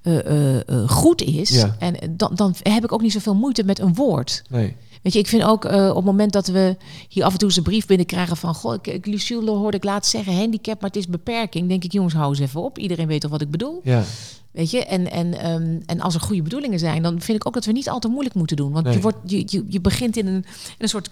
eh, 0.02 0.58
goed 0.88 1.22
is, 1.22 1.50
Ja. 1.50 1.76
en 1.80 1.96
dan, 2.10 2.32
dan 2.36 2.56
heb 2.64 2.84
ik 2.84 2.92
ook 2.92 3.02
niet 3.02 3.12
zoveel 3.12 3.36
moeite 3.36 3.64
met 3.64 3.80
een 3.80 3.94
woord. 3.94 4.44
Nee. 4.50 4.76
Weet 5.08 5.16
je, 5.16 5.22
ik 5.22 5.28
vind 5.28 5.44
ook 5.44 5.66
eh, 5.66 5.90
op 5.90 5.96
het 5.96 6.06
moment 6.06 6.32
dat 6.32 6.48
we 6.48 6.78
hier 7.10 7.24
af 7.24 7.32
en 7.32 7.38
toe 7.38 7.48
eens 7.48 7.58
een 7.58 7.64
brief 7.64 7.86
binnenkrijgen 7.86 8.38
van... 8.38 8.54
Goh, 8.54 8.74
ik, 8.74 8.88
ik, 8.88 9.06
Lucille 9.06 9.52
hoorde 9.52 9.78
ik 9.78 9.84
laatst 9.84 10.12
zeggen 10.12 10.36
handicap, 10.36 10.82
maar 10.82 10.90
het 10.90 11.00
is 11.00 11.08
beperking. 11.08 11.68
denk 11.68 11.84
ik, 11.84 11.92
jongens, 11.92 12.14
hou 12.14 12.30
eens 12.30 12.40
even 12.40 12.62
op. 12.62 12.78
Iedereen 12.78 13.08
weet 13.08 13.22
toch 13.22 13.32
wat 13.32 13.42
ik 13.42 13.52
bedoel? 13.52 13.82
Ja, 13.84 14.04
Weet 14.52 14.72
je, 14.72 14.86
en, 14.86 15.12
en, 15.12 15.40
ehm, 15.40 15.80
en 15.86 16.02
als 16.02 16.14
er 16.14 16.22
goede 16.22 16.42
bedoelingen 16.42 16.80
zijn... 16.80 17.02
dan 17.02 17.22
vind 17.22 17.38
ik 17.38 17.48
ook 17.48 17.54
dat 17.54 17.66
we 17.66 17.72
niet 17.72 17.90
al 17.90 18.00
te 18.00 18.08
moeilijk 18.08 18.36
moeten 18.36 18.56
doen. 18.56 18.72
Want 18.72 18.86
Nee. 18.86 18.94
je, 18.94 19.02
wordt, 19.02 19.18
je, 19.26 19.44
je, 19.46 19.66
je 19.68 19.82
begint 19.82 20.18
in 20.18 20.28
een, 20.28 20.36
in 20.36 20.44
een 20.78 20.90
soort... 20.90 21.10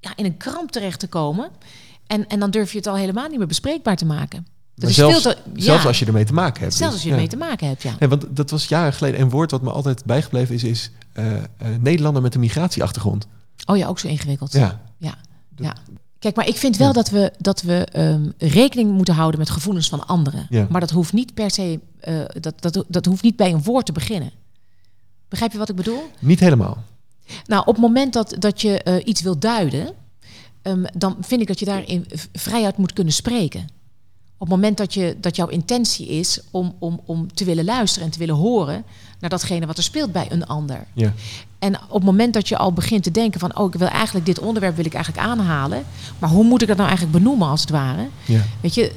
Ja, 0.00 0.12
in 0.16 0.24
een 0.24 0.36
kramp 0.36 0.70
terecht 0.70 1.00
te 1.00 1.08
komen. 1.08 1.50
En, 2.06 2.26
en 2.26 2.40
dan 2.40 2.50
durf 2.50 2.72
je 2.72 2.78
het 2.78 2.86
al 2.86 2.96
helemaal 2.96 3.28
niet 3.28 3.38
meer 3.38 3.46
bespreekbaar 3.46 3.96
te 3.96 4.06
maken. 4.06 4.46
Is 4.76 4.94
zelfs, 4.94 5.34
ja. 5.54 5.82
als 5.82 5.98
je 5.98 6.06
ermee 6.06 6.24
te 6.24 6.32
maken 6.32 6.62
hebt. 6.62 6.74
Zelfs 6.74 6.94
dus, 6.94 6.94
als 6.94 7.02
je 7.02 7.08
ja. 7.08 7.14
ermee 7.14 7.28
te 7.28 7.36
maken 7.36 7.66
hebt, 7.68 7.82
ja. 7.82 7.94
Nee, 7.98 8.08
want 8.08 8.24
dat 8.30 8.50
was 8.50 8.68
jaren 8.68 8.92
geleden. 8.92 9.20
Een 9.20 9.30
woord 9.30 9.50
wat 9.50 9.62
me 9.62 9.70
altijd 9.70 10.04
bijgebleven 10.04 10.54
is, 10.54 10.64
is 10.64 10.90
Nederlander 11.80 12.22
met 12.22 12.34
een 12.34 12.40
migratieachtergrond. 12.40 13.26
Oh 13.66 13.76
ja, 13.76 13.86
ook 13.86 13.98
zo 13.98 14.08
ingewikkeld. 14.08 14.52
Ja. 14.52 14.80
Kijk, 16.18 16.36
maar 16.36 16.46
ik 16.48 16.56
vind 16.56 16.76
wel 16.76 16.86
Ja. 16.86 16.92
dat 16.92 17.08
we, 17.10 17.32
dat 17.38 17.62
we 17.62 17.84
ehm, 17.84 18.30
rekening 18.38 18.92
moeten 18.92 19.14
houden 19.14 19.38
met 19.40 19.50
gevoelens 19.50 19.88
van 19.88 20.06
anderen. 20.06 20.46
Ja. 20.50 20.66
Maar 20.70 20.80
dat 20.80 20.90
hoeft 20.90 21.12
niet 21.12 21.34
per 21.34 21.50
se, 21.50 21.80
eh, 22.00 22.20
dat, 22.40 22.54
dat, 22.62 22.84
dat 22.88 23.04
hoeft 23.06 23.22
niet 23.22 23.36
bij 23.36 23.52
een 23.52 23.62
woord 23.62 23.86
te 23.86 23.92
beginnen. 23.92 24.30
Begrijp 25.28 25.52
je 25.52 25.58
wat 25.58 25.68
ik 25.68 25.76
bedoel? 25.76 26.02
Niet 26.18 26.40
helemaal. 26.40 26.82
Nou, 27.46 27.60
op 27.66 27.72
het 27.74 27.82
moment 27.82 28.12
dat, 28.12 28.36
dat 28.38 28.60
je 28.60 28.82
eh, 28.82 29.06
iets 29.06 29.20
wil 29.20 29.38
duiden, 29.38 29.94
ehm, 30.62 30.84
dan 30.96 31.16
vind 31.20 31.40
ik 31.40 31.46
dat 31.46 31.58
je 31.58 31.64
daarin 31.64 32.04
v- 32.08 32.24
vrijuit 32.32 32.76
moet 32.76 32.92
kunnen 32.92 33.12
spreken. 33.12 33.68
Op 34.40 34.46
het 34.46 34.56
moment 34.56 34.76
dat, 34.76 34.94
je, 34.94 35.16
dat 35.20 35.36
jouw 35.36 35.46
intentie 35.48 36.06
is 36.08 36.40
om, 36.50 36.74
om, 36.78 37.00
om 37.04 37.34
te 37.34 37.44
willen 37.44 37.64
luisteren 37.64 38.06
en 38.06 38.12
te 38.12 38.18
willen 38.18 38.34
horen 38.34 38.84
naar 39.20 39.30
datgene 39.30 39.66
wat 39.66 39.76
er 39.76 39.82
speelt 39.82 40.12
bij 40.12 40.26
een 40.30 40.46
ander. 40.46 40.86
Ja. 40.92 41.12
En 41.58 41.74
op 41.88 41.94
het 41.94 42.04
moment 42.04 42.34
dat 42.34 42.48
je 42.48 42.56
al 42.56 42.72
begint 42.72 43.02
te 43.02 43.10
denken 43.10 43.40
van, 43.40 43.58
oh, 43.58 43.66
ik 43.72 43.78
wil 43.78 43.88
eigenlijk 43.88 44.26
dit 44.26 44.38
onderwerp 44.38 44.76
wil 44.76 44.84
ik 44.84 44.94
eigenlijk 44.94 45.26
aanhalen, 45.26 45.84
maar 46.18 46.30
hoe 46.30 46.44
moet 46.44 46.62
ik 46.62 46.68
dat 46.68 46.76
nou 46.76 46.88
eigenlijk 46.88 47.18
benoemen 47.18 47.48
als 47.48 47.60
het 47.60 47.70
ware? 47.70 48.06
Ja. 48.24 48.40
Weet 48.60 48.74
je, 48.74 48.92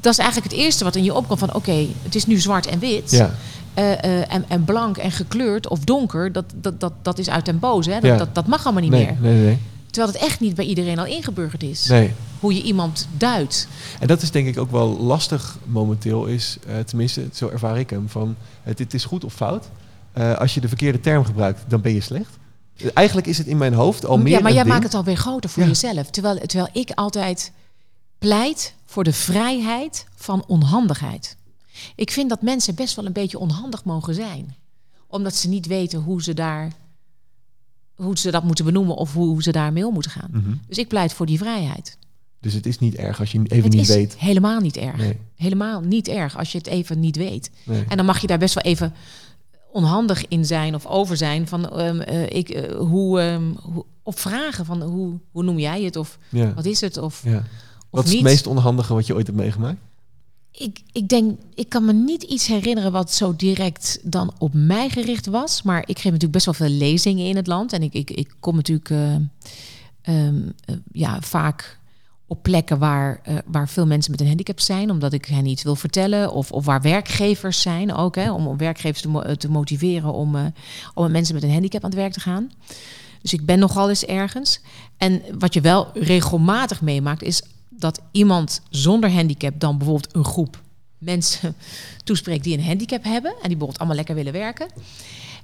dat 0.00 0.12
is 0.12 0.18
eigenlijk 0.18 0.52
het 0.52 0.60
eerste 0.60 0.84
wat 0.84 0.96
in 0.96 1.04
je 1.04 1.14
opkomt 1.14 1.38
van, 1.38 1.54
oké, 1.54 1.86
het 2.02 2.14
is 2.14 2.26
nu 2.26 2.38
zwart 2.40 2.66
en 2.66 2.78
wit. 2.78 3.10
Ja. 3.10 3.34
Eh, 3.74 3.92
eh, 4.04 4.34
en, 4.34 4.44
en 4.48 4.64
blank 4.64 4.96
en 4.96 5.10
gekleurd 5.10 5.68
of 5.68 5.78
donker, 5.78 6.32
dat, 6.32 6.44
dat, 6.54 6.80
dat, 6.80 6.92
dat 7.02 7.18
is 7.18 7.28
uit 7.30 7.44
den 7.44 7.58
boze. 7.58 7.90
Hè? 7.90 8.00
Dat, 8.00 8.10
Ja. 8.10 8.16
dat, 8.16 8.34
dat 8.34 8.46
mag 8.46 8.64
allemaal 8.64 8.82
niet 8.82 8.90
Nee, 8.90 9.04
meer. 9.04 9.16
nee, 9.32 9.44
nee. 9.44 9.58
Terwijl 9.90 10.12
het 10.12 10.22
echt 10.22 10.40
niet 10.40 10.54
bij 10.54 10.64
iedereen 10.64 10.98
al 10.98 11.06
ingeburgerd 11.06 11.62
is. 11.62 11.86
nee. 11.86 12.12
Hoe 12.40 12.54
je 12.54 12.62
iemand 12.62 13.08
duidt. 13.16 13.68
En 14.00 14.06
dat 14.06 14.22
is 14.22 14.30
denk 14.30 14.46
ik 14.48 14.58
ook 14.58 14.70
wel 14.70 14.98
lastig 15.00 15.58
momenteel, 15.64 16.26
is, 16.26 16.56
eh, 16.66 16.78
tenminste, 16.78 17.28
zo 17.32 17.48
ervaar 17.48 17.78
ik 17.78 17.90
hem, 17.90 18.08
van 18.08 18.36
het, 18.62 18.78
het 18.78 18.94
is 18.94 19.04
goed 19.04 19.24
of 19.24 19.34
fout. 19.34 19.68
Eh, 20.12 20.34
als 20.36 20.54
je 20.54 20.60
de 20.60 20.68
verkeerde 20.68 21.00
term 21.00 21.24
gebruikt, 21.24 21.64
dan 21.68 21.80
ben 21.80 21.94
je 21.94 22.00
slecht. 22.00 22.38
Eh, 22.76 22.86
Eigenlijk 22.94 23.26
is 23.26 23.38
het 23.38 23.46
in 23.46 23.56
mijn 23.58 23.74
hoofd 23.74 24.06
al 24.06 24.18
meer 24.18 24.32
ja, 24.32 24.40
maar 24.40 24.52
jij 24.52 24.62
ding. 24.62 24.72
maakt 24.72 24.84
het 24.86 24.94
alweer 24.94 25.16
groter 25.16 25.50
voor 25.50 25.62
Ja. 25.62 25.68
jezelf. 25.68 26.10
Terwijl, 26.10 26.38
terwijl 26.38 26.68
ik 26.72 26.90
altijd 26.90 27.52
pleit 28.18 28.74
voor 28.84 29.04
de 29.04 29.12
vrijheid 29.12 30.06
van 30.16 30.44
onhandigheid. 30.46 31.36
Ik 31.94 32.10
vind 32.10 32.28
dat 32.28 32.42
mensen 32.42 32.74
best 32.74 32.96
wel 32.96 33.06
een 33.06 33.12
beetje 33.12 33.38
onhandig 33.38 33.84
mogen 33.84 34.14
zijn. 34.14 34.56
Omdat 35.06 35.34
ze 35.34 35.48
niet 35.48 35.66
weten 35.66 35.98
hoe 36.00 36.22
ze, 36.22 36.34
daar, 36.34 36.72
hoe 37.94 38.18
ze 38.18 38.30
dat 38.30 38.44
moeten 38.44 38.64
benoemen 38.64 38.96
of 38.96 39.12
hoe 39.12 39.42
ze 39.42 39.52
daarmee 39.52 39.86
om 39.86 39.92
moeten 39.92 40.10
gaan. 40.10 40.30
Mhm. 40.32 40.50
Dus 40.68 40.78
ik 40.78 40.88
pleit 40.88 41.12
voor 41.12 41.26
die 41.26 41.38
vrijheid. 41.38 41.97
Dus 42.40 42.54
het 42.54 42.66
is 42.66 42.78
niet 42.78 42.94
erg 42.94 43.20
als 43.20 43.32
je 43.32 43.38
even 43.42 43.62
het 43.62 43.72
niet 43.72 43.80
is 43.80 43.88
weet. 43.88 44.18
helemaal 44.18 44.60
niet 44.60 44.76
erg. 44.76 44.96
Nee, 44.96 45.16
Helemaal 45.36 45.80
niet 45.80 46.08
erg 46.08 46.38
als 46.38 46.52
je 46.52 46.58
het 46.58 46.66
even 46.66 47.00
niet 47.00 47.16
weet. 47.16 47.50
nee. 47.64 47.84
En 47.88 47.96
dan 47.96 48.06
mag 48.06 48.20
je 48.20 48.26
daar 48.26 48.38
best 48.38 48.54
wel 48.54 48.62
even 48.64 48.92
onhandig 49.72 50.28
in 50.28 50.44
zijn 50.44 50.74
of 50.74 50.86
over 50.86 51.16
zijn. 51.16 51.48
Van, 51.48 51.70
ehm, 51.70 52.00
eh, 52.00 52.22
ik, 52.38 52.48
eh, 52.48 52.76
hoe, 52.76 53.20
hoe, 53.62 53.84
of 54.02 54.20
vragen 54.20 54.64
van 54.64 54.82
hoe, 54.82 55.18
hoe 55.30 55.42
noem 55.42 55.58
jij 55.58 55.82
het? 55.82 55.96
Of 55.96 56.18
ja. 56.28 56.54
wat 56.54 56.64
is 56.64 56.80
het? 56.80 56.96
Of, 56.96 57.22
ja. 57.24 57.36
of 57.36 57.44
Wat 57.90 58.04
is 58.04 58.10
niet. 58.10 58.20
het 58.20 58.30
meest 58.30 58.46
onhandige 58.46 58.94
wat 58.94 59.06
je 59.06 59.14
ooit 59.14 59.26
hebt 59.26 59.38
meegemaakt? 59.38 59.78
Ik, 60.50 60.80
ik 60.92 61.08
denk, 61.08 61.38
ik 61.54 61.68
kan 61.68 61.84
me 61.84 61.92
niet 61.92 62.22
iets 62.22 62.46
herinneren 62.46 62.92
wat 62.92 63.12
zo 63.12 63.36
direct 63.36 63.98
dan 64.02 64.32
op 64.38 64.50
mij 64.54 64.88
gericht 64.88 65.26
was. 65.26 65.62
Maar 65.62 65.80
ik 65.80 65.96
geef 65.96 66.04
natuurlijk 66.04 66.32
best 66.32 66.44
wel 66.44 66.54
veel 66.54 66.68
lezingen 66.68 67.26
in 67.26 67.36
het 67.36 67.46
land. 67.46 67.72
En 67.72 67.82
ik, 67.82 67.94
ik, 67.94 68.10
ik 68.10 68.34
kom 68.40 68.56
natuurlijk 68.56 68.90
eh, 68.90 69.14
ehm, 70.02 70.40
eh, 70.64 70.76
ja, 70.92 71.20
vaak 71.20 71.77
op 72.28 72.42
plekken 72.42 72.78
waar, 72.78 73.20
eh, 73.22 73.36
waar 73.46 73.68
veel 73.68 73.86
mensen 73.86 74.10
met 74.10 74.20
een 74.20 74.26
handicap 74.26 74.60
zijn. 74.60 74.90
Omdat 74.90 75.12
ik 75.12 75.24
hen 75.24 75.46
iets 75.46 75.62
wil 75.62 75.76
vertellen. 75.76 76.32
Of, 76.32 76.52
of 76.52 76.64
waar 76.64 76.80
werkgevers 76.80 77.60
zijn 77.60 77.94
ook. 77.94 78.14
Hè, 78.14 78.32
om 78.32 78.56
werkgevers 78.56 79.04
eh, 79.04 79.32
te 79.32 79.50
motiveren 79.50 80.12
om, 80.12 80.36
eh, 80.36 80.44
om 80.94 81.02
met 81.02 81.12
mensen 81.12 81.34
met 81.34 81.42
een 81.42 81.52
handicap 81.52 81.84
aan 81.84 81.90
het 81.90 81.98
werk 81.98 82.12
te 82.12 82.20
gaan. 82.20 82.50
Dus 83.22 83.32
ik 83.32 83.46
ben 83.46 83.58
nogal 83.58 83.88
eens 83.88 84.04
ergens. 84.04 84.60
En 84.96 85.22
wat 85.38 85.54
je 85.54 85.60
wel 85.60 85.90
regelmatig 85.94 86.80
meemaakt 86.80 87.22
is 87.22 87.42
dat 87.68 88.00
iemand 88.10 88.62
zonder 88.70 89.12
handicap 89.12 89.60
dan 89.60 89.78
bijvoorbeeld 89.78 90.14
een 90.14 90.24
groep 90.24 90.62
mensen 90.98 91.54
toespreekt 92.04 92.44
die 92.44 92.58
een 92.58 92.64
handicap 92.64 93.04
hebben 93.04 93.30
en 93.30 93.36
die 93.36 93.48
bijvoorbeeld 93.48 93.78
allemaal 93.78 93.96
lekker 93.96 94.14
willen 94.14 94.32
werken. 94.32 94.66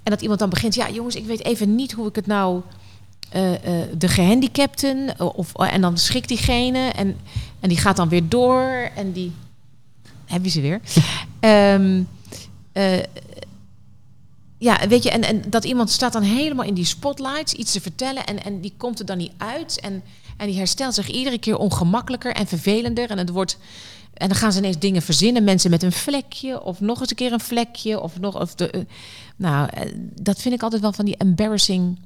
En 0.03 0.11
dat 0.11 0.20
iemand 0.20 0.38
dan 0.38 0.51
begint, 0.51 0.75
ja 0.75 0.90
jongens, 0.90 1.14
ik 1.14 1.27
weet 1.27 1.44
even 1.44 1.75
niet 1.75 1.92
hoe 1.92 2.09
ik 2.09 2.14
het 2.14 2.27
nou 2.27 2.62
de 3.99 4.09
gehandicapten 4.09 5.18
eh, 5.18 5.37
of 5.37 5.55
en 5.55 5.81
dan 5.81 5.99
schrikt 5.99 6.29
diegene 6.29 6.88
en 6.88 7.16
en 7.61 7.68
die 7.68 7.79
gaat 7.79 7.97
dan 7.97 8.09
weer 8.09 8.29
door 8.29 8.90
en 8.94 9.12
die 9.12 9.33
heb 10.27 10.44
je 10.44 10.51
ze 10.51 10.61
weer. 10.61 10.81
Eh, 12.73 12.99
ja, 14.59 14.88
weet 14.88 15.03
je, 15.03 15.11
en, 15.11 15.23
en 15.23 15.42
dat 15.49 15.64
iemand 15.64 15.90
staat 15.90 16.12
dan 16.12 16.23
helemaal 16.23 16.64
in 16.64 16.75
die 16.75 16.85
spotlights 16.85 17.53
iets 17.53 17.73
te 17.73 17.81
vertellen 17.81 18.27
en, 18.27 18.44
en 18.44 18.61
die 18.61 18.75
komt 18.77 18.99
er 18.99 19.07
dan 19.07 19.18
niet 19.18 19.33
uit. 19.37 19.81
En, 19.81 20.03
en 20.37 20.47
die 20.47 20.57
herstelt 20.57 20.94
zich 20.94 21.09
iedere 21.09 21.38
keer 21.38 21.57
ongemakkelijker 21.57 22.35
en 22.35 22.47
vervelender. 22.47 23.11
En 23.11 23.18
het 23.18 23.31
wordt. 23.31 23.59
En 24.14 24.29
dan 24.29 24.37
gaan 24.37 24.53
ze 24.53 24.59
ineens 24.59 24.79
dingen 24.79 25.03
verzinnen. 25.03 25.44
Mensen 25.44 25.70
met 25.70 25.83
een 25.83 25.92
vlekje, 25.92 26.62
of 26.62 26.81
nog 26.81 27.01
eens 27.01 27.11
een 27.11 27.16
keer 27.16 27.33
een 27.33 27.40
vlekje, 27.40 28.01
of 28.01 28.20
nog. 28.20 28.40
Of 28.40 28.55
de, 28.55 28.70
eh, 28.70 28.81
nou, 29.37 29.68
eh, 29.73 29.92
dat 30.20 30.40
vind 30.40 30.55
ik 30.55 30.62
altijd 30.62 30.83
wel 30.83 30.92
van 30.92 31.05
die 31.05 31.16
embarrassing 31.16 31.99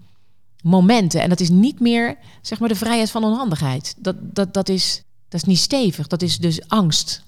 momenten. 0.62 1.22
En 1.22 1.28
dat 1.28 1.40
is 1.40 1.50
niet 1.50 1.80
meer, 1.80 2.16
zeg 2.42 2.58
maar, 2.60 2.68
de 2.68 2.74
vrijheid 2.74 3.10
van 3.10 3.24
onhandigheid. 3.24 3.94
Dat, 3.98 4.16
dat, 4.20 4.54
dat, 4.54 4.68
is, 4.68 5.02
dat 5.28 5.40
is 5.40 5.46
niet 5.46 5.58
stevig. 5.58 6.06
Dat 6.06 6.22
is 6.22 6.38
dus 6.38 6.68
angst. 6.68 7.22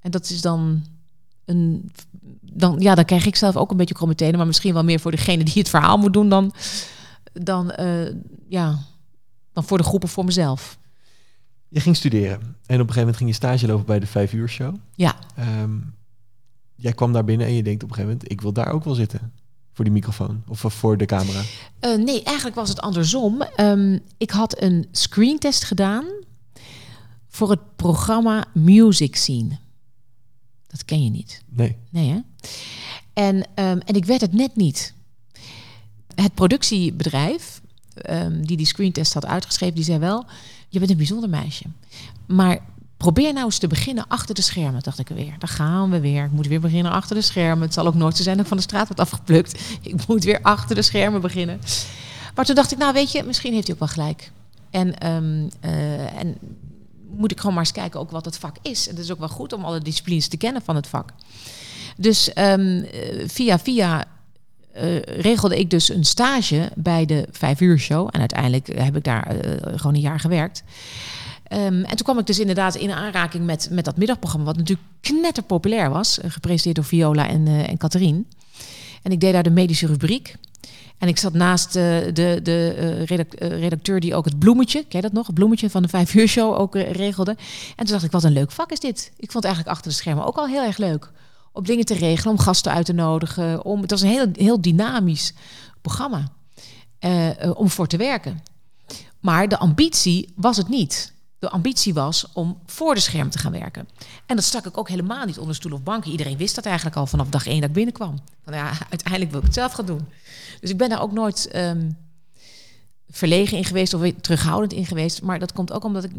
En 0.00 0.10
dat 0.10 0.30
is 0.30 0.40
dan 0.40 0.84
een. 1.44 1.92
Dan, 2.54 2.80
ja, 2.80 2.94
dan 2.94 3.04
krijg 3.04 3.26
ik 3.26 3.36
zelf 3.36 3.56
ook 3.56 3.70
een 3.70 3.76
beetje 3.76 3.94
kromme 3.94 4.14
tenen, 4.14 4.36
maar 4.36 4.46
misschien 4.46 4.74
wel 4.74 4.84
meer 4.84 5.00
voor 5.00 5.10
degene 5.10 5.44
die 5.44 5.54
het 5.54 5.68
verhaal 5.68 5.98
moet 5.98 6.12
doen 6.12 6.28
dan, 6.28 6.52
dan, 7.32 7.70
eh, 7.70 8.14
ja, 8.48 8.78
dan 9.52 9.64
voor 9.64 9.78
de 9.78 9.84
groep 9.84 10.04
of 10.04 10.10
voor 10.10 10.24
mezelf. 10.24 10.78
Je 11.68 11.80
ging 11.80 11.96
studeren 11.96 12.40
en 12.40 12.46
op 12.46 12.68
een 12.68 12.76
gegeven 12.76 12.98
moment 12.98 13.16
ging 13.16 13.28
je 13.28 13.36
stage 13.36 13.66
lopen 13.66 13.86
bij 13.86 14.00
de 14.00 14.06
Vijf 14.06 14.32
Uur 14.32 14.48
Show. 14.48 14.74
Ja. 14.94 15.14
Ehm, 15.36 15.78
jij 16.74 16.92
kwam 16.92 17.12
daar 17.12 17.24
binnen 17.24 17.46
en 17.46 17.54
je 17.54 17.62
denkt 17.62 17.82
op 17.82 17.88
een 17.88 17.94
gegeven 17.94 18.14
moment, 18.14 18.32
ik 18.32 18.40
wil 18.40 18.52
daar 18.52 18.72
ook 18.72 18.84
wel 18.84 18.94
zitten. 18.94 19.32
Voor 19.72 19.84
die 19.84 19.92
microfoon 19.92 20.42
of 20.48 20.60
voor 20.60 20.96
de 20.96 21.06
camera. 21.06 21.42
Eh, 21.78 21.94
nee, 21.94 22.22
eigenlijk 22.22 22.56
was 22.56 22.68
het 22.68 22.80
andersom. 22.80 23.42
Ehm, 23.42 23.98
ik 24.16 24.30
had 24.30 24.62
een 24.62 24.86
screentest 24.90 25.64
gedaan 25.64 26.04
voor 27.28 27.50
het 27.50 27.76
programma 27.76 28.44
Music 28.54 29.16
Scene. 29.16 29.58
Dat 30.66 30.84
ken 30.84 31.04
je 31.04 31.10
niet. 31.10 31.42
Nee. 31.48 31.76
Nee, 31.90 32.10
hè? 32.10 32.18
En, 33.12 33.46
ehm, 33.54 33.78
en 33.84 33.94
ik 33.94 34.04
werd 34.04 34.20
het 34.20 34.32
net 34.32 34.56
niet. 34.56 34.94
Het 36.14 36.34
productiebedrijf 36.34 37.60
ehm, 37.94 38.42
die 38.42 38.56
die 38.56 38.66
screentest 38.66 39.14
had 39.14 39.26
uitgeschreven, 39.26 39.74
die 39.74 39.84
zei 39.84 39.98
wel... 39.98 40.26
je 40.68 40.78
bent 40.78 40.90
een 40.90 40.96
bijzonder 40.96 41.28
meisje. 41.28 41.64
Maar 42.26 42.60
probeer 43.02 43.32
nou 43.32 43.44
eens 43.44 43.58
te 43.58 43.66
beginnen 43.66 44.04
achter 44.08 44.34
de 44.34 44.42
schermen, 44.42 44.82
dacht 44.82 44.98
ik 44.98 45.08
weer. 45.08 45.34
Daar 45.38 45.48
gaan 45.48 45.90
we 45.90 46.00
weer. 46.00 46.24
Ik 46.24 46.30
moet 46.30 46.46
weer 46.46 46.60
beginnen 46.60 46.92
achter 46.92 47.16
de 47.16 47.22
schermen. 47.22 47.64
Het 47.64 47.74
zal 47.74 47.86
ook 47.86 47.94
nooit 47.94 48.16
zo 48.16 48.22
zijn 48.22 48.34
dat 48.36 48.44
ik 48.44 48.48
van 48.48 48.56
de 48.56 48.62
straat 48.62 48.86
wordt 48.86 49.00
afgeplukt. 49.00 49.60
Ik 49.82 50.06
moet 50.06 50.24
weer 50.24 50.38
achter 50.42 50.74
de 50.74 50.82
schermen 50.82 51.20
beginnen. 51.20 51.60
Maar 52.34 52.44
toen 52.44 52.54
dacht 52.54 52.72
ik, 52.72 52.78
nou 52.78 52.92
weet 52.92 53.12
je, 53.12 53.22
misschien 53.22 53.52
heeft 53.52 53.66
hij 53.66 53.74
ook 53.74 53.80
wel 53.80 53.88
gelijk. 53.88 54.30
En, 54.70 54.98
ehm, 54.98 55.48
eh, 55.60 56.20
en 56.20 56.36
moet 57.16 57.30
ik 57.30 57.38
gewoon 57.38 57.54
maar 57.54 57.64
eens 57.64 57.72
kijken 57.72 58.00
ook 58.00 58.10
wat 58.10 58.24
het 58.24 58.38
vak 58.38 58.56
is. 58.62 58.88
En 58.88 58.94
het 58.94 59.04
is 59.04 59.12
ook 59.12 59.18
wel 59.18 59.28
goed 59.28 59.52
om 59.52 59.64
alle 59.64 59.80
disciplines 59.80 60.28
te 60.28 60.36
kennen 60.36 60.62
van 60.62 60.76
het 60.76 60.86
vak. 60.86 61.12
Dus 61.96 62.32
ehm, 62.32 62.60
eh, 62.60 63.28
via 63.28 63.58
via 63.58 64.04
eh, 64.72 65.00
regelde 65.02 65.58
ik 65.58 65.70
dus 65.70 65.88
een 65.88 66.04
stage 66.04 66.70
bij 66.74 67.06
de 67.06 67.28
vijf 67.30 67.60
uur 67.60 67.78
show. 67.78 68.08
En 68.10 68.20
uiteindelijk 68.20 68.78
heb 68.78 68.96
ik 68.96 69.04
daar 69.04 69.36
gewoon 69.74 69.94
een 69.94 70.00
jaar 70.00 70.20
gewerkt. 70.20 70.62
Ehm, 71.52 71.64
en 71.82 71.96
toen 71.96 72.04
kwam 72.04 72.18
ik 72.18 72.26
dus 72.26 72.38
inderdaad 72.38 72.74
in 72.74 72.90
aanraking 72.90 73.44
met, 73.44 73.68
met 73.70 73.84
dat 73.84 73.96
middagprogramma, 73.96 74.46
wat 74.46 74.56
natuurlijk 74.56 74.88
knetterpopulair 75.00 75.90
was. 75.90 76.20
eh, 76.20 76.30
gepresenteerd 76.30 76.76
door 76.76 76.84
Viola 76.84 77.28
en, 77.28 77.46
eh 77.46 77.68
en 77.68 77.76
Catherine. 77.76 78.22
En 79.02 79.12
ik 79.12 79.20
deed 79.20 79.32
daar 79.32 79.42
de 79.42 79.50
medische 79.50 79.86
rubriek. 79.86 80.36
En 80.98 81.08
ik 81.08 81.18
zat 81.18 81.32
naast 81.32 81.66
eh, 81.76 81.82
de, 82.12 82.40
de 82.42 82.68
redac- 83.06 83.34
redacteur 83.38 84.00
die 84.00 84.14
ook 84.14 84.24
het 84.24 84.38
bloemetje, 84.38 84.78
ken 84.78 85.00
je 85.00 85.00
dat 85.00 85.12
nog? 85.12 85.26
Het 85.26 85.34
bloemetje 85.34 85.70
van 85.70 85.82
de 85.82 85.88
vijf 85.88 86.14
uur 86.14 86.28
show 86.28 86.58
ook 86.58 86.74
regelde. 86.74 87.30
En 87.30 87.84
toen 87.84 87.86
dacht 87.92 88.04
ik, 88.04 88.10
wat 88.10 88.24
een 88.24 88.32
leuk 88.32 88.50
vak 88.52 88.70
is 88.72 88.80
dit. 88.80 89.12
Ik 89.16 89.30
vond 89.30 89.44
het 89.44 89.44
eigenlijk 89.44 89.74
achter 89.76 89.90
de 89.90 89.96
schermen 89.96 90.24
ook 90.26 90.36
al 90.36 90.46
heel 90.46 90.62
erg 90.64 90.76
leuk. 90.78 91.10
Om 91.52 91.64
dingen 91.64 91.84
te 91.84 91.94
regelen, 91.94 92.32
om 92.32 92.38
gasten 92.38 92.72
uit 92.72 92.86
te 92.86 92.92
nodigen. 92.92 93.64
Om, 93.64 93.80
het 93.80 93.90
was 93.90 94.00
een 94.02 94.08
heel, 94.08 94.26
heel 94.32 94.60
dynamisch 94.60 95.34
programma 95.82 96.28
om 97.54 97.68
voor 97.70 97.86
te 97.86 97.96
werken. 97.96 98.42
Maar 99.20 99.48
de 99.48 99.58
ambitie 99.58 100.32
was 100.36 100.56
het 100.56 100.68
niet. 100.68 101.11
De 101.42 101.50
ambitie 101.50 101.94
was 101.94 102.26
om 102.32 102.58
voor 102.66 102.94
de 102.94 103.00
scherm 103.00 103.30
te 103.30 103.38
gaan 103.38 103.52
werken. 103.52 103.88
En 104.26 104.36
dat 104.36 104.44
stak 104.44 104.66
ik 104.66 104.78
ook 104.78 104.88
helemaal 104.88 105.26
niet 105.26 105.38
onder 105.38 105.54
stoel 105.54 105.72
of 105.72 105.82
banken. 105.82 106.10
Iedereen 106.10 106.36
wist 106.36 106.54
dat 106.54 106.64
eigenlijk 106.64 106.96
al 106.96 107.06
vanaf 107.06 107.28
dag 107.28 107.46
één 107.46 107.60
dat 107.60 107.68
ik 107.68 107.74
binnenkwam. 107.74 108.18
Van 108.44 108.54
ja, 108.54 108.72
uiteindelijk 108.90 109.30
wil 109.30 109.40
ik 109.40 109.46
het 109.46 109.54
zelf 109.54 109.72
gaan 109.72 109.86
doen. 109.86 110.08
Dus 110.60 110.70
ik 110.70 110.76
ben 110.76 110.88
daar 110.88 111.02
ook 111.02 111.12
nooit 111.12 111.48
ehm, 111.48 111.90
verlegen 113.10 113.56
in 113.56 113.64
geweest 113.64 113.94
of 113.94 114.12
terughoudend 114.20 114.72
in 114.72 114.86
geweest. 114.86 115.22
Maar 115.22 115.38
dat 115.38 115.52
komt 115.52 115.72
ook 115.72 115.84
omdat 115.84 116.04
ik 116.04 116.10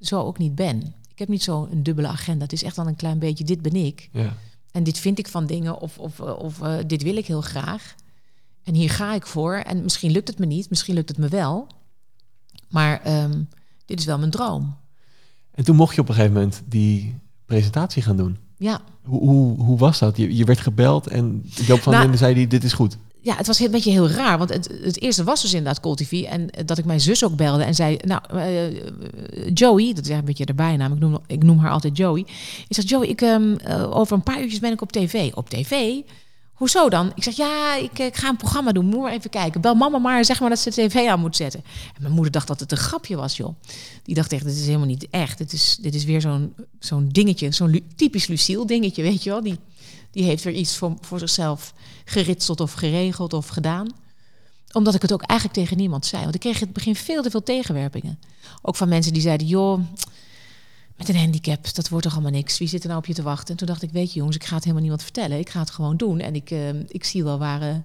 zo 0.00 0.20
ook 0.20 0.38
niet 0.38 0.54
ben. 0.54 0.94
Ik 1.08 1.18
heb 1.18 1.28
niet 1.28 1.42
zo 1.42 1.68
een 1.70 1.82
dubbele 1.82 2.08
agenda. 2.08 2.42
Het 2.42 2.52
is 2.52 2.62
echt 2.62 2.76
wel 2.76 2.86
een 2.86 2.96
klein 2.96 3.18
beetje, 3.18 3.44
dit 3.44 3.62
ben 3.62 3.76
ik. 3.76 4.08
Ja. 4.12 4.36
En 4.70 4.82
dit 4.82 4.98
vind 4.98 5.18
ik 5.18 5.28
van 5.28 5.46
dingen 5.46 5.80
of, 5.80 5.98
of, 5.98 6.20
of 6.20 6.62
eh, 6.62 6.76
dit 6.86 7.02
wil 7.02 7.16
ik 7.16 7.26
heel 7.26 7.40
graag. 7.40 7.94
En 8.64 8.74
hier 8.74 8.90
ga 8.90 9.14
ik 9.14 9.26
voor. 9.26 9.54
En 9.54 9.82
misschien 9.82 10.10
lukt 10.10 10.28
het 10.28 10.38
me 10.38 10.46
niet, 10.46 10.70
misschien 10.70 10.94
lukt 10.94 11.08
het 11.08 11.18
me 11.18 11.28
wel. 11.28 11.66
Maar 12.68 13.02
ehm, 13.02 13.42
dit 13.84 13.98
is 13.98 14.04
wel 14.04 14.18
mijn 14.18 14.30
droom. 14.30 14.76
En 15.54 15.64
toen 15.64 15.76
mocht 15.76 15.94
je 15.94 16.00
op 16.00 16.08
een 16.08 16.14
gegeven 16.14 16.36
moment 16.36 16.62
die 16.66 17.18
presentatie 17.46 18.02
gaan 18.02 18.16
doen. 18.16 18.36
Ja. 18.58 18.80
Hoe, 19.04 19.20
hoe, 19.20 19.62
hoe 19.62 19.78
was 19.78 19.98
dat? 19.98 20.16
Je, 20.16 20.36
je 20.36 20.44
werd 20.44 20.60
gebeld 20.60 21.06
en 21.06 21.42
Joop 21.44 21.80
van 21.80 21.92
Nou- 21.92 22.16
zei 22.16 22.34
die, 22.34 22.46
dit 22.46 22.64
is 22.64 22.72
goed. 22.72 22.98
Ja, 23.24 23.36
het 23.36 23.46
was 23.46 23.58
een 23.58 23.70
beetje 23.70 23.90
heel 23.90 24.08
raar. 24.08 24.38
Want 24.38 24.52
het, 24.52 24.68
het 24.82 25.00
eerste 25.00 25.24
was 25.24 25.42
dus 25.42 25.54
inderdaad 25.54 25.80
Call 25.80 25.94
TV. 25.94 26.22
En 26.22 26.50
eh, 26.50 26.66
dat 26.66 26.78
ik 26.78 26.84
mijn 26.84 27.00
zus 27.00 27.24
ook 27.24 27.36
belde 27.36 27.64
en 27.64 27.74
zei... 27.74 27.98
Nou, 28.00 28.22
eh, 28.28 29.50
Joey, 29.54 29.92
dat 29.94 30.04
is 30.04 30.10
een 30.10 30.24
beetje 30.24 30.46
de 30.46 30.54
bijnaam. 30.54 30.92
Ik 30.92 30.98
noem, 30.98 31.18
ik 31.26 31.42
noem 31.42 31.58
haar 31.58 31.70
altijd 31.70 31.96
Joey. 31.96 32.20
Ik 32.68 32.74
zeg, 32.74 32.88
Joey, 32.88 33.08
ik, 33.08 33.20
ehm, 33.20 33.54
eh, 33.54 33.96
over 33.96 34.16
een 34.16 34.22
paar 34.22 34.40
uurtjes 34.40 34.58
ben 34.58 34.72
ik 34.72 34.80
op 34.80 34.92
tv. 34.92 35.32
Op 35.34 35.50
tv? 35.50 36.00
Hoezo 36.54 36.88
dan? 36.88 37.12
Ik 37.14 37.22
zeg, 37.22 37.36
ja, 37.36 37.76
ik, 37.76 37.98
eh, 37.98 38.06
ik 38.06 38.16
ga 38.16 38.28
een 38.28 38.36
programma 38.36 38.72
doen. 38.72 38.84
Moet 38.84 39.00
maar 39.00 39.12
even 39.12 39.30
kijken. 39.30 39.60
Bel 39.60 39.74
mama 39.74 39.98
maar, 39.98 40.24
zeg 40.24 40.40
maar 40.40 40.48
dat 40.48 40.58
ze 40.58 40.70
de 40.70 40.86
tv 40.86 41.08
aan 41.08 41.20
moet 41.20 41.36
zetten. 41.36 41.64
En 41.94 42.02
mijn 42.02 42.14
moeder 42.14 42.32
dacht 42.32 42.46
dat 42.46 42.60
het 42.60 42.72
een 42.72 42.78
grapje 42.78 43.16
was, 43.16 43.36
joh. 43.36 43.54
Die 44.02 44.14
dacht 44.14 44.32
echt, 44.32 44.44
dit 44.44 44.56
is 44.56 44.66
helemaal 44.66 44.86
niet 44.86 45.06
echt. 45.10 45.38
Dit 45.38 45.52
is, 45.52 45.78
dit 45.80 45.94
is 45.94 46.04
weer 46.04 46.20
zo'n 46.20 46.54
zo'n 46.78 47.08
dingetje. 47.08 47.52
Zo'n 47.52 47.82
typisch 47.96 48.26
Lucille 48.26 48.66
dingetje, 48.66 49.02
weet 49.02 49.22
je 49.22 49.30
wel. 49.30 49.42
Die, 49.42 49.58
die 50.10 50.24
heeft 50.24 50.44
weer 50.44 50.54
iets 50.54 50.76
voor, 50.76 50.96
voor 51.00 51.18
zichzelf 51.18 51.74
geritseld 52.04 52.60
of 52.60 52.72
geregeld 52.72 53.32
of 53.32 53.48
gedaan. 53.48 53.88
Omdat 54.72 54.94
ik 54.94 55.02
het 55.02 55.12
ook 55.12 55.22
eigenlijk 55.22 55.58
tegen 55.58 55.76
niemand 55.76 56.06
zei. 56.06 56.22
Want 56.22 56.34
ik 56.34 56.40
kreeg 56.40 56.54
in 56.54 56.64
het 56.64 56.72
begin 56.72 56.96
veel 56.96 57.22
te 57.22 57.30
veel 57.30 57.42
tegenwerpingen. 57.42 58.18
Ook 58.62 58.76
van 58.76 58.88
mensen 58.88 59.12
die 59.12 59.22
zeiden, 59.22 59.46
joh, 59.46 59.80
met 60.96 61.08
een 61.08 61.16
handicap, 61.16 61.74
dat 61.74 61.88
wordt 61.88 62.04
toch 62.04 62.14
allemaal 62.14 62.32
niks. 62.32 62.58
Wie 62.58 62.68
zit 62.68 62.82
er 62.82 62.88
nou 62.88 63.00
op 63.00 63.06
je 63.06 63.14
te 63.14 63.22
wachten? 63.22 63.48
En 63.48 63.56
toen 63.56 63.66
dacht 63.66 63.82
ik, 63.82 63.90
weet 63.90 64.12
je 64.12 64.18
jongens, 64.18 64.36
ik 64.36 64.44
ga 64.44 64.54
het 64.54 64.62
helemaal 64.62 64.82
niemand 64.82 65.02
vertellen. 65.02 65.38
Ik 65.38 65.50
ga 65.50 65.60
het 65.60 65.70
gewoon 65.70 65.96
doen. 65.96 66.20
En 66.20 66.34
ik, 66.34 66.50
eh, 66.50 66.68
ik 66.88 67.04
zie 67.04 67.24
wel 67.24 67.38
waar, 67.38 67.60
eh, 67.60 67.68
waar 67.68 67.82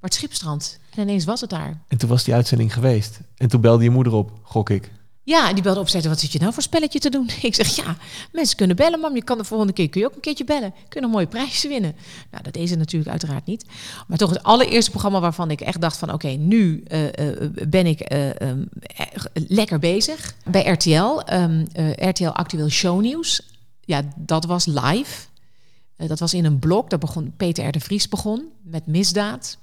het 0.00 0.14
schip 0.14 0.32
strandt. 0.32 0.78
En 0.94 1.02
ineens 1.02 1.24
was 1.24 1.40
het 1.40 1.50
daar. 1.50 1.80
En 1.88 1.98
toen 1.98 2.08
was 2.08 2.24
die 2.24 2.34
uitzending 2.34 2.72
geweest. 2.72 3.20
En 3.36 3.48
toen 3.48 3.60
belde 3.60 3.84
je 3.84 3.90
moeder 3.90 4.12
op, 4.12 4.32
gok 4.42 4.70
ik. 4.70 4.90
Ja, 5.28 5.52
die 5.52 5.62
belde 5.62 5.78
op 5.78 5.84
en 5.84 5.90
zei, 5.90 6.08
wat 6.08 6.20
zit 6.20 6.32
je 6.32 6.38
nou 6.38 6.52
voor 6.52 6.62
spelletje 6.62 6.98
te 6.98 7.10
doen? 7.10 7.30
Ik 7.42 7.54
zeg, 7.54 7.76
ja, 7.76 7.96
mensen 8.32 8.56
kunnen 8.56 8.76
bellen, 8.76 9.00
mam. 9.00 9.14
Je 9.14 9.22
kan 9.22 9.38
de 9.38 9.44
volgende 9.44 9.72
keer 9.72 9.88
kun 9.88 10.00
je 10.00 10.06
ook 10.06 10.14
een 10.14 10.20
keertje 10.20 10.44
bellen. 10.44 10.74
Kun 10.88 11.02
je 11.02 11.06
mooie 11.06 11.26
prijzen 11.26 11.68
winnen. 11.68 11.94
Nou, 12.30 12.42
dat 12.42 12.52
deed 12.52 12.68
ze 12.68 12.76
natuurlijk 12.76 13.10
uiteraard 13.10 13.46
niet. 13.46 13.64
Maar 14.06 14.18
toch 14.18 14.30
het 14.30 14.42
allereerste 14.42 14.90
programma 14.90 15.20
waarvan 15.20 15.50
ik 15.50 15.60
echt 15.60 15.80
dacht 15.80 15.96
van... 15.96 16.12
oké, 16.12 16.28
nu 16.28 16.82
eh, 16.86 17.06
eh, 17.06 17.50
ben 17.68 17.86
ik 17.86 18.00
eh, 18.00 18.40
ehm, 18.40 18.64
eh, 18.80 19.06
lekker 19.32 19.78
bezig. 19.78 20.34
Bij 20.44 20.66
RTL, 20.66 21.20
ehm, 21.20 21.66
eh, 21.72 22.08
RTL 22.08 22.28
Actueel 22.28 22.68
Shownieuws. 22.68 23.42
Ja, 23.84 24.02
dat 24.16 24.44
was 24.44 24.66
live. 24.66 25.26
Dat 25.96 26.18
was 26.18 26.34
in 26.34 26.44
een 26.44 26.58
blok. 26.58 26.90
Daar 26.90 26.98
begon 26.98 27.32
Peter 27.36 27.68
R. 27.68 27.72
de 27.72 27.80
Vries 27.80 28.08
begon 28.08 28.48
met 28.62 28.86
misdaad. 28.86 29.58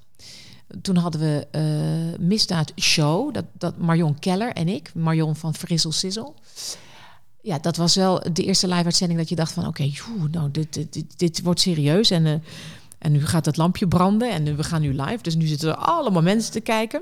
Toen 0.82 0.96
hadden 0.96 1.22
we 1.22 1.48
eh 1.52 2.20
Misdaad 2.20 2.72
Show. 2.80 3.34
Dat, 3.34 3.46
dat 3.54 3.78
Marion 3.78 4.20
Keller 4.20 4.54
en 4.54 4.68
ik. 4.68 4.92
Marion 4.94 5.36
van 5.36 5.56
Frissel 5.56 5.92
Sizzle. 5.92 6.34
Ja, 7.42 7.60
dat 7.60 7.76
was 7.76 7.96
wel 7.96 8.22
de 8.34 8.44
eerste 8.44 8.68
live-uitzending 8.68 9.20
dat 9.20 9.30
je 9.30 9.36
dacht 9.36 9.52
van... 9.52 9.68
oké, 9.68 9.84
joe, 9.84 10.30
nou, 10.32 10.52
dit, 10.52 10.74
dit, 10.74 10.94
dit, 10.94 11.20
dit 11.20 11.42
wordt 11.42 11.60
serieus. 11.60 12.12
En, 12.12 12.26
eh, 12.26 12.34
en 12.98 13.12
nu 13.12 13.26
gaat 13.26 13.46
het 13.46 13.58
lampje 13.58 13.88
branden 13.88 14.32
en 14.32 14.56
we 14.56 14.64
gaan 14.64 14.82
nu 14.82 14.94
live. 14.94 15.20
Dus 15.22 15.36
nu 15.36 15.46
zitten 15.46 15.70
er 15.70 15.76
allemaal 15.76 16.22
mensen 16.22 16.52
te 16.52 16.60
kijken. 16.60 17.02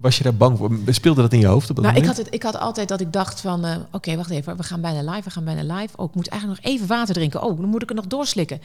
Was 0.00 0.16
je 0.16 0.22
daar 0.22 0.34
bang 0.34 0.58
voor? 0.58 0.78
Speelde 0.86 1.20
dat 1.20 1.32
in 1.32 1.38
je 1.38 1.46
hoofd 1.46 1.70
op 1.70 1.76
dat 1.76 1.84
Nou, 1.84 1.96
ik 1.96 2.04
had, 2.04 2.16
het, 2.16 2.26
ik 2.30 2.42
had 2.42 2.58
altijd 2.58 2.88
dat 2.88 3.00
ik 3.00 3.12
dacht 3.12 3.40
van... 3.40 3.64
eh, 3.64 3.76
oké, 3.90 4.16
wacht 4.16 4.30
even, 4.30 4.56
we 4.56 4.62
gaan 4.62 4.80
bijna 4.80 5.10
live, 5.10 5.22
we 5.24 5.30
gaan 5.30 5.44
bijna 5.44 5.74
live. 5.74 5.96
Oh, 5.96 6.08
ik 6.08 6.14
moet 6.14 6.28
eigenlijk 6.28 6.62
nog 6.62 6.72
even 6.72 6.86
water 6.86 7.14
drinken. 7.14 7.42
Oh, 7.42 7.60
dan 7.60 7.68
moet 7.68 7.82
ik 7.82 7.88
er 7.88 7.94
nog 7.94 8.06
doorslikken. 8.06 8.60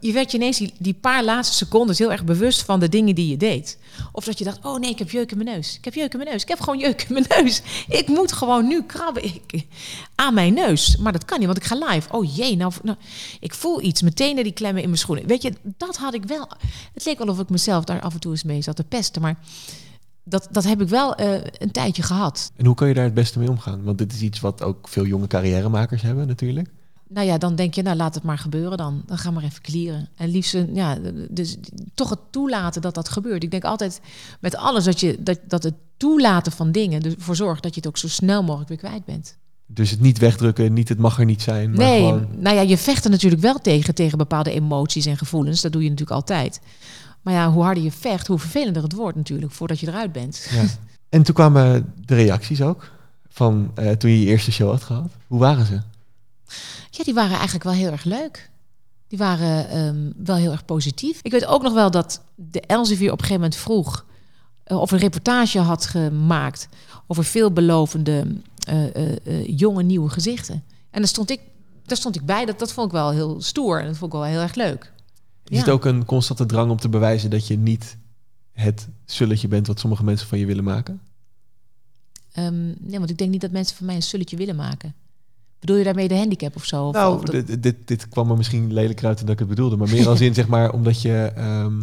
Je 0.00 0.12
werd 0.12 0.30
je 0.30 0.36
ineens 0.36 0.58
die, 0.58 0.72
die 0.78 0.94
paar 0.94 1.24
laatste 1.24 1.56
seconden 1.56 1.96
heel 1.96 2.12
erg 2.12 2.24
bewust 2.24 2.62
van 2.62 2.80
de 2.80 2.88
dingen 2.88 3.14
die 3.14 3.28
je 3.28 3.36
deed. 3.36 3.78
Of 4.12 4.24
dat 4.24 4.38
je 4.38 4.44
dacht, 4.44 4.64
oh 4.64 4.78
nee, 4.78 4.90
ik 4.90 4.98
heb 4.98 5.10
jeuk 5.10 5.30
in 5.30 5.38
mijn 5.38 5.50
neus. 5.56 5.76
Ik 5.76 5.84
heb 5.84 5.94
jeuk 5.94 6.12
in 6.12 6.18
mijn 6.18 6.30
neus. 6.30 6.42
Ik 6.42 6.48
heb 6.48 6.60
gewoon 6.60 6.78
jeuk 6.78 7.02
in 7.02 7.12
mijn 7.12 7.26
neus. 7.28 7.62
Ik 7.88 8.08
moet 8.08 8.32
gewoon 8.32 8.66
nu 8.66 8.82
krabben 8.82 9.24
ik, 9.24 9.66
aan 10.14 10.34
mijn 10.34 10.54
neus. 10.54 10.96
Maar 10.96 11.12
dat 11.12 11.24
kan 11.24 11.38
niet, 11.38 11.46
want 11.46 11.58
ik 11.58 11.64
ga 11.64 11.86
live. 11.88 12.12
Oh 12.12 12.36
jee, 12.36 12.56
nou, 12.56 12.72
nou 12.82 12.96
ik 13.40 13.54
voel 13.54 13.82
iets. 13.82 14.02
Meteen 14.02 14.36
die 14.36 14.52
klemmen 14.52 14.82
in 14.82 14.88
mijn 14.88 15.00
schoenen. 15.00 15.26
Weet 15.26 15.42
je, 15.42 15.52
dat 15.62 15.96
had 15.96 16.14
ik 16.14 16.24
wel. 16.24 16.48
Het 16.94 17.04
leek 17.04 17.18
wel 17.18 17.28
of 17.28 17.38
ik 17.38 17.48
mezelf 17.48 17.84
daar 17.84 18.00
af 18.00 18.14
en 18.14 18.20
toe 18.20 18.32
eens 18.32 18.42
mee 18.42 18.62
zat 18.62 18.76
te 18.76 18.84
pesten. 18.84 19.22
Maar 19.22 19.38
dat, 20.28 20.48
dat 20.50 20.64
heb 20.64 20.80
ik 20.80 20.88
wel 20.88 21.14
eh, 21.14 21.40
een 21.58 21.70
tijdje 21.70 22.02
gehad. 22.02 22.52
En 22.56 22.66
hoe 22.66 22.74
kan 22.74 22.88
je 22.88 22.94
daar 22.94 23.04
het 23.04 23.14
beste 23.14 23.38
mee 23.38 23.50
omgaan? 23.50 23.82
Want 23.82 23.98
dit 23.98 24.12
is 24.12 24.20
iets 24.20 24.40
wat 24.40 24.62
ook 24.62 24.88
veel 24.88 25.06
jonge 25.06 25.26
carrièremakers 25.26 26.02
hebben 26.02 26.26
natuurlijk. 26.26 26.68
Nou 27.08 27.26
ja, 27.26 27.38
dan 27.38 27.54
denk 27.54 27.74
je, 27.74 27.82
nou 27.82 27.96
laat 27.96 28.14
het 28.14 28.24
maar 28.24 28.38
gebeuren 28.38 28.78
dan. 28.78 29.02
Dan 29.06 29.18
ga 29.18 29.30
maar 29.30 29.42
even 29.42 29.62
clearen. 29.62 30.08
En 30.16 30.28
liefst, 30.28 30.56
ja, 30.72 30.98
dus 31.30 31.56
toch 31.94 32.10
het 32.10 32.18
toelaten 32.30 32.82
dat 32.82 32.94
dat 32.94 33.08
gebeurt. 33.08 33.42
Ik 33.42 33.50
denk 33.50 33.64
altijd 33.64 34.00
met 34.40 34.56
alles 34.56 34.84
dat 34.84 35.00
je 35.00 35.22
dat, 35.22 35.38
dat 35.46 35.62
het 35.62 35.74
toelaten 35.96 36.52
van 36.52 36.72
dingen 36.72 37.02
ervoor 37.02 37.36
zorgt 37.36 37.62
dat 37.62 37.74
je 37.74 37.80
het 37.80 37.88
ook 37.88 37.98
zo 37.98 38.08
snel 38.08 38.42
mogelijk 38.42 38.68
weer 38.68 38.78
kwijt 38.78 39.04
bent. 39.04 39.36
Dus 39.70 39.90
het 39.90 40.00
niet 40.00 40.18
wegdrukken, 40.18 40.72
niet 40.72 40.88
het 40.88 40.98
mag 40.98 41.18
er 41.18 41.24
niet 41.24 41.42
zijn. 41.42 41.70
Maar 41.70 41.78
nee, 41.78 42.04
gewoon, 42.04 42.26
nou 42.36 42.56
ja, 42.56 42.62
je 42.62 42.78
vecht 42.78 43.04
er 43.04 43.10
natuurlijk 43.10 43.42
wel 43.42 43.58
tegen, 43.58 43.94
tegen 43.94 44.18
bepaalde 44.18 44.52
emoties 44.52 45.06
en 45.06 45.16
gevoelens. 45.16 45.60
Dat 45.60 45.72
doe 45.72 45.82
je 45.82 45.88
natuurlijk 45.88 46.16
altijd. 46.16 46.60
Maar 47.22 47.34
ja, 47.34 47.50
hoe 47.50 47.62
harder 47.62 47.82
je 47.82 47.92
vecht, 47.92 48.26
hoe 48.26 48.38
vervelender 48.38 48.82
het 48.82 48.92
wordt 48.92 49.16
natuurlijk, 49.16 49.52
voordat 49.52 49.80
je 49.80 49.86
eruit 49.86 50.12
bent. 50.12 50.48
ja. 50.50 50.64
En 51.08 51.22
toen 51.22 51.34
kwamen 51.34 51.92
de 52.04 52.14
reacties 52.14 52.62
ook 52.62 52.90
van 53.28 53.70
eh, 53.74 53.90
toen 53.90 54.10
je 54.10 54.20
je 54.20 54.26
eerste 54.26 54.52
show 54.52 54.70
had 54.70 54.82
gehad. 54.82 55.10
Hoe 55.26 55.38
waren 55.38 55.66
ze? 55.66 55.80
Ja, 56.90 57.04
die 57.04 57.14
waren 57.14 57.34
eigenlijk 57.34 57.64
wel 57.64 57.72
heel 57.72 57.90
erg 57.90 58.04
leuk. 58.04 58.50
Die 59.08 59.18
waren 59.18 59.68
ehm, 59.68 60.10
wel 60.24 60.36
heel 60.36 60.50
erg 60.52 60.64
positief. 60.64 61.18
Ik 61.22 61.30
weet 61.32 61.46
ook 61.46 61.62
nog 61.62 61.72
wel 61.72 61.90
dat 61.90 62.20
de 62.34 62.60
Elsevier 62.60 63.12
op 63.12 63.18
een 63.18 63.24
gegeven 63.24 63.42
moment 63.42 63.60
vroeg... 63.60 64.04
eh, 64.64 64.80
of 64.80 64.90
een 64.90 64.98
reportage 64.98 65.58
had 65.58 65.86
gemaakt 65.86 66.68
over 67.06 67.24
veelbelovende 67.24 68.26
eh, 68.66 69.58
jonge 69.58 69.82
nieuwe 69.82 70.08
gezichten. 70.10 70.64
En 70.90 71.00
daar 71.00 71.08
stond 71.08 71.30
ik, 71.30 71.40
daar 71.84 71.96
stond 71.96 72.16
ik 72.16 72.26
bij. 72.26 72.44
Dat, 72.44 72.58
dat 72.58 72.72
vond 72.72 72.86
ik 72.86 72.92
wel 72.92 73.10
heel 73.10 73.40
stoer 73.42 73.80
en 73.80 73.86
dat 73.86 73.96
vond 73.96 74.12
ik 74.12 74.18
wel 74.18 74.28
heel 74.28 74.40
erg 74.40 74.54
leuk. 74.54 74.92
Is 75.48 75.56
Ja. 75.56 75.58
het 75.64 75.68
ook 75.68 75.84
een 75.84 76.04
constante 76.04 76.46
drang 76.46 76.70
om 76.70 76.76
te 76.76 76.88
bewijzen 76.88 77.30
dat 77.30 77.46
je 77.46 77.56
niet 77.58 77.96
het 78.52 78.88
sulletje 79.04 79.48
bent 79.48 79.66
wat 79.66 79.80
sommige 79.80 80.04
mensen 80.04 80.28
van 80.28 80.38
je 80.38 80.46
willen 80.46 80.64
maken? 80.64 81.00
Ehm, 82.32 82.66
nee, 82.66 82.98
want 82.98 83.10
ik 83.10 83.18
denk 83.18 83.30
niet 83.30 83.40
dat 83.40 83.50
mensen 83.50 83.76
van 83.76 83.86
mij 83.86 83.94
een 83.94 84.02
sulletje 84.02 84.36
willen 84.36 84.56
maken. 84.56 84.94
Bedoel 85.58 85.76
je 85.76 85.84
daarmee 85.84 86.08
de 86.08 86.16
handicap 86.16 86.56
of 86.56 86.64
zo? 86.64 86.86
Of, 86.86 86.94
nou, 86.94 87.14
of 87.14 87.22
dat- 87.22 87.46
dit, 87.46 87.62
dit, 87.62 87.76
dit 87.88 88.08
kwam 88.08 88.30
er 88.30 88.36
misschien 88.36 88.72
lelijk 88.72 89.04
uit 89.04 89.16
dan 89.16 89.24
dat 89.26 89.34
ik 89.34 89.38
het 89.40 89.48
bedoelde. 89.48 89.76
Maar 89.76 89.88
meer 89.88 90.08
als 90.08 90.20
in, 90.20 90.34
zeg 90.40 90.48
maar, 90.48 90.72
omdat 90.72 91.02
je... 91.02 91.32
ehm, 91.34 91.82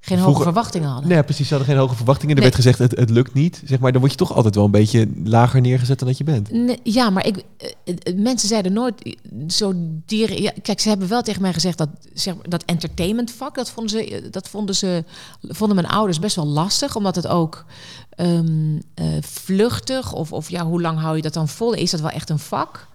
geen 0.00 0.18
hoge 0.18 0.42
verwachtingen 0.42 0.88
hadden. 0.88 1.08
Nee, 1.08 1.22
precies. 1.22 1.48
Ze 1.48 1.54
hadden 1.54 1.72
geen 1.72 1.82
hoge 1.82 1.94
verwachtingen. 1.96 2.36
Er 2.36 2.40
Nee. 2.42 2.50
werd 2.50 2.62
gezegd, 2.64 2.78
het, 2.78 2.98
het 2.98 3.10
lukt 3.10 3.34
niet. 3.34 3.62
Zeg 3.64 3.78
maar, 3.78 3.90
dan 3.92 4.00
word 4.00 4.12
je 4.12 4.18
toch 4.18 4.34
altijd 4.34 4.54
wel 4.54 4.64
een 4.64 4.70
beetje 4.70 5.08
lager 5.24 5.60
neergezet 5.60 5.98
dan 5.98 6.08
dat 6.08 6.18
je 6.18 6.24
bent. 6.24 6.50
Nee, 6.50 6.80
ja, 6.82 7.10
maar 7.10 7.26
ik, 7.26 7.44
eh, 7.56 7.94
eh, 8.02 8.16
mensen 8.16 8.48
zeiden 8.48 8.72
nooit 8.72 9.16
zo 9.48 9.72
dieren. 10.06 10.42
Ja, 10.42 10.52
kijk, 10.62 10.80
ze 10.80 10.88
hebben 10.88 11.08
wel 11.08 11.22
tegen 11.22 11.42
mij 11.42 11.52
gezegd 11.52 11.78
dat 11.78 11.88
zeg 12.14 12.34
maar, 12.34 12.48
dat 12.48 12.62
entertainmentvak, 12.64 13.54
dat 13.54 13.70
vonden 13.70 13.90
ze, 13.90 14.10
eh, 14.10 14.22
dat 14.30 14.48
vonden 14.48 14.74
ze, 14.74 15.04
vonden 15.42 15.76
mijn 15.76 15.88
ouders 15.88 16.18
best 16.18 16.36
wel 16.36 16.46
lastig, 16.46 16.96
omdat 16.96 17.14
het 17.16 17.26
ook 17.26 17.64
ehm, 18.10 18.78
eh, 18.94 19.06
vluchtig 19.20 20.12
of, 20.12 20.32
of 20.32 20.50
ja, 20.50 20.64
hoe 20.64 20.80
lang 20.80 20.98
hou 21.00 21.16
je 21.16 21.22
dat 21.22 21.32
dan 21.34 21.48
vol? 21.48 21.74
Is 21.74 21.90
dat 21.90 22.00
wel 22.00 22.10
echt 22.10 22.30
een 22.30 22.38
vak? 22.38 22.86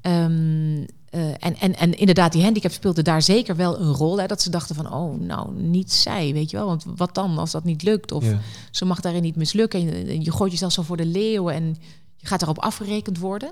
Ehm, 0.00 0.84
eh, 1.12 1.28
en, 1.38 1.56
en, 1.58 1.76
en 1.76 1.98
inderdaad, 1.98 2.32
die 2.32 2.42
handicap 2.42 2.72
speelde 2.72 3.02
daar 3.02 3.22
zeker 3.22 3.56
wel 3.56 3.80
een 3.80 3.92
rol. 3.92 4.20
Hè, 4.20 4.26
dat 4.26 4.42
ze 4.42 4.50
dachten 4.50 4.74
van, 4.74 4.92
oh, 4.92 5.20
nou, 5.20 5.54
niet 5.54 5.92
zij, 5.92 6.32
weet 6.32 6.50
je 6.50 6.56
wel. 6.56 6.66
Want 6.66 6.84
wat 6.96 7.14
dan 7.14 7.38
als 7.38 7.50
dat 7.50 7.64
niet 7.64 7.82
lukt? 7.82 8.12
Of 8.12 8.24
Ja. 8.24 8.38
ze 8.70 8.84
mag 8.84 9.00
daarin 9.00 9.22
niet 9.22 9.36
mislukken. 9.36 9.80
En 9.80 9.86
je, 10.06 10.20
je 10.22 10.32
gooit 10.32 10.52
jezelf 10.52 10.72
zo 10.72 10.82
voor 10.82 10.96
de 10.96 11.06
leeuwen 11.06 11.54
en 11.54 11.76
je 12.16 12.26
gaat 12.26 12.38
daarop 12.40 12.58
afgerekend 12.58 13.18
worden. 13.18 13.50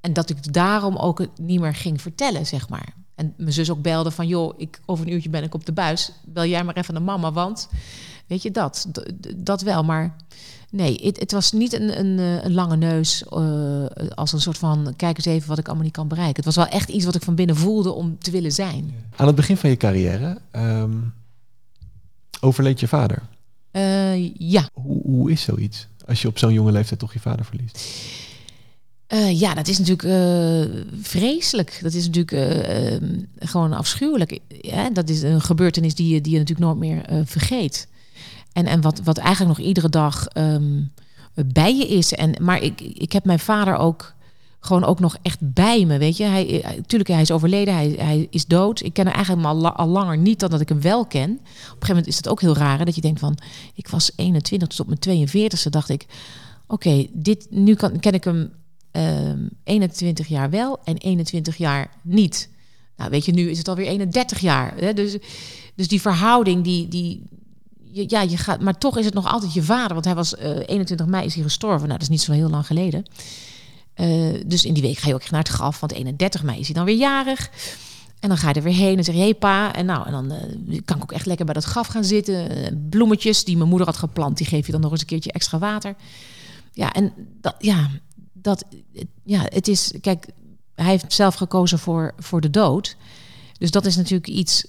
En 0.00 0.12
dat 0.12 0.30
ik 0.30 0.52
daarom 0.52 0.96
ook 0.96 1.18
het 1.18 1.38
niet 1.38 1.60
meer 1.60 1.74
ging 1.74 2.00
vertellen, 2.02 2.46
zeg 2.46 2.68
maar. 2.68 2.94
En 3.14 3.34
mijn 3.36 3.52
zus 3.52 3.70
ook 3.70 3.82
belde 3.82 4.10
van, 4.10 4.26
joh, 4.26 4.54
ik, 4.56 4.80
over 4.86 5.06
een 5.06 5.12
uurtje 5.12 5.30
ben 5.30 5.42
ik 5.42 5.54
op 5.54 5.66
de 5.66 5.72
buis. 5.72 6.12
Bel 6.24 6.44
jij 6.46 6.64
maar 6.64 6.76
even 6.76 6.94
naar 6.94 7.02
mama, 7.02 7.32
want 7.32 7.68
weet 8.26 8.42
je 8.42 8.50
dat, 8.50 8.86
dat 9.36 9.62
wel. 9.62 9.82
Maar 9.84 10.16
nee, 10.72 11.00
het, 11.02 11.18
het 11.18 11.32
was 11.32 11.52
niet 11.52 11.72
een, 11.72 11.98
een, 11.98 12.18
eh, 12.18 12.44
een 12.44 12.54
lange 12.54 12.76
neus 12.76 13.24
eh, 13.24 13.84
als 14.14 14.32
een 14.32 14.40
soort 14.40 14.58
van, 14.58 14.94
kijk 14.96 15.16
eens 15.16 15.26
even 15.26 15.48
wat 15.48 15.58
ik 15.58 15.66
allemaal 15.66 15.84
niet 15.84 15.92
kan 15.92 16.08
bereiken. 16.08 16.36
Het 16.36 16.44
was 16.44 16.56
wel 16.56 16.66
echt 16.66 16.88
iets 16.88 17.04
wat 17.04 17.14
ik 17.14 17.22
van 17.22 17.34
binnen 17.34 17.56
voelde 17.56 17.92
om 17.92 18.18
te 18.18 18.30
willen 18.30 18.52
zijn. 18.52 18.94
Aan 19.16 19.26
het 19.26 19.36
begin 19.36 19.56
van 19.56 19.70
je 19.70 19.76
carrière 19.76 20.40
ehm, 20.50 20.98
overleed 22.40 22.80
je 22.80 22.88
vader. 22.88 23.22
Eh, 23.70 24.34
ja, 24.38 24.68
Hoe, 24.72 25.02
hoe 25.02 25.30
is 25.30 25.42
zoiets? 25.42 25.86
Als 26.06 26.22
je 26.22 26.28
op 26.28 26.38
zo'n 26.38 26.52
jonge 26.52 26.72
leeftijd 26.72 27.00
toch 27.00 27.12
je 27.12 27.20
vader 27.20 27.44
verliest. 27.44 27.78
Ja, 29.32 29.54
dat 29.54 29.68
is 29.68 29.78
natuurlijk 29.78 30.08
vreselijk. 31.00 31.78
Dat 31.82 31.92
is 31.92 32.06
natuurlijk 32.06 32.32
eh, 32.32 32.94
ehm, 32.94 33.20
gewoon 33.38 33.72
afschuwelijk. 33.72 34.38
Ja, 34.48 34.90
dat 34.90 35.08
is 35.08 35.22
een 35.22 35.40
gebeurtenis 35.40 35.94
die 35.94 36.14
je, 36.14 36.20
die 36.20 36.32
je 36.32 36.38
natuurlijk 36.38 36.66
nooit 36.66 36.78
meer 36.78 37.26
vergeet. 37.26 37.88
En, 38.52 38.66
en 38.66 38.80
wat, 38.80 39.00
wat 39.04 39.18
eigenlijk 39.18 39.58
nog 39.58 39.66
iedere 39.66 39.88
dag 39.88 40.26
ehm, 40.26 40.82
bij 41.34 41.76
je 41.76 41.88
is. 41.88 42.12
En, 42.12 42.34
maar 42.40 42.62
ik, 42.62 42.80
ik 42.80 43.12
heb 43.12 43.24
mijn 43.24 43.38
vader 43.38 43.76
ook 43.76 44.14
gewoon 44.60 44.84
ook 44.84 45.00
nog 45.00 45.16
echt 45.22 45.38
bij 45.40 45.84
me, 45.84 45.98
weet 45.98 46.16
je. 46.16 46.24
Hij, 46.24 46.64
natuurlijk, 46.76 47.10
hij 47.10 47.20
is 47.20 47.30
overleden, 47.30 47.74
hij, 47.74 47.94
hij 47.98 48.26
is 48.30 48.46
dood. 48.46 48.82
Ik 48.82 48.92
ken 48.92 49.06
hem 49.06 49.14
eigenlijk 49.14 49.46
al, 49.46 49.72
al 49.72 49.88
langer 49.88 50.18
niet 50.18 50.40
dan 50.40 50.50
dat 50.50 50.60
ik 50.60 50.68
hem 50.68 50.80
wel 50.80 51.06
ken. 51.06 51.30
Op 51.30 51.38
een 51.38 51.46
gegeven 51.66 51.86
moment 51.88 52.06
is 52.06 52.16
het 52.16 52.28
ook 52.28 52.40
heel 52.40 52.56
raar, 52.56 52.84
dat 52.84 52.94
je 52.94 53.00
denkt 53.00 53.20
van... 53.20 53.38
Ik 53.74 53.88
was 53.88 54.12
21, 54.16 54.68
dus 54.68 54.80
op 54.80 54.86
mijn 54.86 55.28
42e 55.28 55.70
dacht 55.70 55.88
ik... 55.88 56.06
Oké, 56.66 57.06
dit 57.12 57.46
nu 57.50 57.74
kan, 57.74 58.00
ken 58.00 58.12
ik 58.12 58.24
hem 58.24 58.52
ehm 58.90 59.38
21 59.64 60.28
jaar 60.28 60.50
wel 60.50 60.80
en 60.84 60.96
21 60.96 61.56
jaar 61.56 61.90
niet. 62.02 62.48
Nou, 62.96 63.10
weet 63.10 63.24
je, 63.24 63.32
nu 63.32 63.50
is 63.50 63.58
het 63.58 63.68
alweer 63.68 63.86
31 63.86 64.38
jaar. 64.38 64.74
Hè? 64.76 64.94
Dus, 64.94 65.16
dus 65.74 65.88
die 65.88 66.00
verhouding, 66.00 66.64
die, 66.64 66.88
die, 66.88 67.22
ja, 67.92 68.20
je 68.20 68.36
gaat, 68.36 68.60
maar 68.60 68.78
toch 68.78 68.98
is 68.98 69.04
het 69.04 69.14
nog 69.14 69.26
altijd 69.26 69.52
je 69.52 69.62
vader. 69.62 69.92
Want 69.92 70.04
hij 70.04 70.14
was 70.14 70.36
eh 70.36 70.58
21 70.66 71.06
mei 71.06 71.24
is 71.24 71.34
hij 71.34 71.42
gestorven. 71.42 71.86
Nou, 71.86 71.92
dat 71.92 72.02
is 72.02 72.08
niet 72.08 72.20
zo 72.20 72.32
heel 72.32 72.50
lang 72.50 72.66
geleden. 72.66 73.04
Eh, 73.94 74.08
dus 74.46 74.64
in 74.64 74.74
die 74.74 74.82
week 74.82 74.98
ga 74.98 75.08
je 75.08 75.14
ook 75.14 75.30
naar 75.30 75.40
het 75.40 75.48
graf. 75.48 75.80
Want 75.80 75.92
31 75.92 76.42
mei 76.42 76.58
is 76.58 76.66
hij 76.66 76.74
dan 76.74 76.84
weer 76.84 76.96
jarig. 76.96 77.50
En 78.20 78.28
dan 78.28 78.38
ga 78.38 78.48
je 78.48 78.54
er 78.54 78.62
weer 78.62 78.74
heen 78.74 78.98
en 78.98 79.04
zeg 79.04 79.14
je, 79.14 79.20
hey 79.20 79.34
pa. 79.34 79.74
En 79.74 79.86
nou, 79.86 80.06
en 80.06 80.12
dan 80.12 80.30
eh, 80.30 80.80
kan 80.84 80.96
ik 80.96 81.02
ook 81.02 81.12
echt 81.12 81.26
lekker 81.26 81.44
bij 81.44 81.54
dat 81.54 81.64
graf 81.64 81.86
gaan 81.86 82.04
zitten. 82.04 82.86
Bloemetjes 82.90 83.44
die 83.44 83.56
mijn 83.56 83.68
moeder 83.68 83.86
had 83.86 83.96
geplant, 83.96 84.36
die 84.36 84.46
geef 84.46 84.66
je 84.66 84.72
dan 84.72 84.80
nog 84.80 84.90
eens 84.90 85.00
een 85.00 85.06
keertje 85.06 85.32
extra 85.32 85.58
water. 85.58 85.94
Ja, 86.72 86.92
en 86.92 87.12
dat, 87.40 87.54
ja, 87.58 87.90
dat, 88.32 88.64
ja, 89.24 89.42
het 89.44 89.68
is, 89.68 89.92
kijk, 90.00 90.26
hij 90.74 90.90
heeft 90.90 91.12
zelf 91.12 91.34
gekozen 91.34 91.78
voor, 91.78 92.14
voor 92.18 92.40
de 92.40 92.50
dood. 92.50 92.96
Dus 93.58 93.70
dat 93.70 93.86
is 93.86 93.96
natuurlijk 93.96 94.28
iets 94.28 94.64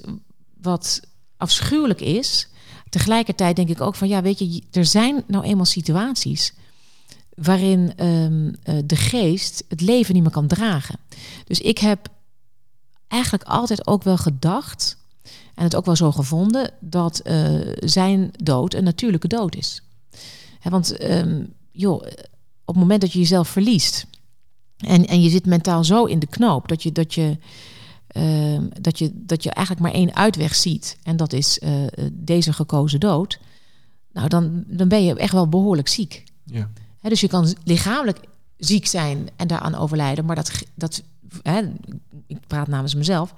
wat 0.62 1.02
afschuwelijk 1.38 2.02
is. 2.02 2.48
Tegelijkertijd 2.94 3.56
denk 3.56 3.70
ik 3.70 3.82
ook 3.82 3.96
van, 3.96 4.08
ja, 4.08 4.22
weet 4.22 4.40
je, 4.40 4.64
er 4.72 4.86
zijn 4.86 5.24
nou 5.28 5.44
eenmaal 5.44 5.66
situaties 5.66 6.54
waarin 7.36 7.94
ehm, 7.96 8.52
eh, 8.64 8.76
de 8.86 8.96
geest 8.96 9.64
het 9.68 9.82
leven 9.82 10.14
niet 10.14 10.24
meer 10.24 10.32
kan 10.32 10.48
dragen. 10.48 11.00
Dus 11.46 11.60
ik 11.60 11.78
heb 11.78 12.08
eigenlijk 13.08 13.44
altijd 13.44 13.88
ook 13.88 14.04
wel 14.04 14.18
gedacht, 14.18 14.98
en 15.56 15.64
het 15.64 15.76
ook 15.76 15.86
wel 15.86 15.96
zo 15.96 16.12
gevonden, 16.12 16.72
dat 16.80 17.20
eh, 17.20 17.60
zijn 17.80 18.32
dood 18.44 18.74
een 18.74 18.84
natuurlijke 18.84 19.28
dood 19.28 19.56
is. 19.56 19.82
Want 20.64 20.98
ehm, 20.98 21.46
joh, 21.72 22.02
op 22.66 22.66
het 22.66 22.76
moment 22.76 23.02
dat 23.02 23.12
je 23.12 23.20
jezelf 23.20 23.48
verliest 23.48 24.06
en, 24.78 25.08
en 25.08 25.22
je 25.22 25.30
zit 25.30 25.46
mentaal 25.46 25.84
zo 25.84 26.06
in 26.06 26.20
de 26.20 26.28
knoop 26.28 26.68
dat 26.68 26.84
je, 26.84 26.92
dat 26.92 27.14
je, 27.14 27.38
ehm, 28.14 28.68
dat 28.82 29.00
je, 29.00 29.12
dat 29.14 29.44
je 29.44 29.52
eigenlijk 29.52 29.86
maar 29.86 29.96
één 29.96 30.16
uitweg 30.16 30.56
ziet, 30.56 30.98
en 31.04 31.18
dat 31.18 31.34
is 31.34 31.60
eh, 31.60 31.72
deze 32.12 32.54
gekozen 32.54 33.00
dood, 33.00 33.40
nou 34.12 34.28
dan, 34.28 34.64
dan 34.68 34.88
ben 34.88 35.04
je 35.04 35.16
echt 35.16 35.34
wel 35.34 35.50
behoorlijk 35.50 35.88
ziek. 35.88 36.24
Ja. 36.44 36.70
Dus 37.02 37.22
je 37.22 37.28
kan 37.28 37.56
lichamelijk 37.64 38.20
ziek 38.58 38.88
zijn 38.88 39.30
en 39.36 39.48
daaraan 39.48 39.76
overlijden, 39.76 40.26
maar 40.26 40.36
dat, 40.36 40.52
dat 40.76 41.04
ik 42.28 42.38
praat 42.48 42.68
namens 42.68 42.96
mezelf, 42.96 43.34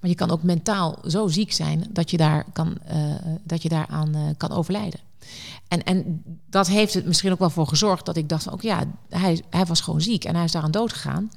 maar 0.00 0.10
je 0.10 0.16
kan 0.16 0.30
ook 0.30 0.42
mentaal 0.42 0.98
zo 1.06 1.28
ziek 1.28 1.52
zijn 1.52 1.86
dat 1.90 2.10
je, 2.10 2.16
daar 2.16 2.44
kan, 2.52 2.78
eh, 2.84 3.14
dat 3.44 3.62
je 3.62 3.68
daaraan 3.68 4.14
eh, 4.14 4.22
kan 4.36 4.50
overlijden. 4.50 5.00
En, 5.68 5.84
en 5.84 6.22
dat 6.46 6.66
heeft 6.66 6.94
het 6.94 7.06
misschien 7.06 7.32
ook 7.32 7.38
wel 7.38 7.50
voor 7.50 7.66
gezorgd 7.66 8.06
dat 8.06 8.16
ik 8.16 8.28
dacht 8.28 8.42
van, 8.42 8.52
ook 8.52 8.62
ja, 8.62 8.84
hij, 9.08 9.42
hij 9.50 9.66
was 9.66 9.80
gewoon 9.80 10.00
ziek 10.00 10.24
en 10.24 10.34
hij 10.34 10.44
is 10.44 10.52
daaraan 10.52 10.70
dood 10.70 10.92
gegaan. 10.92 11.30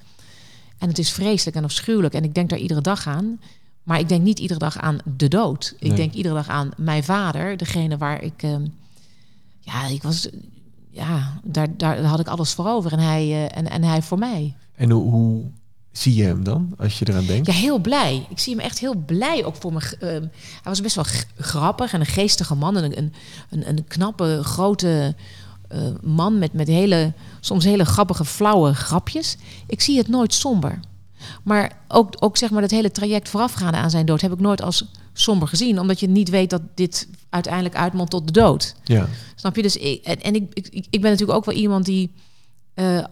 En 0.77 0.87
het 0.87 0.97
is 0.99 1.11
vreselijk 1.11 1.57
en 1.57 1.63
afschuwelijk 1.63 2.13
en 2.13 2.23
ik 2.23 2.33
denk 2.33 2.49
daar 2.49 2.59
iedere 2.59 2.81
dag 2.81 3.07
aan. 3.07 3.39
Maar 3.83 3.99
ik 3.99 4.09
denk 4.09 4.21
niet 4.23 4.39
iedere 4.39 4.59
dag 4.59 4.77
aan 4.77 4.97
de 5.17 5.27
dood. 5.27 5.73
Ik 5.79 5.87
Nee. 5.87 5.97
denk 5.97 6.13
iedere 6.13 6.35
dag 6.35 6.47
aan 6.47 6.71
mijn 6.77 7.03
vader, 7.03 7.57
degene 7.57 7.97
waar 7.97 8.21
ik, 8.21 8.43
ehm, 8.43 8.65
ja, 9.59 9.87
ik 9.87 10.03
was, 10.03 10.29
ja, 10.89 11.39
daar, 11.43 11.77
daar 11.77 12.01
had 12.03 12.19
ik 12.19 12.27
alles 12.27 12.53
voor 12.53 12.67
over 12.67 12.91
en 12.91 12.99
hij, 12.99 13.21
eh, 13.23 13.57
en, 13.57 13.69
en 13.69 13.83
hij 13.83 14.01
voor 14.01 14.17
mij. 14.17 14.55
En 14.75 14.89
hoe, 14.91 15.11
hoe 15.11 15.43
zie 15.91 16.15
je 16.15 16.23
hem 16.23 16.43
dan, 16.43 16.73
als 16.77 16.99
je 16.99 17.09
eraan 17.09 17.25
denkt? 17.25 17.47
Ja, 17.47 17.53
heel 17.53 17.79
blij. 17.79 18.25
Ik 18.29 18.39
zie 18.39 18.55
hem 18.55 18.63
echt 18.65 18.79
heel 18.79 18.95
blij 18.95 19.45
ook 19.45 19.55
voor 19.55 19.73
me. 19.73 19.97
Ehm, 19.99 20.21
hij 20.21 20.29
was 20.63 20.81
best 20.81 20.95
wel 20.95 21.05
grappig 21.37 21.93
en 21.93 21.99
een 21.99 22.05
geestige 22.05 22.55
man. 22.55 22.77
En 22.77 22.97
een, 22.97 23.13
een, 23.49 23.67
een 23.69 23.83
knappe, 23.87 24.39
grote 24.43 25.15
eh, 25.73 25.79
man 26.01 26.39
met, 26.39 26.53
met 26.53 26.67
hele, 26.67 27.13
soms 27.39 27.63
hele 27.63 27.85
grappige, 27.85 28.25
flauwe 28.25 28.73
grapjes. 28.73 29.37
Ik 29.67 29.81
zie 29.81 29.97
het 29.97 30.07
nooit 30.07 30.33
somber. 30.33 30.79
Maar 31.43 31.77
ook, 31.87 32.15
ook 32.19 32.37
zeg 32.37 32.49
maar 32.49 32.61
dat 32.61 32.71
hele 32.71 32.91
traject 32.91 33.29
voorafgaande 33.29 33.77
aan 33.77 33.89
zijn 33.89 34.05
dood 34.05 34.21
heb 34.21 34.31
ik 34.31 34.39
nooit 34.39 34.61
als 34.61 34.85
somber 35.13 35.47
gezien. 35.47 35.79
Omdat 35.79 35.99
je 35.99 36.07
niet 36.07 36.29
weet 36.29 36.49
dat 36.49 36.61
dit 36.75 37.07
uiteindelijk 37.29 37.75
uitmondt 37.75 38.11
tot 38.11 38.25
de 38.25 38.31
dood. 38.31 38.75
Ja, 38.83 39.07
Snap 39.35 39.55
je? 39.55 39.61
Dus 39.61 39.77
ik, 39.77 40.03
en, 40.03 40.21
en 40.21 40.35
ik, 40.35 40.53
ik, 40.53 40.85
ik 40.89 41.01
ben 41.01 41.11
natuurlijk 41.11 41.37
ook 41.37 41.45
wel 41.45 41.55
iemand 41.55 41.85
die 41.85 42.11
eh, 42.73 42.97
eh, 42.97 43.05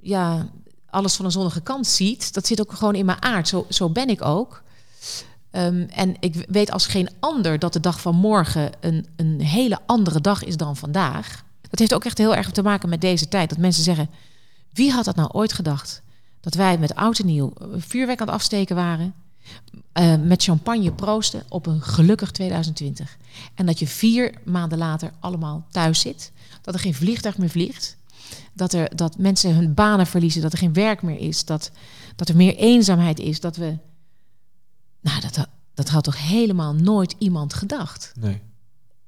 ja, 0.00 0.48
alles 0.90 1.14
van 1.14 1.24
een 1.24 1.30
zonnige 1.30 1.60
kant 1.60 1.86
ziet. 1.86 2.34
Dat 2.34 2.46
zit 2.46 2.60
ook 2.60 2.72
gewoon 2.72 2.94
in 2.94 3.06
mijn 3.06 3.22
aard. 3.22 3.48
Zo, 3.48 3.66
zo 3.68 3.90
ben 3.90 4.08
ik 4.08 4.24
ook. 4.24 4.62
Ehm, 5.50 5.86
en 5.94 6.16
ik 6.20 6.44
weet 6.48 6.70
als 6.70 6.86
geen 6.86 7.08
ander 7.20 7.58
dat 7.58 7.72
de 7.72 7.80
dag 7.80 8.00
van 8.00 8.14
morgen 8.14 8.70
een, 8.80 9.06
een 9.16 9.40
hele 9.40 9.78
andere 9.86 10.20
dag 10.20 10.44
is 10.44 10.56
dan 10.56 10.76
vandaag. 10.76 11.44
Dat 11.72 11.80
heeft 11.80 11.94
ook 11.94 12.04
echt 12.04 12.18
heel 12.18 12.34
erg 12.36 12.50
te 12.50 12.62
maken 12.62 12.88
met 12.88 13.00
deze 13.00 13.28
tijd. 13.28 13.48
Dat 13.48 13.58
mensen 13.58 13.82
zeggen, 13.82 14.10
wie 14.72 14.90
had 14.92 15.04
dat 15.04 15.16
nou 15.16 15.28
ooit 15.32 15.52
gedacht? 15.52 16.02
Dat 16.40 16.54
wij 16.54 16.78
met 16.78 16.94
oud 16.94 17.18
en 17.18 17.26
nieuw 17.26 17.52
eh, 17.60 17.66
vuurwerk 17.76 18.20
aan 18.20 18.26
het 18.26 18.34
afsteken 18.36 18.76
waren. 18.76 19.14
eh, 19.92 20.16
met 20.16 20.42
champagne 20.42 20.92
proosten 20.92 21.42
op 21.48 21.66
een 21.66 21.82
gelukkig 21.82 22.30
2020. 22.30 23.16
En 23.54 23.66
dat 23.66 23.78
je 23.78 23.86
vier 23.86 24.34
maanden 24.44 24.78
later 24.78 25.12
allemaal 25.20 25.66
thuis 25.70 26.00
zit. 26.00 26.32
Dat 26.62 26.74
er 26.74 26.80
geen 26.80 26.94
vliegtuig 26.94 27.38
meer 27.38 27.48
vliegt. 27.50 27.96
Dat, 28.52 28.72
er, 28.72 28.96
dat 28.96 29.18
mensen 29.18 29.54
hun 29.54 29.74
banen 29.74 30.06
verliezen. 30.06 30.42
Dat 30.42 30.52
er 30.52 30.58
geen 30.58 30.72
werk 30.72 31.02
meer 31.02 31.18
is. 31.18 31.44
Dat, 31.44 31.70
dat 32.16 32.28
er 32.28 32.36
meer 32.36 32.56
eenzaamheid 32.56 33.18
is. 33.18 33.40
Dat 33.40 33.56
we. 33.56 33.76
Nou, 35.00 35.20
dat, 35.20 35.46
dat 35.74 35.88
had 35.88 36.04
toch 36.04 36.18
helemaal 36.28 36.74
nooit 36.74 37.14
iemand 37.18 37.54
gedacht. 37.54 38.12
nee. 38.20 38.40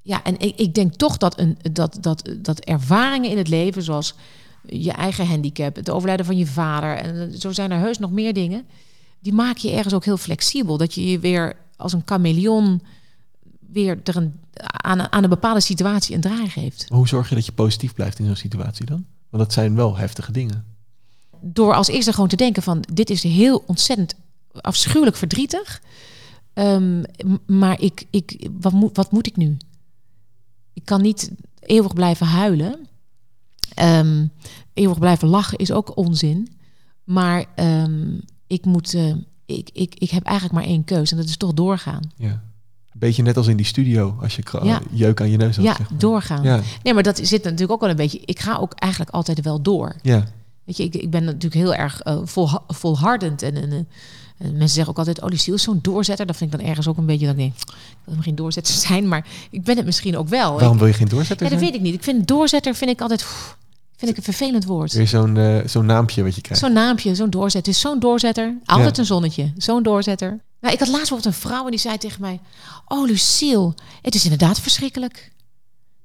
Ja, 0.05 0.23
en 0.23 0.39
ik, 0.39 0.55
ik 0.55 0.73
denk 0.73 0.93
toch 0.93 1.17
dat, 1.17 1.39
een, 1.39 1.57
dat, 1.71 1.97
dat, 2.01 2.29
dat 2.37 2.59
ervaringen 2.59 3.29
in 3.29 3.37
het 3.37 3.47
leven, 3.47 3.83
zoals 3.83 4.15
je 4.67 4.91
eigen 4.91 5.27
handicap, 5.27 5.75
het 5.75 5.89
overlijden 5.89 6.25
van 6.25 6.37
je 6.37 6.45
vader, 6.45 6.97
en 6.97 7.39
zo 7.39 7.51
zijn 7.51 7.71
er 7.71 7.79
heus 7.79 7.99
nog 7.99 8.11
meer 8.11 8.33
dingen, 8.33 8.65
die 9.19 9.33
maken 9.33 9.69
je 9.69 9.75
ergens 9.75 9.93
ook 9.93 10.05
heel 10.05 10.17
flexibel. 10.17 10.77
Dat 10.77 10.93
je 10.93 11.11
je 11.11 11.19
weer 11.19 11.55
als 11.77 11.93
een 11.93 12.01
chameleon 12.05 12.81
weer 13.71 13.99
er 14.03 14.15
een, 14.15 14.33
aan, 14.57 15.11
aan 15.11 15.23
een 15.23 15.29
bepaalde 15.29 15.59
situatie 15.59 16.15
een 16.15 16.21
draai 16.21 16.49
geeft. 16.49 16.89
Maar 16.89 16.97
hoe 16.97 17.07
zorg 17.07 17.29
je 17.29 17.35
dat 17.35 17.45
je 17.45 17.51
positief 17.51 17.93
blijft 17.93 18.19
in 18.19 18.25
zo'n 18.25 18.35
situatie 18.35 18.85
dan? 18.85 19.05
Want 19.29 19.43
dat 19.43 19.53
zijn 19.53 19.75
wel 19.75 19.97
heftige 19.97 20.31
dingen. 20.31 20.65
Door 21.41 21.73
als 21.73 21.87
eerste 21.87 22.13
gewoon 22.13 22.29
te 22.29 22.35
denken 22.35 22.63
van 22.63 22.83
dit 22.93 23.09
is 23.09 23.23
heel 23.23 23.63
ontzettend 23.65 24.15
afschuwelijk 24.61 25.17
verdrietig. 25.17 25.81
Ehm, 26.53 27.03
maar 27.45 27.81
ik, 27.81 28.05
ik, 28.09 28.49
wat, 28.59 28.73
moet, 28.73 28.95
wat 28.95 29.11
moet 29.11 29.27
ik 29.27 29.35
nu? 29.35 29.57
Ik 30.75 30.85
kan 30.85 31.01
niet 31.01 31.31
eeuwig 31.59 31.93
blijven 31.93 32.27
huilen. 32.27 32.87
Ehm, 33.73 34.25
eeuwig 34.73 34.99
blijven 34.99 35.27
lachen 35.27 35.57
is 35.57 35.71
ook 35.71 35.97
onzin. 35.97 36.57
Maar 37.03 37.45
ehm, 37.55 38.17
ik, 38.47 38.65
moet, 38.65 38.93
eh, 38.93 39.13
ik, 39.45 39.69
ik, 39.73 39.95
ik 39.95 40.09
heb 40.09 40.23
eigenlijk 40.23 40.55
maar 40.59 40.63
één 40.73 40.83
keuze 40.83 41.11
en 41.11 41.17
dat 41.17 41.29
is 41.29 41.37
toch 41.37 41.53
doorgaan. 41.53 42.11
Ja. 42.15 42.43
Beetje 42.97 43.23
net 43.23 43.37
als 43.37 43.47
in 43.47 43.57
die 43.57 43.65
studio, 43.65 44.17
als 44.21 44.35
je 44.35 44.43
Ja. 44.63 44.81
jeuk 44.91 45.21
aan 45.21 45.29
je 45.29 45.37
neus 45.37 45.55
had. 45.55 45.65
Ja, 45.65 45.75
zeg 45.75 45.89
maar. 45.89 45.99
doorgaan. 45.99 46.43
Ja, 46.43 46.61
Nee, 46.83 46.93
maar 46.93 47.03
dat 47.03 47.17
zit 47.23 47.43
natuurlijk 47.43 47.71
ook 47.71 47.79
wel 47.81 47.89
een 47.89 47.95
beetje. 47.95 48.21
Ik 48.25 48.39
ga 48.39 48.57
ook 48.57 48.73
eigenlijk 48.73 49.11
altijd 49.11 49.41
wel 49.41 49.61
door. 49.61 49.95
ja. 50.01 50.23
Weet 50.63 50.77
je, 50.77 50.83
ik, 50.83 50.95
ik 50.95 51.09
ben 51.09 51.23
natuurlijk 51.23 51.53
heel 51.53 51.73
erg 51.75 52.01
eh, 52.01 52.19
vol, 52.23 52.49
volhardend. 52.67 53.41
En, 53.41 53.55
en, 53.55 53.71
eh, 53.71 53.77
en 53.77 53.87
mensen 54.37 54.69
zeggen 54.69 54.87
ook 54.87 54.97
altijd, 54.97 55.21
oh, 55.21 55.29
Lucille 55.29 55.55
is 55.57 55.63
zo'n 55.63 55.79
doorzetter. 55.81 56.25
Dat 56.25 56.35
vind 56.37 56.53
ik 56.53 56.59
dan 56.59 56.67
ergens 56.67 56.87
ook 56.87 56.97
een 56.97 57.05
beetje, 57.05 57.25
dat 57.25 57.35
ik 57.35 57.41
denk, 57.41 57.53
ik 57.57 57.67
wil 58.03 58.21
geen 58.21 58.35
doorzetter 58.35 58.73
zijn. 58.73 59.07
Maar 59.07 59.25
ik 59.51 59.63
ben 59.63 59.75
het 59.77 59.85
misschien 59.85 60.17
ook 60.17 60.27
wel. 60.27 60.59
Waarom 60.59 60.77
wil 60.77 60.87
je 60.87 60.93
geen 60.93 61.07
doorzetter 61.07 61.45
ja, 61.45 61.51
dat 61.51 61.59
zijn? 61.59 61.71
weet 61.71 61.79
ik 61.81 61.85
niet. 61.85 61.95
Ik 61.95 62.03
vind 62.03 62.27
doorzetter 62.27 62.75
vind 62.75 62.91
ik 62.91 63.01
altijd 63.01 63.19
pff, 63.21 63.57
vind 63.97 64.11
ik 64.11 64.17
een 64.17 64.23
vervelend 64.23 64.65
woord. 64.65 64.93
Weer 64.93 65.07
zo'n 65.07 65.37
eh, 65.37 65.67
zo'n 65.67 65.85
naampje 65.85 66.23
wat 66.23 66.35
je 66.35 66.41
krijgt. 66.41 66.63
Zo'n 66.63 66.73
naampje, 66.73 67.15
zo'n 67.15 67.29
doorzetter. 67.29 67.73
Is 67.73 67.79
zo'n 67.79 67.99
doorzetter. 67.99 68.57
Altijd 68.65 68.95
Ja. 68.95 69.01
een 69.01 69.07
zonnetje. 69.07 69.53
Zo'n 69.57 69.83
doorzetter. 69.83 70.39
Nou, 70.61 70.73
ik 70.73 70.79
had 70.79 70.89
laatst 70.89 71.09
bijvoorbeeld 71.09 71.35
een 71.35 71.41
vrouw 71.49 71.63
en 71.65 71.71
die 71.71 71.79
zei 71.79 71.97
tegen 71.97 72.21
mij... 72.21 72.39
Oh, 72.87 73.05
Lucille, 73.07 73.73
het 74.01 74.15
is 74.15 74.23
inderdaad 74.23 74.59
verschrikkelijk. 74.59 75.31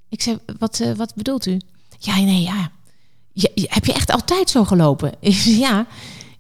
Ik 0.08 0.22
zei, 0.22 0.38
wat, 0.58 0.80
eh, 0.80 0.92
wat 0.92 1.14
bedoelt 1.14 1.46
u? 1.46 1.60
Ja, 1.98 2.16
nee, 2.16 2.42
ja. 2.42 2.70
Ja, 3.32 3.48
Heb 3.54 3.84
je 3.84 3.92
echt 3.92 4.10
altijd 4.10 4.50
zo 4.50 4.64
gelopen? 4.64 5.12
Ja. 5.64 5.86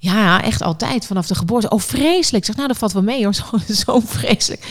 Ja, 0.02 0.42
echt 0.42 0.62
altijd. 0.62 1.06
Vanaf 1.06 1.26
de 1.26 1.34
geboorte. 1.34 1.68
Oh, 1.70 1.80
vreselijk. 1.80 2.36
Ik 2.36 2.44
zeg, 2.44 2.56
nou, 2.56 2.68
dat 2.68 2.78
valt 2.78 2.92
wel 2.92 3.02
mee 3.02 3.22
hoor. 3.24 3.34
Zo, 3.40 3.44
zo 3.74 4.00
vreselijk. 4.00 4.66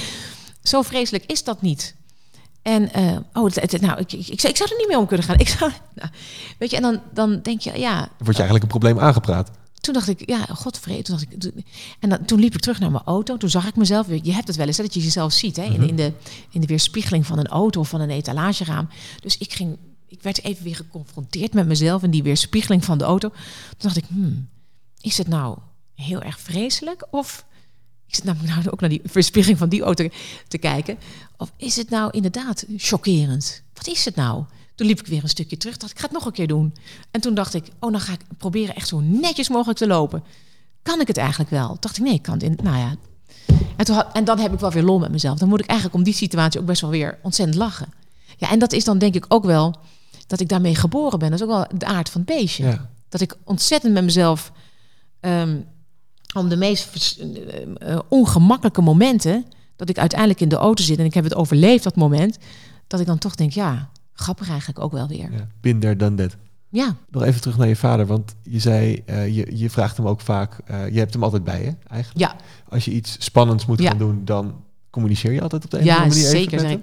Zo 0.63 0.81
vreselijk 0.81 1.23
is 1.25 1.43
dat 1.43 1.61
niet. 1.61 1.95
En, 2.61 2.93
eh, 2.93 3.17
oh, 3.33 3.45
het- 3.45 3.71
het- 3.71 3.81
nou, 3.81 3.99
ik, 3.99 4.11
ik, 4.13 4.27
ik, 4.27 4.39
zou- 4.39 4.53
ik 4.53 4.57
zou 4.57 4.69
er 4.71 4.77
niet 4.77 4.87
mee 4.87 4.97
om 4.97 5.05
kunnen 5.05 5.25
gaan. 5.25 5.39
Ik 5.39 5.47
zou, 5.47 5.71
nou, 5.95 6.09
weet 6.59 6.69
je, 6.69 6.75
en 6.75 6.81
dan, 6.81 7.01
dan 7.13 7.39
denk 7.41 7.61
je, 7.61 7.79
ja, 7.79 7.99
word 8.17 8.35
je 8.35 8.41
eigenlijk 8.43 8.63
een 8.63 8.79
probleem 8.79 8.99
aangepraat. 8.99 9.51
toen 9.79 9.93
dacht 9.93 10.07
ik, 10.07 10.29
ja, 10.29 10.45
godvrede. 10.45 11.01
Toen 11.01 11.17
dacht 11.17 11.31
ik, 11.31 11.39
toen- 11.39 11.65
en 11.99 12.09
dan, 12.09 12.25
toen 12.25 12.39
liep 12.39 12.53
ik 12.53 12.59
terug 12.61 12.79
naar 12.79 12.91
mijn 12.91 13.03
auto. 13.03 13.37
Toen 13.37 13.49
zag 13.49 13.67
ik 13.67 13.75
mezelf. 13.75 14.07
Je 14.21 14.33
hebt 14.33 14.47
het 14.47 14.55
wel 14.57 14.67
eens, 14.67 14.77
hè, 14.77 14.83
dat 14.83 14.93
je 14.93 14.99
jezelf 15.01 15.33
ziet 15.33 15.55
hè, 15.55 15.63
in, 15.63 15.87
in, 15.87 15.95
de, 15.95 16.13
in 16.51 16.61
de 16.61 16.67
weerspiegeling 16.67 17.25
van 17.25 17.39
een 17.39 17.47
auto 17.47 17.79
of 17.79 17.89
van 17.89 18.01
een 18.01 18.09
etalageraam. 18.09 18.89
Dus 19.21 19.37
ik 19.37 19.53
ging 19.53 19.77
ik 20.07 20.21
werd 20.23 20.43
even 20.43 20.63
weer 20.63 20.75
geconfronteerd 20.75 21.53
met 21.53 21.67
mezelf 21.67 22.03
en 22.03 22.11
die 22.11 22.23
weerspiegeling 22.23 22.85
van 22.85 22.97
de 22.97 23.03
auto. 23.03 23.29
Toen 23.29 23.37
dacht 23.77 23.97
ik, 23.97 24.05
hmm, 24.07 24.47
is 25.01 25.17
het 25.17 25.27
nou 25.27 25.57
heel 25.95 26.21
erg 26.21 26.39
vreselijk? 26.39 27.07
Of 27.11 27.45
ik 28.07 28.15
zit 28.15 28.23
namelijk 28.23 28.55
nou 28.55 28.69
ook 28.69 28.79
naar 28.79 28.89
die 28.89 29.01
weerspiegeling 29.13 29.59
van 29.59 29.69
die 29.69 29.81
auto 29.81 30.07
te 30.47 30.57
kijken. 30.57 30.97
Of 31.37 31.51
is 31.57 31.75
het 31.75 31.89
nou 31.89 32.11
inderdaad 32.11 32.65
chockerend? 32.77 33.63
Wat 33.73 33.87
is 33.87 34.05
het 34.05 34.15
nou? 34.15 34.43
Toen 34.75 34.87
liep 34.87 34.99
ik 34.99 35.07
weer 35.07 35.23
een 35.23 35.29
stukje 35.29 35.57
terug. 35.57 35.77
Dacht 35.77 35.91
ik, 35.91 35.99
ga 35.99 36.03
het 36.03 36.13
nog 36.13 36.25
een 36.25 36.31
keer 36.31 36.47
doen. 36.47 36.75
En 37.11 37.21
toen 37.21 37.33
dacht 37.33 37.53
ik, 37.53 37.65
oh, 37.79 37.91
dan 37.91 38.01
ga 38.01 38.13
ik 38.13 38.19
proberen 38.37 38.75
echt 38.75 38.87
zo 38.87 38.99
netjes 38.99 39.49
mogelijk 39.49 39.79
te 39.79 39.87
lopen. 39.87 40.23
Kan 40.81 41.01
ik 41.01 41.07
het 41.07 41.17
eigenlijk 41.17 41.49
wel? 41.49 41.77
Dacht 41.79 41.97
ik, 41.97 42.03
nee, 42.03 42.13
ik 42.13 42.21
kan 42.21 42.33
het. 42.33 42.43
In, 42.43 42.57
nou 42.63 42.77
ja. 42.77 42.95
En, 43.75 43.85
toen 43.85 43.95
had, 43.95 44.07
en 44.13 44.23
dan 44.23 44.39
heb 44.39 44.53
ik 44.53 44.59
wel 44.59 44.71
weer 44.71 44.83
lol 44.83 44.99
met 44.99 45.11
mezelf. 45.11 45.37
Dan 45.37 45.49
moet 45.49 45.59
ik 45.59 45.65
eigenlijk 45.65 45.97
om 45.97 46.03
die 46.03 46.13
situatie 46.13 46.59
ook 46.59 46.65
best 46.65 46.81
wel 46.81 46.89
weer 46.89 47.19
ontzettend 47.21 47.57
lachen. 47.57 47.93
Ja, 48.37 48.49
en 48.49 48.59
dat 48.59 48.73
is 48.73 48.83
dan 48.83 48.97
denk 48.97 49.15
ik 49.15 49.25
ook 49.27 49.43
wel 49.43 49.75
dat 50.27 50.39
ik 50.39 50.49
daarmee 50.49 50.75
geboren 50.75 51.19
ben. 51.19 51.29
Dat 51.29 51.39
is 51.39 51.45
ook 51.45 51.51
wel 51.51 51.79
de 51.79 51.85
aard 51.85 52.09
van 52.09 52.21
het 52.21 52.35
beestje. 52.35 52.63
Ja. 52.63 52.89
Dat 53.09 53.21
ik 53.21 53.35
ontzettend 53.43 53.93
met 53.93 54.03
mezelf 54.03 54.51
ehm, 55.19 55.57
om 56.35 56.49
de 56.49 56.55
meest 56.57 57.17
eh, 57.19 57.91
eh, 57.93 57.99
ongemakkelijke 58.09 58.81
momenten, 58.81 59.45
dat 59.75 59.89
ik 59.89 59.97
uiteindelijk 59.97 60.39
in 60.41 60.49
de 60.49 60.55
auto 60.55 60.83
zit 60.83 60.97
en 60.99 61.05
ik 61.05 61.13
heb 61.13 61.23
het 61.23 61.35
overleefd 61.35 61.83
dat 61.83 61.95
moment, 61.95 62.37
dat 62.87 62.99
ik 62.99 63.05
dan 63.05 63.17
toch 63.17 63.35
denk, 63.35 63.51
ja, 63.51 63.89
grappig 64.13 64.49
eigenlijk 64.49 64.79
ook 64.79 64.91
wel 64.91 65.07
weer. 65.07 65.29
Ja. 65.61 65.77
There, 65.79 65.95
done 65.95 66.15
that. 66.15 66.35
Ja, 66.71 66.95
Nog 67.09 67.23
even 67.23 67.41
terug 67.41 67.57
naar 67.57 67.67
je 67.67 67.75
vader, 67.75 68.05
want 68.05 68.35
je 68.43 68.59
zei, 68.59 69.01
eh, 69.05 69.35
je, 69.35 69.57
je 69.57 69.69
vraagt 69.69 69.97
hem 69.97 70.07
ook 70.07 70.21
vaak, 70.21 70.57
je 70.91 70.99
hebt 70.99 71.13
hem 71.13 71.23
altijd 71.23 71.43
bij 71.43 71.63
je 71.63 71.73
eigenlijk. 71.87 72.19
ja, 72.19 72.35
Als 72.69 72.85
je 72.85 72.91
iets 72.91 73.15
spannends 73.19 73.65
moet 73.65 73.79
Ja. 73.81 73.89
gaan 73.89 73.97
doen, 73.97 74.25
dan 74.25 74.55
communiceer 74.89 75.31
je 75.31 75.41
altijd 75.41 75.63
op 75.63 75.71
de 75.71 75.77
een 75.77 75.83
of 75.83 75.89
ja 75.89 75.97
andere 75.97 76.21
manier 76.21 76.35
even 76.35 76.59
zeker. 76.59 76.79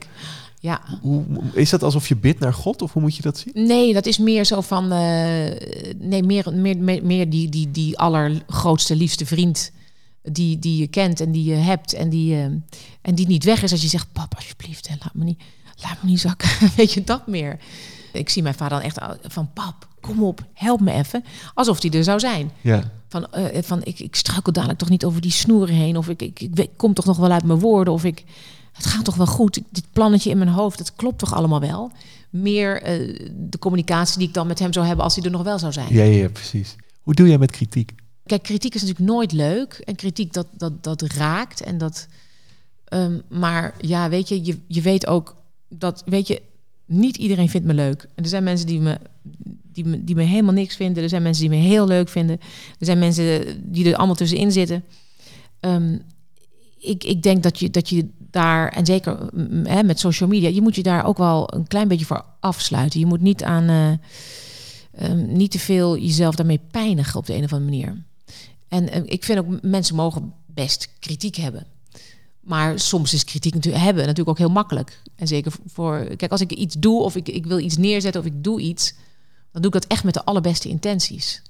Ja, 0.67 0.81
Hoe, 1.01 1.25
is 1.53 1.71
dat 1.71 1.83
alsof 1.83 2.09
je 2.09 2.17
bidt 2.17 2.39
naar 2.41 2.55
God 2.55 2.83
of 2.83 2.93
hoe 2.93 3.03
moet 3.03 3.17
je 3.17 3.23
dat 3.23 3.39
zien? 3.39 3.67
Nee, 3.67 3.93
dat 3.93 4.07
is 4.07 4.19
meer 4.19 4.45
zo 4.45 4.61
van. 4.61 4.93
eh, 4.93 5.91
nee, 5.99 6.23
meer, 6.23 6.53
meer, 6.55 6.79
meer, 6.79 7.05
meer 7.05 7.31
die, 7.31 7.49
die, 7.49 7.71
die 7.71 7.99
allergrootste, 7.99 8.97
liefste 8.97 9.27
vriend. 9.27 9.71
Die, 10.23 10.59
die 10.59 10.77
je 10.81 10.87
kent 10.87 11.21
en 11.21 11.33
die 11.33 11.45
je 11.45 11.55
hebt. 11.55 11.93
En 11.93 12.09
die, 12.09 12.35
eh, 12.35 12.45
en 13.03 13.15
die 13.15 13.27
niet 13.27 13.45
weg 13.45 13.63
is 13.63 13.73
als 13.73 13.83
je 13.83 13.89
zegt: 13.89 14.13
Pap, 14.13 14.35
alsjeblieft, 14.35 14.89
hè, 14.89 14.95
laat, 15.01 15.15
me 15.15 15.25
niet, 15.25 15.43
laat 15.83 16.03
me 16.03 16.09
niet 16.09 16.21
zakken. 16.21 16.49
Weet 16.77 16.93
je 16.93 17.05
dat 17.05 17.27
meer? 17.27 17.59
Ik 18.13 18.29
zie 18.29 18.43
mijn 18.43 18.55
vader 18.55 18.79
dan 18.79 18.87
echt 18.87 18.99
van: 19.33 19.53
Pap, 19.53 19.89
kom 20.01 20.23
op, 20.23 20.47
help 20.53 20.81
me 20.81 20.93
even. 20.93 21.25
Alsof 21.55 21.83
hij 21.83 21.91
er 21.91 22.05
zou 22.05 22.21
zijn. 22.21 22.51
Ja, 22.61 22.91
Van, 23.09 23.33
eh, 23.33 23.63
van 23.63 23.81
ik, 23.85 23.99
ik 24.01 24.17
struikel 24.17 24.53
dadelijk 24.53 24.79
toch 24.79 24.89
niet 24.89 25.05
over 25.05 25.21
die 25.21 25.31
snoeren 25.31 25.75
heen. 25.75 25.97
Of 25.97 26.09
ik, 26.09 26.23
ik, 26.23 26.41
ik, 26.41 26.71
kom 26.77 26.95
toch 26.95 27.05
nog 27.07 27.17
wel 27.17 27.31
uit 27.31 27.45
mijn 27.45 27.59
woorden. 27.59 27.93
Of 27.93 28.05
ik, 28.05 28.25
het 28.77 28.87
gaat 28.87 29.05
toch 29.05 29.15
wel 29.15 29.27
goed. 29.27 29.61
Dit 29.71 29.87
plannetje 29.93 30.31
in 30.31 30.39
mijn 30.39 30.51
hoofd, 30.51 30.79
het 30.79 30.95
klopt 30.95 31.19
toch 31.19 31.35
allemaal 31.35 31.61
wel. 31.61 31.91
Meer 32.31 32.83
eh, 32.83 33.27
de 33.35 33.59
communicatie 33.59 34.19
die 34.19 34.29
ik 34.29 34.35
dan 34.35 34.47
met 34.47 34.59
hem 34.59 34.73
zou 34.73 34.87
hebben 34.87 35.05
als 35.05 35.15
hij 35.15 35.25
er 35.25 35.31
nog 35.31 35.43
wel 35.43 35.59
zou 35.59 35.73
zijn. 35.73 35.95
ja, 35.95 36.03
ja, 36.03 36.29
precies. 36.29 36.77
Hoe 37.03 37.15
doe 37.15 37.29
jij 37.29 37.39
met 37.39 37.51
kritiek? 37.51 37.93
Kijk, 38.27 38.43
kritiek 38.43 38.75
is 38.75 38.81
natuurlijk 38.81 39.11
nooit 39.11 39.33
leuk. 39.33 39.73
En 39.85 39.95
kritiek 39.95 40.33
dat, 40.33 40.47
dat, 40.53 40.85
dat 40.85 41.03
raakt. 41.03 41.61
En 41.61 41.79
dat, 41.79 42.07
ehm, 42.85 43.21
maar 43.29 43.75
ja, 43.81 44.09
weet 44.09 44.29
je, 44.29 44.45
je, 44.45 44.59
je 44.67 44.81
weet 44.81 45.07
ook 45.07 45.37
dat, 45.69 46.03
weet 46.07 46.27
je, 46.27 46.43
niet 46.87 47.17
iedereen 47.17 47.49
vindt 47.49 47.67
me 47.67 47.75
leuk. 47.75 48.09
En 48.15 48.23
er 48.23 48.29
zijn 48.29 48.45
mensen 48.45 48.67
die 48.67 48.81
me, 48.81 48.99
die, 49.63 49.85
me, 49.85 50.05
die 50.05 50.15
me 50.15 50.23
helemaal 50.23 50.55
niks 50.55 50.77
vinden. 50.77 51.03
Er 51.03 51.09
zijn 51.09 51.23
mensen 51.23 51.49
die 51.49 51.59
me 51.59 51.65
heel 51.65 51.87
leuk 51.87 52.09
vinden. 52.09 52.41
Er 52.79 52.87
zijn 52.87 52.99
mensen 52.99 53.45
die 53.73 53.89
er 53.89 53.97
allemaal 53.97 54.15
tussenin 54.15 54.53
zitten. 54.53 54.85
Ehm, 55.61 55.99
ik, 56.79 57.05
ik 57.05 57.23
denk 57.23 57.43
dat 57.43 57.59
je, 57.59 57.71
dat 57.71 57.89
je 57.89 58.09
daar, 58.31 58.69
en 58.69 58.87
zeker 58.87 59.19
mm, 59.33 59.67
hè, 59.67 59.83
met 59.83 59.99
social 59.99 60.29
media, 60.29 60.49
je 60.49 60.63
moet 60.63 60.75
je 60.75 60.83
daar 60.83 61.05
ook 61.05 61.19
wel 61.19 61.55
een 61.55 61.67
klein 61.67 61.89
beetje 61.89 62.07
voor 62.07 62.25
afsluiten. 62.41 63.01
Je 63.01 63.07
moet 63.07 63.21
niet 63.21 63.45
aan 63.45 63.69
eh, 63.69 63.93
ehm, 65.05 65.33
niet 65.33 65.51
te 65.51 65.59
veel 65.59 65.99
jezelf 65.99 66.35
daarmee 66.35 66.61
pijnigen 66.71 67.19
op 67.19 67.27
de 67.27 67.35
een 67.35 67.45
of 67.45 67.53
andere 67.53 67.71
manier. 67.71 68.05
En 68.69 68.89
eh, 68.89 69.03
ik 69.05 69.25
vind 69.25 69.39
ook 69.39 69.63
mensen 69.63 69.97
mogen 69.97 70.33
best 70.47 70.89
kritiek 70.99 71.37
hebben. 71.37 71.67
Maar 72.41 72.81
soms 72.81 73.15
is 73.15 73.25
kritiek 73.25 73.55
natuurlijk 73.55 73.85
hebben 73.85 74.03
natuurlijk 74.03 74.31
ook 74.31 74.47
heel 74.47 74.55
makkelijk. 74.55 75.03
En 75.15 75.27
zeker 75.27 75.53
voor. 75.67 76.05
Kijk, 76.17 76.31
als 76.31 76.41
ik 76.41 76.53
iets 76.53 76.75
doe 76.75 77.03
of 77.03 77.17
ik, 77.17 77.29
ik 77.29 77.47
wil 77.47 77.59
iets 77.59 77.77
neerzetten 77.77 78.21
of 78.21 78.27
ik 78.27 78.45
doe 78.45 78.61
iets, 78.61 78.95
dan 79.53 79.63
doe 79.63 79.75
ik 79.75 79.81
dat 79.81 79.91
echt 79.91 80.05
met 80.05 80.15
de 80.15 80.25
allerbeste 80.25 80.69
intenties. 80.69 81.43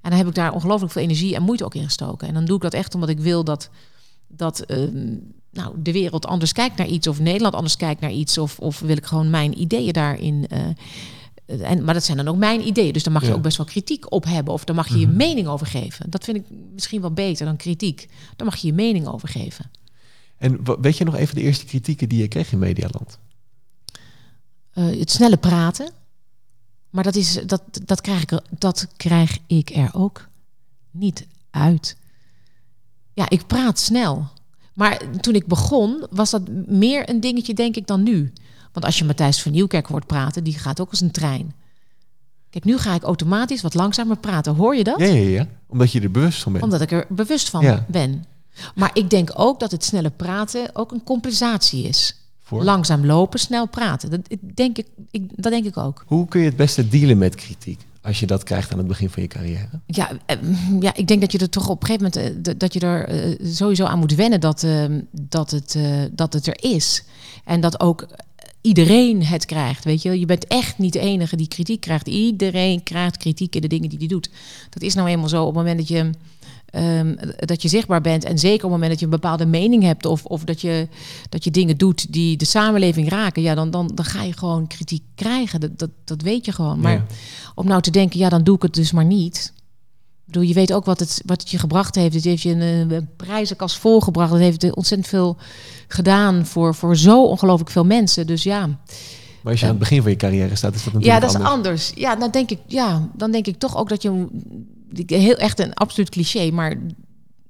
En 0.00 0.10
dan 0.10 0.18
heb 0.18 0.28
ik 0.28 0.34
daar 0.34 0.52
ongelooflijk 0.52 0.92
veel 0.92 1.02
energie 1.02 1.34
en 1.34 1.42
moeite 1.42 1.64
ook 1.64 1.74
in 1.74 1.84
gestoken. 1.84 2.28
En 2.28 2.34
dan 2.34 2.44
doe 2.44 2.56
ik 2.56 2.62
dat 2.62 2.74
echt 2.74 2.94
omdat 2.94 3.08
ik 3.08 3.18
wil 3.18 3.44
dat, 3.44 3.70
dat 4.36 4.60
ehm, 4.60 5.16
nou, 5.50 5.74
de 5.82 5.92
wereld 5.92 6.26
anders 6.26 6.52
kijkt 6.52 6.76
naar 6.76 6.86
iets, 6.86 7.06
of 7.06 7.18
Nederland 7.20 7.54
anders 7.54 7.76
kijkt 7.76 8.00
naar 8.00 8.12
iets, 8.12 8.38
of, 8.38 8.58
of 8.58 8.80
wil 8.80 8.96
ik 8.96 9.06
gewoon 9.06 9.30
mijn 9.30 9.60
ideeën 9.60 9.92
daarin. 9.92 10.46
eh, 10.48 10.66
en, 11.70 11.84
maar 11.84 11.94
dat 11.94 12.04
zijn 12.04 12.16
dan 12.16 12.28
ook 12.28 12.36
mijn 12.36 12.66
ideeën. 12.66 12.92
Dus 12.92 13.02
daar 13.02 13.12
mag 13.12 13.22
je 13.22 13.28
Ja. 13.28 13.34
ook 13.34 13.42
best 13.42 13.56
wel 13.56 13.66
kritiek 13.66 14.12
op 14.12 14.24
hebben. 14.24 14.54
Of 14.54 14.64
daar 14.64 14.76
mag 14.76 14.88
je 14.88 14.98
je 14.98 15.06
mening 15.06 15.46
over 15.46 15.66
geven. 15.66 16.10
Dat 16.10 16.24
vind 16.24 16.36
ik 16.36 16.44
misschien 16.72 17.00
wel 17.00 17.12
beter 17.12 17.46
dan 17.46 17.56
kritiek. 17.56 18.08
Daar 18.36 18.46
mag 18.46 18.56
je 18.56 18.66
je 18.66 18.72
mening 18.72 19.06
over 19.06 19.28
geven. 19.28 19.70
En 20.36 20.80
weet 20.80 20.96
je 20.98 21.04
nog 21.04 21.16
even 21.16 21.34
de 21.34 21.40
eerste 21.40 21.64
kritieken 21.64 22.08
die 22.08 22.18
je 22.18 22.28
kreeg 22.28 22.52
in 22.52 22.58
Medialand? 22.58 23.18
Eh, 24.72 24.98
het 24.98 25.10
snelle 25.10 25.36
praten. 25.36 25.90
Maar 26.90 27.04
dat, 27.04 27.14
is, 27.14 27.32
dat, 27.46 27.62
dat, 27.84 28.00
krijg 28.00 28.22
ik 28.22 28.40
dat 28.58 28.88
krijg 28.96 29.38
ik 29.46 29.70
er 29.70 29.90
ook 29.94 30.28
niet 30.90 31.26
uit. 31.50 31.96
Ja, 33.14 33.28
ik 33.28 33.46
praat 33.46 33.78
snel. 33.78 34.26
Maar 34.74 35.00
toen 35.20 35.34
ik 35.34 35.46
begon, 35.46 36.06
was 36.10 36.30
dat 36.30 36.42
meer 36.66 37.08
een 37.10 37.20
dingetje, 37.20 37.54
denk 37.54 37.76
ik, 37.76 37.86
dan 37.86 38.02
nu. 38.02 38.32
Want 38.72 38.86
als 38.86 38.98
je 38.98 39.04
Matthijs 39.04 39.42
van 39.42 39.52
Nieuwkerk 39.52 39.86
hoort 39.86 40.06
praten, 40.06 40.44
die 40.44 40.58
gaat 40.58 40.80
ook 40.80 40.90
als 40.90 41.00
een 41.00 41.10
trein. 41.10 41.54
Kijk, 42.50 42.64
nu 42.64 42.78
ga 42.78 42.94
ik 42.94 43.02
automatisch 43.02 43.62
wat 43.62 43.74
langzamer 43.74 44.16
praten. 44.16 44.54
Hoor 44.54 44.76
je 44.76 44.84
dat? 44.84 44.98
Ja, 44.98 45.06
ja, 45.06 45.28
ja. 45.28 45.46
Omdat 45.66 45.92
je 45.92 46.00
er 46.00 46.10
bewust 46.10 46.42
van 46.42 46.52
bent. 46.52 46.64
Omdat 46.64 46.80
ik 46.80 46.90
er 46.92 47.06
bewust 47.08 47.50
van 47.50 47.62
Ja. 47.62 47.84
ben. 47.88 48.24
Maar 48.74 48.90
ik 48.92 49.10
denk 49.10 49.30
ook 49.34 49.60
dat 49.60 49.70
het 49.70 49.84
snelle 49.84 50.10
praten 50.10 50.70
ook 50.72 50.92
een 50.92 51.02
compensatie 51.04 51.84
is. 51.84 52.16
Voor. 52.42 52.64
Langzaam 52.64 53.06
lopen, 53.06 53.38
snel 53.38 53.66
praten. 53.68 54.10
Dat 54.10 54.20
denk 54.54 54.78
ik, 54.78 54.86
ik, 55.10 55.30
dat 55.36 55.52
denk 55.52 55.64
ik 55.64 55.76
ook. 55.76 56.04
Hoe 56.06 56.28
kun 56.28 56.40
je 56.40 56.46
het 56.46 56.56
beste 56.56 56.88
dealen 56.88 57.18
met 57.18 57.34
kritiek? 57.34 57.80
Als 58.04 58.20
je 58.20 58.26
dat 58.26 58.42
krijgt 58.42 58.72
aan 58.72 58.78
het 58.78 58.86
begin 58.86 59.10
van 59.10 59.22
je 59.22 59.28
carrière. 59.28 59.68
Ja, 59.86 60.10
eh, 60.26 60.36
ja, 60.80 60.94
ik 60.94 61.06
denk 61.06 61.20
dat 61.20 61.32
je 61.32 61.38
er 61.38 61.48
toch 61.48 61.68
op 61.68 61.82
een 61.82 61.86
gegeven 61.86 62.10
moment 62.14 62.46
eh, 62.46 62.54
dat 62.58 62.72
je 62.72 62.80
er 62.80 63.08
eh, 63.08 63.46
sowieso 63.46 63.84
aan 63.84 63.98
moet 63.98 64.14
wennen 64.14 64.40
dat, 64.40 64.62
eh, 64.62 64.84
dat, 65.10 65.50
het, 65.50 65.78
dat 66.12 66.32
het 66.32 66.46
er 66.46 66.56
is. 66.60 67.04
En 67.44 67.60
dat 67.60 67.80
ook 67.80 68.06
iedereen 68.60 69.24
het 69.24 69.44
krijgt. 69.44 69.84
Weet 69.84 70.02
je, 70.02 70.18
je 70.18 70.26
bent 70.26 70.46
echt 70.46 70.78
niet 70.78 70.92
de 70.92 70.98
enige 70.98 71.36
die 71.36 71.48
kritiek 71.48 71.80
krijgt. 71.80 72.08
Iedereen 72.08 72.82
krijgt 72.82 73.16
kritiek 73.16 73.54
in 73.54 73.60
de 73.60 73.68
dingen 73.68 73.88
die 73.88 73.98
hij 73.98 74.08
doet. 74.08 74.30
Dat 74.70 74.82
is 74.82 74.94
nou 74.94 75.08
eenmaal 75.08 75.28
zo 75.28 75.40
op 75.40 75.46
het 75.46 75.56
moment 75.56 75.78
dat 75.78 75.88
je. 75.88 76.10
Ehm, 76.74 77.14
dat 77.36 77.62
je 77.62 77.68
zichtbaar 77.68 78.00
bent 78.00 78.24
en 78.24 78.38
zeker 78.38 78.54
op 78.54 78.62
het 78.62 78.70
moment 78.70 78.90
dat 78.90 78.98
je 78.98 79.04
een 79.04 79.10
bepaalde 79.10 79.46
mening 79.46 79.82
hebt 79.82 80.06
of, 80.06 80.24
of 80.24 80.44
dat, 80.44 80.60
je, 80.60 80.88
dat 81.28 81.44
je 81.44 81.50
dingen 81.50 81.76
doet 81.76 82.12
die 82.12 82.36
de 82.36 82.44
samenleving 82.44 83.08
raken, 83.08 83.42
ja, 83.42 83.54
dan, 83.54 83.70
dan, 83.70 83.90
dan 83.94 84.04
ga 84.04 84.22
je 84.22 84.32
gewoon 84.32 84.66
kritiek 84.66 85.02
krijgen. 85.14 85.60
Dat, 85.60 85.78
dat, 85.78 85.90
dat 86.04 86.22
weet 86.22 86.44
je 86.44 86.52
gewoon. 86.52 86.80
Maar 86.80 86.92
Ja. 86.92 87.04
om 87.54 87.66
nou 87.66 87.80
te 87.82 87.90
denken, 87.90 88.18
ja, 88.18 88.28
dan 88.28 88.44
doe 88.44 88.56
ik 88.56 88.62
het 88.62 88.74
dus 88.74 88.92
maar 88.92 89.04
niet. 89.04 89.52
Ik 90.26 90.32
bedoel, 90.32 90.42
je 90.48 90.54
weet 90.54 90.72
ook 90.72 90.84
wat 90.84 91.00
het, 91.00 91.22
wat 91.26 91.40
het 91.40 91.50
je 91.50 91.58
gebracht 91.58 91.94
heeft. 91.94 92.14
Het 92.14 92.24
heeft 92.24 92.42
je 92.42 92.50
een, 92.50 93.08
prijzenkast 93.16 93.78
volgebracht. 93.78 94.32
Het 94.32 94.40
heeft 94.40 94.74
ontzettend 94.74 95.08
veel 95.08 95.36
gedaan 95.88 96.46
voor, 96.46 96.74
voor 96.74 96.96
zo 96.96 97.24
ongelooflijk 97.24 97.70
veel 97.70 97.84
mensen. 97.84 98.26
Dus 98.26 98.42
ja, 98.42 98.66
Maar 98.66 99.52
als 99.52 99.60
je 99.60 99.64
aan 99.66 99.70
het 99.72 99.80
begin 99.80 100.02
van 100.02 100.10
je 100.10 100.16
carrière 100.16 100.56
staat, 100.56 100.74
is 100.74 100.84
dat 100.84 100.92
ja 100.92 100.98
natuurlijk 100.98 101.20
dat 101.20 101.30
is 101.30 101.36
anders. 101.36 101.54
anders. 101.54 101.92
Ja, 101.94 102.16
dan 102.16 102.30
denk 102.30 102.50
ik, 102.50 102.58
ja, 102.66 103.08
dan 103.16 103.30
denk 103.30 103.46
ik 103.46 103.58
toch 103.58 103.76
ook 103.76 103.88
dat 103.88 104.02
je 104.02 104.26
heel 105.06 105.36
echt 105.36 105.60
een 105.60 105.74
absoluut 105.74 106.08
cliché, 106.08 106.50
maar 106.50 106.76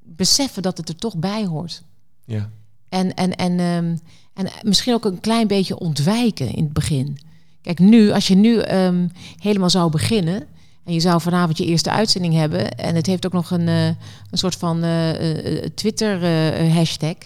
beseffen 0.02 0.62
dat 0.62 0.76
het 0.76 0.88
er 0.88 0.96
toch 0.96 1.16
bij 1.16 1.46
hoort. 1.46 1.83
Ja. 2.24 2.50
En, 2.88 3.14
en, 3.14 3.35
en, 3.35 3.59
ehm, 3.59 3.96
en 4.35 4.50
misschien 4.62 4.94
ook 4.94 5.04
een 5.04 5.20
klein 5.20 5.46
beetje 5.46 5.78
ontwijken 5.78 6.54
in 6.54 6.64
het 6.64 6.72
begin. 6.72 7.18
Kijk, 7.62 7.78
nu, 7.78 8.11
als 8.11 8.28
je 8.28 8.35
nu 8.35 8.59
ehm, 8.59 9.09
helemaal 9.38 9.70
zou 9.70 9.90
beginnen. 9.90 10.46
En 10.85 10.92
je 10.92 11.00
zou 11.00 11.20
vanavond 11.20 11.59
je 11.59 11.64
eerste 11.64 11.90
uitzending 11.90 12.35
hebben. 12.35 12.76
En 12.76 12.94
het 12.94 13.07
heeft 13.07 13.26
ook 13.26 13.33
nog 13.33 13.50
een, 13.50 13.68
eh, 13.68 13.87
een 13.87 14.38
soort 14.38 14.54
van 14.54 14.83
eh, 14.83 15.62
eh, 15.64 15.70
Twitter-hashtag. 15.74 17.16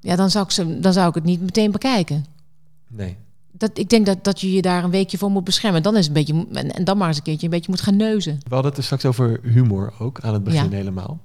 ja, 0.00 0.16
dan 0.16 0.30
zou, 0.30 0.44
ik 0.44 0.50
ze, 0.50 0.80
dan 0.80 0.92
zou 0.92 1.08
ik 1.08 1.14
het 1.14 1.24
niet 1.24 1.40
meteen 1.40 1.70
bekijken. 1.70 2.26
Nee. 2.88 3.16
Dat, 3.58 3.70
ik 3.78 3.88
denk 3.88 4.06
dat, 4.06 4.24
dat 4.24 4.40
je 4.40 4.52
je 4.52 4.62
daar 4.62 4.84
een 4.84 4.90
weekje 4.90 5.18
voor 5.18 5.30
moet 5.30 5.44
beschermen. 5.44 5.82
Dan 5.82 5.96
is 5.96 6.06
het 6.06 6.16
een 6.16 6.24
beetje, 6.24 6.46
en, 6.60 6.72
en 6.74 6.84
dan 6.84 6.96
maar 6.98 7.08
eens 7.08 7.16
een 7.16 7.22
keertje 7.22 7.44
een 7.44 7.52
beetje 7.52 7.70
moet 7.70 7.80
gaan 7.80 7.96
neuzen. 7.96 8.34
We 8.48 8.54
hadden 8.54 8.68
het 8.70 8.76
er 8.78 8.84
straks 8.84 9.04
over 9.04 9.40
humor 9.42 9.92
ook 9.98 10.20
aan 10.20 10.32
het 10.34 10.44
begin 10.44 10.70
Ja. 10.70 10.76
helemaal. 10.76 11.20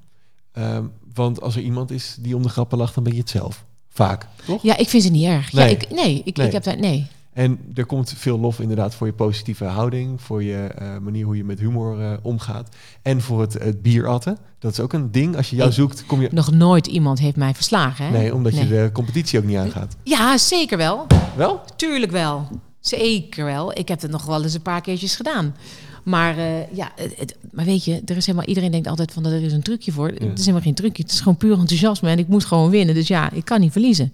Ehm, 0.51 0.83
want 1.13 1.41
als 1.41 1.55
er 1.55 1.61
iemand 1.61 1.91
is 1.91 2.15
die 2.19 2.35
om 2.35 2.41
de 2.43 2.49
grappen 2.49 2.77
lacht, 2.77 2.95
dan 2.95 3.03
ben 3.03 3.13
je 3.13 3.19
het 3.19 3.29
zelf. 3.29 3.65
Vaak, 3.89 4.27
toch? 4.45 4.63
Ja, 4.63 4.77
ik 4.77 4.87
vind 4.89 5.03
ze 5.03 5.09
niet 5.09 5.25
erg. 5.25 5.53
Nee. 5.53 5.65
Ja, 5.65 5.71
ik, 5.71 5.89
nee, 5.91 6.21
ik, 6.25 6.37
Nee. 6.37 6.47
ik 6.47 6.53
heb 6.53 6.63
daar. 6.63 6.79
Nee. 6.79 7.07
En 7.33 7.59
er 7.73 7.85
komt 7.85 8.13
veel 8.17 8.39
lof 8.39 8.59
inderdaad 8.59 8.95
voor 8.95 9.07
je 9.07 9.13
positieve 9.13 9.65
houding, 9.65 10.21
voor 10.21 10.43
je 10.43 10.55
eh, 10.57 10.97
manier 10.97 11.25
hoe 11.25 11.37
je 11.37 11.43
met 11.43 11.59
humor 11.59 12.01
eh, 12.01 12.13
omgaat. 12.21 12.75
En 13.01 13.21
voor 13.21 13.41
het, 13.41 13.53
het 13.53 13.81
bieratten. 13.81 14.37
Dat 14.59 14.71
is 14.71 14.79
ook 14.79 14.93
een 14.93 15.11
ding. 15.11 15.35
Als 15.37 15.49
je 15.49 15.55
jou 15.55 15.69
Ik- 15.69 15.75
zoekt, 15.75 16.05
kom 16.05 16.21
je... 16.21 16.27
Nog 16.31 16.51
nooit 16.51 16.87
iemand 16.87 17.19
heeft 17.19 17.35
mij 17.35 17.53
verslagen. 17.55 18.05
Hè? 18.05 18.11
Nee, 18.11 18.35
omdat 18.35 18.57
je 18.57 18.67
de 18.67 18.89
competitie 18.93 19.39
ook 19.39 19.45
niet 19.45 19.57
aangaat. 19.57 19.95
Ja, 20.03 20.37
zeker 20.37 20.77
wel. 20.77 21.05
Wel? 21.35 21.61
Tuurlijk 21.75 22.11
wel. 22.11 22.47
Zeker 22.79 23.45
wel. 23.45 23.77
Ik 23.77 23.87
heb 23.87 24.01
het 24.01 24.11
nog 24.11 24.25
wel 24.25 24.43
eens 24.43 24.53
een 24.53 24.61
paar 24.61 24.81
keertjes 24.81 25.15
gedaan. 25.15 25.55
Maar 26.03 26.37
eh, 26.37 26.73
ja, 26.75 26.91
het, 26.95 27.13
het- 27.17 27.37
maar 27.51 27.65
weet 27.65 27.83
je, 27.85 28.01
er 28.05 28.15
is 28.17 28.25
helemaal, 28.25 28.47
iedereen 28.47 28.71
denkt 28.71 28.87
altijd 28.87 29.11
van 29.11 29.23
dat 29.23 29.31
er 29.31 29.41
is 29.41 29.53
een 29.53 29.61
trucje 29.61 29.91
voor. 29.91 30.07
Het 30.07 30.21
is 30.39 30.39
helemaal 30.39 30.61
geen 30.61 30.73
trucje. 30.73 31.03
Het 31.03 31.11
is 31.11 31.19
gewoon 31.19 31.37
puur 31.37 31.59
enthousiasme 31.59 32.09
en 32.09 32.19
ik 32.19 32.27
moet 32.27 32.45
gewoon 32.45 32.69
winnen. 32.69 32.95
Dus 32.95 33.07
ja, 33.07 33.31
ik 33.31 33.45
kan 33.45 33.59
niet 33.59 33.71
verliezen. 33.71 34.13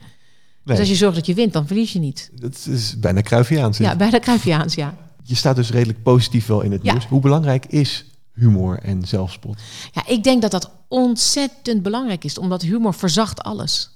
Dus 0.66 0.80
als 0.80 0.90
je 0.90 0.96
zorgt 0.96 1.16
dat 1.16 1.26
je 1.26 1.34
wint, 1.34 1.54
dan 1.54 1.68
verlies 1.68 1.94
je 1.94 2.00
niet. 2.00 2.30
Dat 2.34 2.66
is 2.70 3.00
bijna 3.00 3.22
Cruyffiaans. 3.22 3.78
Ja, 3.78 3.96
bij 3.96 4.10
de 4.10 4.20
Cruyffiaans, 4.20 4.76
ja. 4.76 4.96
Je 5.24 5.36
staat 5.36 5.56
dus 5.56 5.70
redelijk 5.72 6.04
positief 6.04 6.46
wel 6.46 6.62
in 6.62 6.72
het 6.72 6.84
Ja. 6.84 6.92
nieuws. 6.92 7.06
Hoe 7.06 7.20
belangrijk 7.22 7.66
is 7.66 8.06
humor 8.34 8.80
en 8.80 9.08
zelfspot? 9.08 9.62
Ja, 9.92 10.08
ik 10.08 10.24
denk 10.24 10.42
dat 10.42 10.52
dat 10.52 10.70
ontzettend 10.88 11.84
belangrijk 11.84 12.24
is, 12.24 12.38
omdat 12.38 12.62
humor 12.62 12.94
verzacht 12.94 13.42
alles. 13.42 13.90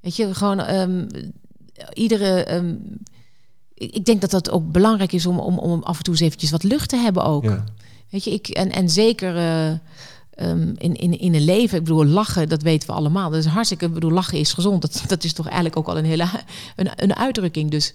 Weet 0.00 0.16
je, 0.16 0.34
gewoon 0.34 0.60
ehm, 0.60 1.06
iedere. 1.92 2.44
ehm, 2.44 2.74
ik 3.74 4.04
denk 4.04 4.20
dat 4.20 4.30
dat 4.30 4.50
ook 4.50 4.72
belangrijk 4.72 5.12
is 5.12 5.26
om, 5.26 5.38
om, 5.38 5.58
om 5.58 5.82
af 5.82 5.96
en 5.96 6.02
toe 6.02 6.12
eens 6.14 6.22
eventjes 6.22 6.50
wat 6.50 6.62
lucht 6.62 6.88
te 6.88 6.96
hebben 6.96 7.24
ook. 7.24 7.44
Ja. 7.44 7.64
Weet 8.10 8.24
je, 8.24 8.30
ik, 8.30 8.48
en, 8.48 8.70
en 8.72 8.90
zeker 8.90 9.36
eh, 9.36 9.72
ehm, 10.40 10.72
in, 10.76 10.94
in, 10.94 11.18
in 11.18 11.34
een 11.34 11.44
leven, 11.44 11.78
ik 11.78 11.84
bedoel, 11.84 12.04
lachen, 12.04 12.48
dat 12.48 12.62
weten 12.62 12.88
we 12.88 12.94
allemaal. 12.94 13.30
Dat 13.30 13.38
is 13.38 13.46
hartstikke, 13.46 13.86
ik 13.86 13.94
bedoel, 13.94 14.10
lachen 14.10 14.38
is 14.38 14.52
gezond. 14.52 14.82
Dat, 14.82 15.04
dat 15.06 15.24
is 15.24 15.32
toch 15.32 15.46
eigenlijk 15.46 15.76
ook 15.76 15.86
al 15.86 15.98
een 15.98 16.04
hele 16.04 16.28
een, 16.76 16.90
een 16.96 17.16
uitdrukking. 17.16 17.70
Dus 17.70 17.94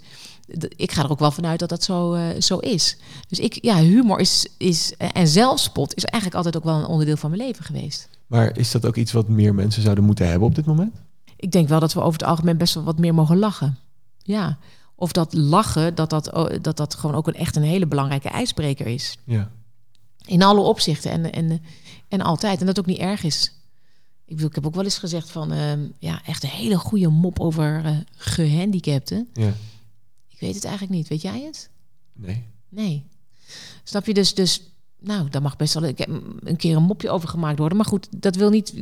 ik 0.75 0.91
ga 0.91 1.03
er 1.03 1.11
ook 1.11 1.19
wel 1.19 1.31
vanuit 1.31 1.59
dat 1.59 1.69
dat 1.69 1.83
zo, 1.83 2.13
eh, 2.13 2.41
zo 2.41 2.57
is. 2.57 2.97
Dus 3.27 3.39
ik, 3.39 3.57
ja, 3.61 3.77
humor 3.77 4.19
is, 4.19 4.47
is, 4.57 4.93
en 4.97 5.27
zelfspot 5.27 5.95
is 5.95 6.03
eigenlijk 6.03 6.35
altijd 6.45 6.63
ook 6.63 6.71
wel 6.71 6.79
een 6.79 6.89
onderdeel 6.89 7.17
van 7.17 7.29
mijn 7.29 7.41
leven 7.41 7.65
geweest. 7.65 8.09
Maar 8.27 8.57
is 8.57 8.71
dat 8.71 8.85
ook 8.85 8.95
iets 8.95 9.11
wat 9.11 9.27
meer 9.27 9.55
mensen 9.55 9.81
zouden 9.81 10.03
moeten 10.03 10.27
hebben 10.27 10.47
op 10.47 10.55
dit 10.55 10.65
moment? 10.65 10.95
Ik 11.35 11.51
denk 11.51 11.67
wel 11.67 11.79
dat 11.79 11.93
we 11.93 12.01
over 12.01 12.19
het 12.19 12.29
algemeen 12.29 12.57
best 12.57 12.73
wel 12.73 12.83
wat 12.83 12.99
meer 12.99 13.13
mogen 13.13 13.37
lachen. 13.37 13.77
Ja. 14.17 14.57
Of 14.95 15.11
dat 15.11 15.33
lachen, 15.33 15.95
dat 15.95 16.09
dat, 16.09 16.31
dat, 16.61 16.77
dat 16.77 16.95
gewoon 16.95 17.15
ook 17.15 17.27
een, 17.27 17.35
echt 17.35 17.55
een 17.55 17.63
hele 17.63 17.87
belangrijke 17.87 18.29
ijsbreker 18.29 18.87
is. 18.87 19.17
Ja. 19.23 19.51
In 20.25 20.43
alle 20.43 20.59
opzichten 20.59 21.11
en, 21.11 21.31
en, 21.31 21.61
en 22.20 22.26
altijd. 22.26 22.59
En 22.59 22.66
dat 22.66 22.80
ook 22.80 22.86
niet 22.86 22.97
erg 22.97 23.24
is. 23.24 23.51
Ik, 24.26 24.36
bedoel, 24.36 24.49
ik 24.49 24.55
heb 24.55 24.66
ook 24.66 24.76
wel 24.76 24.84
eens 24.84 24.97
gezegd 24.97 25.30
van... 25.30 25.51
ehm, 25.51 25.88
ja, 25.99 26.22
echt 26.26 26.43
een 26.43 26.49
hele 26.49 26.78
goede 26.78 27.07
mop 27.07 27.39
over 27.39 27.86
eh, 27.86 27.97
gehandicapten. 28.16 29.30
Ja. 29.34 29.53
Ik 30.28 30.39
weet 30.39 30.55
het 30.55 30.63
eigenlijk 30.63 30.95
niet. 30.95 31.07
Weet 31.07 31.22
jij 31.22 31.41
het? 31.41 31.70
Nee. 32.13 32.43
Nee. 32.70 33.05
Snap 33.84 34.05
je 34.05 34.13
dus... 34.13 34.34
dus 34.34 34.61
nou, 34.99 35.30
daar 35.30 35.41
mag 35.41 35.55
best 35.55 35.74
wel 35.74 35.84
ik 35.84 35.97
heb 35.97 36.09
een 36.39 36.57
keer 36.57 36.76
een 36.76 36.84
mopje 36.84 37.09
over 37.09 37.30
gemaakt 37.30 37.57
worden. 37.57 37.78
Maar 37.78 37.88
goed, 37.88 38.07
dat 38.11 38.36
wil 38.36 38.49
niet... 38.49 38.74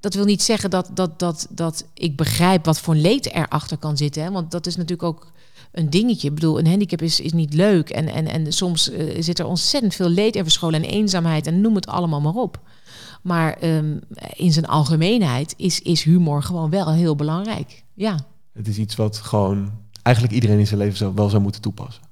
Dat 0.00 0.14
wil 0.14 0.24
niet 0.24 0.42
zeggen 0.42 0.70
dat, 0.70 0.90
dat, 0.94 1.18
dat, 1.18 1.46
dat 1.50 1.84
ik 1.94 2.16
begrijp 2.16 2.64
wat 2.64 2.80
voor 2.80 2.94
leed 2.94 3.26
erachter 3.26 3.76
kan 3.76 3.96
zitten. 3.96 4.22
Hè? 4.22 4.30
Want 4.30 4.50
dat 4.50 4.66
is 4.66 4.76
natuurlijk 4.76 5.02
ook 5.02 5.32
een 5.72 5.90
dingetje. 5.90 6.28
Ik 6.28 6.34
bedoel, 6.34 6.58
een 6.58 6.66
handicap 6.66 7.02
is, 7.02 7.20
is 7.20 7.32
niet 7.32 7.54
leuk. 7.54 7.90
En, 7.90 8.08
en, 8.08 8.26
en 8.26 8.52
soms 8.52 8.90
eh, 8.90 9.22
zit 9.22 9.38
er 9.38 9.46
ontzettend 9.46 9.94
veel 9.94 10.08
leed 10.08 10.36
in 10.36 10.42
verscholen 10.42 10.82
en 10.82 10.90
eenzaamheid. 10.90 11.46
En 11.46 11.60
noem 11.60 11.74
het 11.74 11.86
allemaal 11.86 12.20
maar 12.20 12.34
op. 12.34 12.60
Maar 13.22 13.52
ehm, 13.52 13.96
in 14.34 14.52
zijn 14.52 14.66
algemeenheid 14.66 15.54
is, 15.56 15.80
is 15.80 16.02
humor 16.02 16.42
gewoon 16.42 16.70
wel 16.70 16.92
heel 16.92 17.16
belangrijk. 17.16 17.84
Ja. 17.94 18.18
Het 18.52 18.68
is 18.68 18.78
iets 18.78 18.96
wat 18.96 19.16
gewoon 19.16 19.72
eigenlijk 20.02 20.34
iedereen 20.36 20.58
in 20.58 20.66
zijn 20.66 20.80
leven 20.80 21.14
wel 21.14 21.28
zou 21.28 21.42
moeten 21.42 21.60
toepassen. 21.60 22.02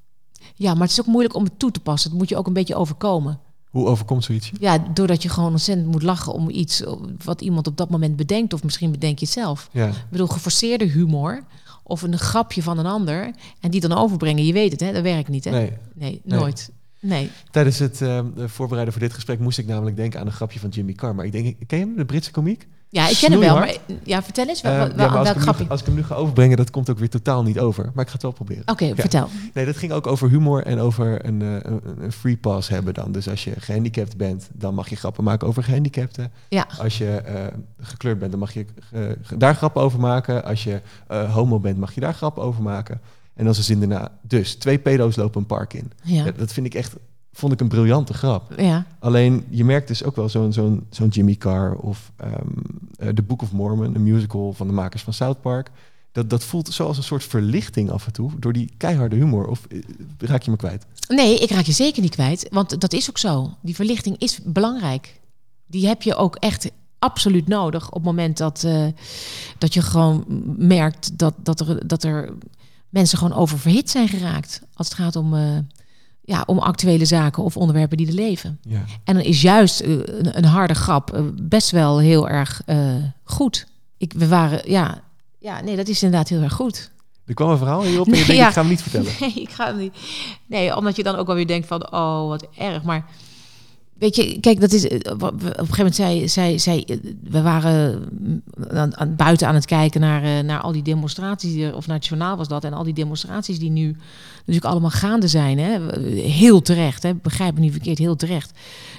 ja, 0.55 0.73
maar 0.73 0.83
het 0.83 0.91
is 0.91 1.01
ook 1.01 1.07
moeilijk 1.07 1.35
om 1.35 1.45
het 1.45 1.59
toe 1.59 1.71
te 1.71 1.81
passen. 1.81 2.11
Het 2.11 2.19
moet 2.19 2.29
je 2.29 2.37
ook 2.37 2.47
een 2.47 2.53
beetje 2.53 2.77
overkomen. 2.77 3.41
Hoe 3.71 3.87
overkomt 3.87 4.25
zoiets? 4.25 4.53
Ja, 4.61 4.79
doordat 4.79 5.23
je 5.23 5.29
gewoon 5.29 5.51
ontzettend 5.51 5.89
moet 5.89 6.03
lachen 6.03 6.33
om 6.33 6.51
iets 6.51 6.83
wat 7.25 7.41
iemand 7.41 7.67
op 7.67 7.77
dat 7.77 7.91
moment 7.91 8.17
bedenkt. 8.17 8.53
Of 8.53 8.63
misschien 8.63 8.91
bedenk 8.91 9.19
je 9.19 9.25
het 9.25 9.35
zelf. 9.35 9.69
Ja. 9.73 9.87
Ik 9.89 9.95
bedoel, 10.11 10.27
geforceerde 10.27 10.85
humor 10.85 11.45
of 11.87 12.03
een 12.03 12.19
grapje 12.19 12.63
van 12.63 12.79
een 12.79 12.87
ander 12.87 13.31
en 13.61 13.71
die 13.71 13.81
dan 13.81 13.93
overbrengen. 13.93 14.45
Je 14.45 14.53
weet 14.53 14.73
het, 14.73 14.81
hè? 14.81 14.93
Dat 14.93 15.03
werkt 15.03 15.29
niet, 15.29 15.45
hè? 15.45 15.51
Nee. 15.51 15.73
Nee, 15.95 16.21
nooit. 16.25 16.71
Nee. 17.01 17.31
Tijdens 17.51 17.79
het 17.79 18.01
eh, 18.01 18.25
voorbereiden 18.37 18.93
voor 18.95 19.03
dit 19.03 19.13
gesprek 19.15 19.39
moest 19.39 19.59
ik 19.59 19.67
namelijk 19.67 19.97
denken 19.97 20.21
aan 20.21 20.27
een 20.27 20.33
grapje 20.33 20.61
van 20.61 20.69
Jimmy 20.69 20.93
Carr. 20.93 21.15
Maar 21.15 21.25
ik 21.25 21.33
denk, 21.33 21.57
ken 21.67 21.79
je 21.79 21.85
hem, 21.85 21.97
de 21.97 22.05
Britse 22.05 22.31
komiek? 22.31 22.67
Ja, 22.89 23.09
ik 23.09 23.17
ken 23.17 23.31
hem 23.31 23.41
wel, 23.41 23.55
maar 23.55 23.77
ja, 24.03 24.23
vertel 24.23 24.47
eens, 24.49 24.61
wel, 24.61 24.73
ja, 24.73 24.79
wel, 24.79 25.09
als, 25.09 25.13
welk 25.13 25.27
ik 25.27 25.33
hem 25.33 25.43
grapje? 25.43 25.65
nu, 25.65 25.71
als 25.71 25.81
ik 25.81 25.87
hem 25.87 25.95
nu 25.95 26.03
ga 26.05 26.15
overbrengen, 26.15 26.57
dat 26.57 26.71
komt 26.71 26.91
ook 26.91 26.99
weer 26.99 27.09
totaal 27.09 27.43
niet 27.43 27.59
over. 27.59 27.91
Maar 27.95 28.03
ik 28.05 28.07
ga 28.07 28.13
het 28.13 28.23
wel 28.23 28.33
proberen. 28.33 28.63
Oké, 28.67 28.85
Ja. 28.85 28.95
vertel. 28.95 29.29
Nee, 29.55 29.65
dat 29.65 29.77
ging 29.77 29.93
ook 29.93 30.07
over 30.07 30.29
humor 30.29 30.63
en 30.63 30.79
over 30.79 31.27
een, 31.27 31.43
eh, 31.43 31.49
een, 31.63 31.81
een 32.01 32.13
free 32.13 32.37
pass 32.37 32.69
hebben 32.69 32.95
dan. 32.95 33.13
Dus 33.13 33.29
als 33.29 33.45
je 33.45 33.53
gehandicapt 33.59 34.17
bent, 34.17 34.49
dan 34.53 34.75
mag 34.75 34.89
je 34.89 34.97
grappen 34.97 35.25
maken 35.25 35.49
over 35.49 35.63
gehandicapten. 35.63 36.33
Ja. 36.49 36.67
Als 36.79 36.99
je 36.99 37.11
eh, 37.11 37.47
gekleurd 37.81 38.19
bent, 38.19 38.31
dan 38.31 38.41
mag 38.41 38.53
je 38.53 38.67
eh, 38.93 39.03
daar 39.37 39.55
grappen 39.55 39.83
over 39.83 40.01
maken. 40.01 40.45
Als 40.45 40.65
je 40.65 40.81
homo 41.31 41.61
bent, 41.61 41.79
mag 41.79 41.95
je 41.95 42.01
daar 42.01 42.15
grappen 42.15 42.43
over 42.43 42.63
maken. 42.63 43.01
En 43.35 43.45
dan 43.45 43.55
is 43.55 43.67
zin 43.67 43.79
daarna. 43.79 44.11
Dus 44.23 44.55
twee 44.55 44.79
pedo's 44.79 45.17
lopen 45.17 45.41
een 45.41 45.47
park 45.47 45.73
in. 45.75 45.93
Ja, 46.03 46.31
dat 46.37 46.53
vind 46.53 46.67
ik 46.67 46.75
echt, 46.75 46.97
vond 47.37 47.53
ik 47.53 47.61
een 47.61 47.69
briljante 47.69 48.15
grap. 48.15 48.53
Ja. 48.57 48.87
Alleen 48.99 49.45
je 49.49 49.65
merkt 49.65 49.89
dus 49.89 50.05
ook 50.05 50.17
wel 50.17 50.29
zo'n 50.29 50.53
zo'n 50.53 50.87
zo'n 50.91 51.09
Jimmy 51.09 51.35
Carr 51.35 51.75
of 51.75 52.13
ehm 52.17 52.33
eh, 52.99 53.09
The 53.09 53.23
Book 53.23 53.43
of 53.43 53.53
Mormon, 53.53 53.95
een 53.95 54.03
musical 54.03 54.53
van 54.53 54.67
de 54.67 54.73
makers 54.73 55.03
van 55.03 55.13
South 55.13 55.41
Park. 55.41 55.71
Dat, 56.13 56.31
dat 56.31 56.45
voelt 56.45 56.69
zoals 56.69 56.97
een 56.97 57.03
soort 57.03 57.25
verlichting 57.25 57.91
af 57.91 58.07
en 58.07 58.13
toe 58.13 58.31
door 58.39 58.53
die 58.53 58.71
keiharde 58.77 59.17
humor. 59.17 59.47
Of 59.47 59.67
eh, 59.69 59.79
raak 60.19 60.43
je 60.43 60.51
me 60.51 60.57
kwijt? 60.57 60.87
Nee, 61.09 61.39
ik 61.39 61.51
raak 61.51 61.65
je 61.65 61.73
zeker 61.73 62.03
niet 62.03 62.15
kwijt, 62.15 62.47
want 62.51 62.81
dat 62.81 62.93
is 62.93 63.09
ook 63.09 63.19
zo. 63.19 63.51
Die 63.61 63.75
verlichting 63.75 64.19
is 64.19 64.41
belangrijk. 64.45 65.21
Die 65.67 65.87
heb 65.87 66.03
je 66.03 66.15
ook 66.15 66.37
echt 66.37 66.71
absoluut 66.99 67.49
nodig 67.49 67.87
op 67.87 67.95
het 67.95 68.05
moment 68.05 68.37
dat, 68.37 68.65
eh, 68.65 68.87
dat 69.59 69.75
je 69.75 69.83
gewoon 69.83 70.25
merkt 70.59 71.19
dat, 71.19 71.35
dat, 71.43 71.61
er, 71.61 71.87
dat 71.87 72.05
er 72.05 72.33
mensen 72.89 73.19
gewoon 73.19 73.39
oververhit 73.39 73.91
zijn 73.91 74.09
geraakt. 74.09 74.61
Als 74.75 74.89
het 74.89 74.97
gaat 74.97 75.17
om, 75.17 75.35
ja, 76.27 76.43
om 76.47 76.59
actuele 76.59 77.05
zaken 77.05 77.43
of 77.43 77.57
onderwerpen 77.57 77.97
die 77.97 78.07
er 78.07 78.13
leven. 78.13 78.59
Ja. 78.63 78.85
En 79.05 79.15
dan 79.15 79.25
is 79.25 79.43
juist 79.43 79.81
eh, 79.81 79.91
een, 79.93 80.37
een 80.37 80.45
harde 80.45 80.75
grap 80.75 81.13
eh, 81.13 81.23
best 81.43 81.71
wel 81.71 81.99
heel 81.99 82.29
erg 82.29 82.63
eh, 82.67 82.95
goed. 83.25 83.67
Ik, 83.97 84.13
we 84.13 84.29
waren, 84.29 84.71
ja, 84.71 85.01
ja, 85.39 85.61
nee, 85.61 85.77
dat 85.77 85.89
is 85.89 86.03
inderdaad 86.03 86.29
heel 86.29 86.43
erg 86.43 86.53
goed. 86.53 86.91
Er 87.27 87.35
kwam 87.35 87.51
een 87.51 87.59
verhaal 87.59 87.83
hierop 87.83 88.07
en 88.07 88.19
je 88.19 88.25
denkt, 88.25 88.43
ja. 88.43 88.47
ik 88.47 88.53
ga 88.53 88.61
hem 88.61 88.71
niet 88.71 88.83
vertellen. 88.83 89.13
Nee, 89.21 89.33
ik 89.35 89.51
ga 89.51 89.67
hem 89.67 89.77
niet. 89.77 89.95
Nee, 90.47 90.77
omdat 90.77 90.97
je 90.97 91.03
dan 91.03 91.17
ook 91.17 91.27
wel 91.27 91.37
weer 91.37 91.47
denkt 91.47 91.67
van, 91.67 91.93
oh, 91.93 92.29
wat 92.29 92.47
erg. 92.57 92.83
Maar 92.83 93.05
weet 93.99 94.17
je, 94.17 94.41
kijk, 94.41 94.61
dat 94.61 94.73
is 94.73 94.89
eh, 94.89 95.13
op 95.13 95.33
een 95.33 95.41
gegeven 95.41 95.77
moment 95.77 95.95
zei, 95.95 96.29
zei, 96.29 96.59
zei 96.59 96.83
eh, 96.83 96.97
we 97.23 97.43
waren 97.43 98.09
mm, 98.21 98.43
aan, 98.93 99.17
buiten 99.17 99.49
aan 99.49 99.55
het 99.55 99.65
kijken 99.65 100.01
naar, 100.01 100.23
eh, 100.23 100.45
naar 100.45 100.61
al 100.61 100.73
die 100.73 100.83
demonstraties, 100.83 101.73
of 101.73 101.87
journaal 101.99 102.37
was 102.37 102.49
dat, 102.49 102.65
en 102.65 102.73
al 102.73 102.85
die 102.85 102.95
demonstraties 102.95 103.59
die 103.59 103.71
nu 103.71 103.97
natuurlijk 104.39 104.65
allemaal 104.65 104.91
gaande 104.91 105.29
zijn, 105.29 105.59
hè, 105.59 106.01
heel 106.21 106.63
terecht, 106.63 107.03
hè, 107.03 107.15
begrijp 107.15 107.55
me 107.55 107.61
niet 107.61 107.73
verkeerd, 107.73 107.99
heel 107.99 108.17
terecht. 108.17 108.53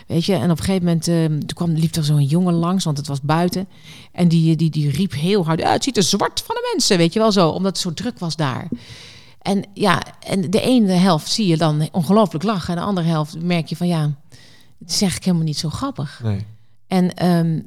Weet 0.08 0.26
je, 0.26 0.34
en 0.34 0.52
op 0.52 0.58
een 0.58 0.64
gegeven 0.64 0.86
moment 0.86 1.08
eh, 1.08 1.26
toen 1.26 1.54
kwam, 1.54 1.72
liep 1.72 1.96
er 1.96 2.04
zo'n 2.04 2.24
jongen 2.24 2.54
langs, 2.54 2.84
want 2.84 2.98
het 2.98 3.08
was 3.08 3.22
buiten. 3.22 3.68
En 4.12 4.28
die, 4.28 4.56
die, 4.56 4.70
die 4.70 4.90
riep 4.90 5.14
heel 5.14 5.46
hard, 5.46 5.60
ja, 5.60 5.72
het 5.72 5.84
ziet 5.84 5.98
er 5.98 6.04
zwart 6.04 6.44
van 6.46 6.56
de 6.56 6.70
mensen, 6.74 6.98
weet 6.98 7.14
je 7.14 7.20
wel 7.20 7.32
zo, 7.32 7.50
omdat 7.50 7.72
het 7.72 7.82
zo 7.82 7.94
druk 7.94 8.20
was 8.20 8.36
daar. 8.36 8.68
En 9.42 9.64
ja, 9.74 10.02
en 10.20 10.50
de 10.50 10.62
ene 10.62 10.92
helft 10.92 11.32
zie 11.32 11.48
je 11.48 11.58
dan 11.58 11.90
ongelooflijk 11.92 12.44
lachen. 12.44 12.74
En 12.74 12.80
de 12.80 12.86
andere 12.86 13.08
helft 13.08 13.42
merk 13.42 13.68
je 13.68 13.76
van 13.76 13.88
ja, 13.88 14.16
het 14.80 14.90
is 14.90 15.02
eigenlijk 15.02 15.24
helemaal 15.24 15.46
niet 15.48 15.58
zo 15.58 15.70
grappig. 15.70 16.20
Nee. 16.24 16.46
En, 16.88 17.14
ehm, 17.14 17.60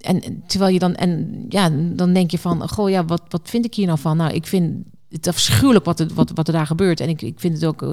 en 0.00 0.42
terwijl 0.46 0.72
je 0.72 0.78
dan, 0.78 0.94
en 0.94 1.44
ja, 1.48 1.68
dan 1.70 2.12
denk 2.12 2.30
je 2.30 2.38
van, 2.38 2.68
goh 2.68 2.90
ja, 2.90 3.04
wat, 3.04 3.22
wat 3.28 3.48
vind 3.48 3.64
ik 3.64 3.74
hier 3.74 3.86
nou 3.86 3.98
van? 3.98 4.16
Nou, 4.16 4.32
ik 4.32 4.46
vind 4.46 4.84
het 5.08 5.26
afschuwelijk 5.26 5.84
wat, 5.84 6.00
er- 6.00 6.14
wat, 6.14 6.30
wat 6.34 6.46
er 6.46 6.52
daar 6.52 6.66
gebeurt. 6.66 7.00
En 7.00 7.08
ik, 7.08 7.22
ik 7.22 7.40
vind 7.40 7.54
het 7.54 7.64
ook, 7.64 7.82
eh, 7.82 7.90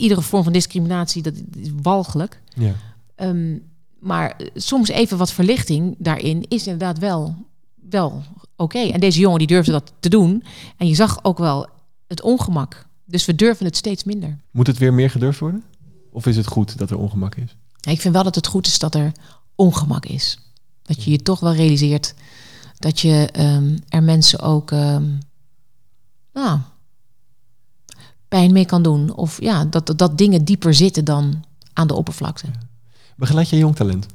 iedere 0.00 0.20
vorm 0.22 0.42
van 0.44 0.52
discriminatie, 0.52 1.22
dat 1.22 1.34
is 1.56 1.68
walgelijk. 1.82 2.40
Ja. 2.56 2.72
Ehm, 3.14 3.58
maar 3.98 4.40
soms 4.54 4.88
even 4.88 5.18
wat 5.18 5.32
verlichting 5.32 5.94
daarin 5.98 6.44
is 6.48 6.64
inderdaad 6.66 6.98
wel, 6.98 7.34
wel 7.90 8.22
oké. 8.56 8.78
En 8.78 9.00
deze 9.00 9.20
jongen 9.20 9.38
die 9.38 9.46
durfde 9.46 9.72
dat 9.72 9.92
te 10.00 10.08
doen. 10.08 10.42
En 10.76 10.86
je 10.86 10.94
zag 10.94 11.24
ook 11.24 11.38
wel 11.38 11.66
het 12.06 12.22
ongemak. 12.22 12.86
Dus 13.04 13.24
we 13.24 13.34
durven 13.34 13.66
het 13.66 13.76
steeds 13.76 14.04
minder. 14.04 14.38
Moet 14.50 14.66
het 14.66 14.78
weer 14.78 14.94
meer 14.94 15.10
gedurfd 15.10 15.40
worden? 15.40 15.62
Of 16.12 16.26
is 16.26 16.36
het 16.36 16.46
goed 16.46 16.78
dat 16.78 16.90
er 16.90 16.98
ongemak 16.98 17.34
is? 17.34 17.56
Ja, 17.84 17.92
Ik 17.92 18.00
vind 18.00 18.14
wel 18.14 18.22
dat 18.22 18.34
het 18.34 18.46
goed 18.46 18.66
is 18.66 18.78
dat 18.78 18.94
er 18.94 19.12
ongemak 19.54 20.06
is. 20.06 20.38
Dat 20.82 21.04
je 21.04 21.10
je 21.10 21.22
toch 21.22 21.40
wel 21.40 21.54
realiseert 21.54 22.14
dat 22.78 23.00
je 23.00 23.28
ehm, 23.32 23.76
er 23.88 24.02
mensen 24.02 24.40
ook 24.40 24.70
ehm, 24.70 25.04
nou, 26.32 26.58
pijn 28.28 28.52
mee 28.52 28.64
kan 28.64 28.82
doen. 28.82 29.14
Of 29.14 29.40
ja, 29.40 29.64
dat, 29.64 29.86
dat, 29.86 29.98
dat 29.98 30.18
dingen 30.18 30.44
dieper 30.44 30.74
zitten 30.74 31.04
dan 31.04 31.44
aan 31.72 31.86
de 31.86 31.94
oppervlakte. 31.94 32.46
Begeleid 33.16 33.48
je 33.48 33.56
jong 33.56 33.76
talent? 33.76 34.06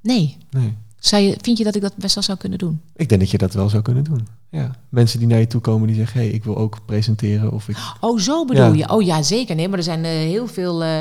Nee. 0.00 0.36
Nee. 0.50 0.76
Zou 0.98 1.22
je, 1.22 1.38
vind 1.40 1.58
je 1.58 1.64
dat 1.64 1.74
ik 1.74 1.82
dat 1.82 1.96
best 1.96 2.14
wel 2.14 2.24
zou 2.24 2.38
kunnen 2.38 2.58
doen? 2.58 2.80
Ik 2.96 3.08
denk 3.08 3.20
dat 3.20 3.30
je 3.30 3.38
dat 3.38 3.54
wel 3.54 3.68
zou 3.68 3.82
kunnen 3.82 4.04
doen. 4.04 4.28
Ja. 4.52 4.70
Mensen 4.88 5.18
die 5.18 5.28
naar 5.28 5.38
je 5.38 5.46
toe 5.46 5.60
komen 5.60 5.86
die 5.86 5.96
zeggen, 5.96 6.20
hey, 6.20 6.28
ik 6.30 6.44
wil 6.44 6.56
ook 6.56 6.78
presenteren. 6.86 7.52
Of 7.52 7.68
ik... 7.68 7.76
Oh, 8.00 8.18
zo 8.18 8.44
bedoel 8.44 8.64
Ja. 8.64 8.72
je? 8.74 8.88
Oh 8.90 9.02
ja, 9.02 9.22
zeker. 9.22 9.54
Nee, 9.54 9.68
maar 9.68 9.78
er 9.78 9.84
zijn 9.84 10.04
eh, 10.04 10.10
heel 10.10 10.46
veel 10.46 10.82
eh, 10.82 11.00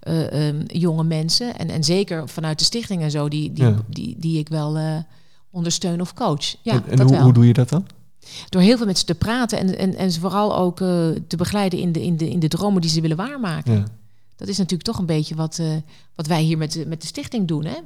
eh, 0.00 0.48
ehm, 0.48 0.62
jonge 0.66 1.04
mensen. 1.04 1.58
En, 1.58 1.70
en 1.70 1.84
zeker 1.84 2.28
vanuit 2.28 2.58
de 2.58 2.64
stichting 2.64 3.02
en 3.02 3.10
zo, 3.10 3.28
die, 3.28 3.52
die, 3.52 3.64
Ja. 3.64 3.74
die, 3.88 4.16
die 4.18 4.38
ik 4.38 4.48
wel 4.48 4.78
ondersteun 5.50 6.00
of 6.00 6.14
coach. 6.14 6.54
Ja, 6.62 6.72
en 6.72 6.82
en 6.88 6.96
dat 6.96 7.06
hoe, 7.06 7.14
wel. 7.16 7.24
hoe 7.24 7.32
doe 7.32 7.46
je 7.46 7.52
dat 7.52 7.68
dan? 7.68 7.86
Door 8.48 8.60
heel 8.62 8.76
veel 8.76 8.86
met 8.86 8.98
ze 8.98 9.04
te 9.04 9.14
praten 9.14 9.58
en, 9.58 9.78
en, 9.78 9.94
en 9.96 10.12
ze 10.12 10.20
vooral 10.20 10.56
ook 10.56 10.76
te 10.76 11.36
begeleiden 11.36 11.78
in 11.78 11.92
de, 11.92 12.02
in, 12.02 12.16
de, 12.16 12.30
in 12.30 12.38
de 12.38 12.48
dromen 12.48 12.80
die 12.80 12.90
ze 12.90 13.00
willen 13.00 13.16
waarmaken. 13.16 13.72
Ja. 13.74 13.84
Dat 14.36 14.48
is 14.48 14.56
natuurlijk 14.58 14.88
toch 14.88 14.98
een 14.98 15.06
beetje 15.06 15.34
wat, 15.34 15.60
wat 16.14 16.26
wij 16.26 16.42
hier 16.42 16.58
met, 16.58 16.72
de- 16.72 16.86
met 16.86 17.00
de 17.00 17.06
stichting 17.06 17.48
doen. 17.48 17.64
Hè? 17.64 17.76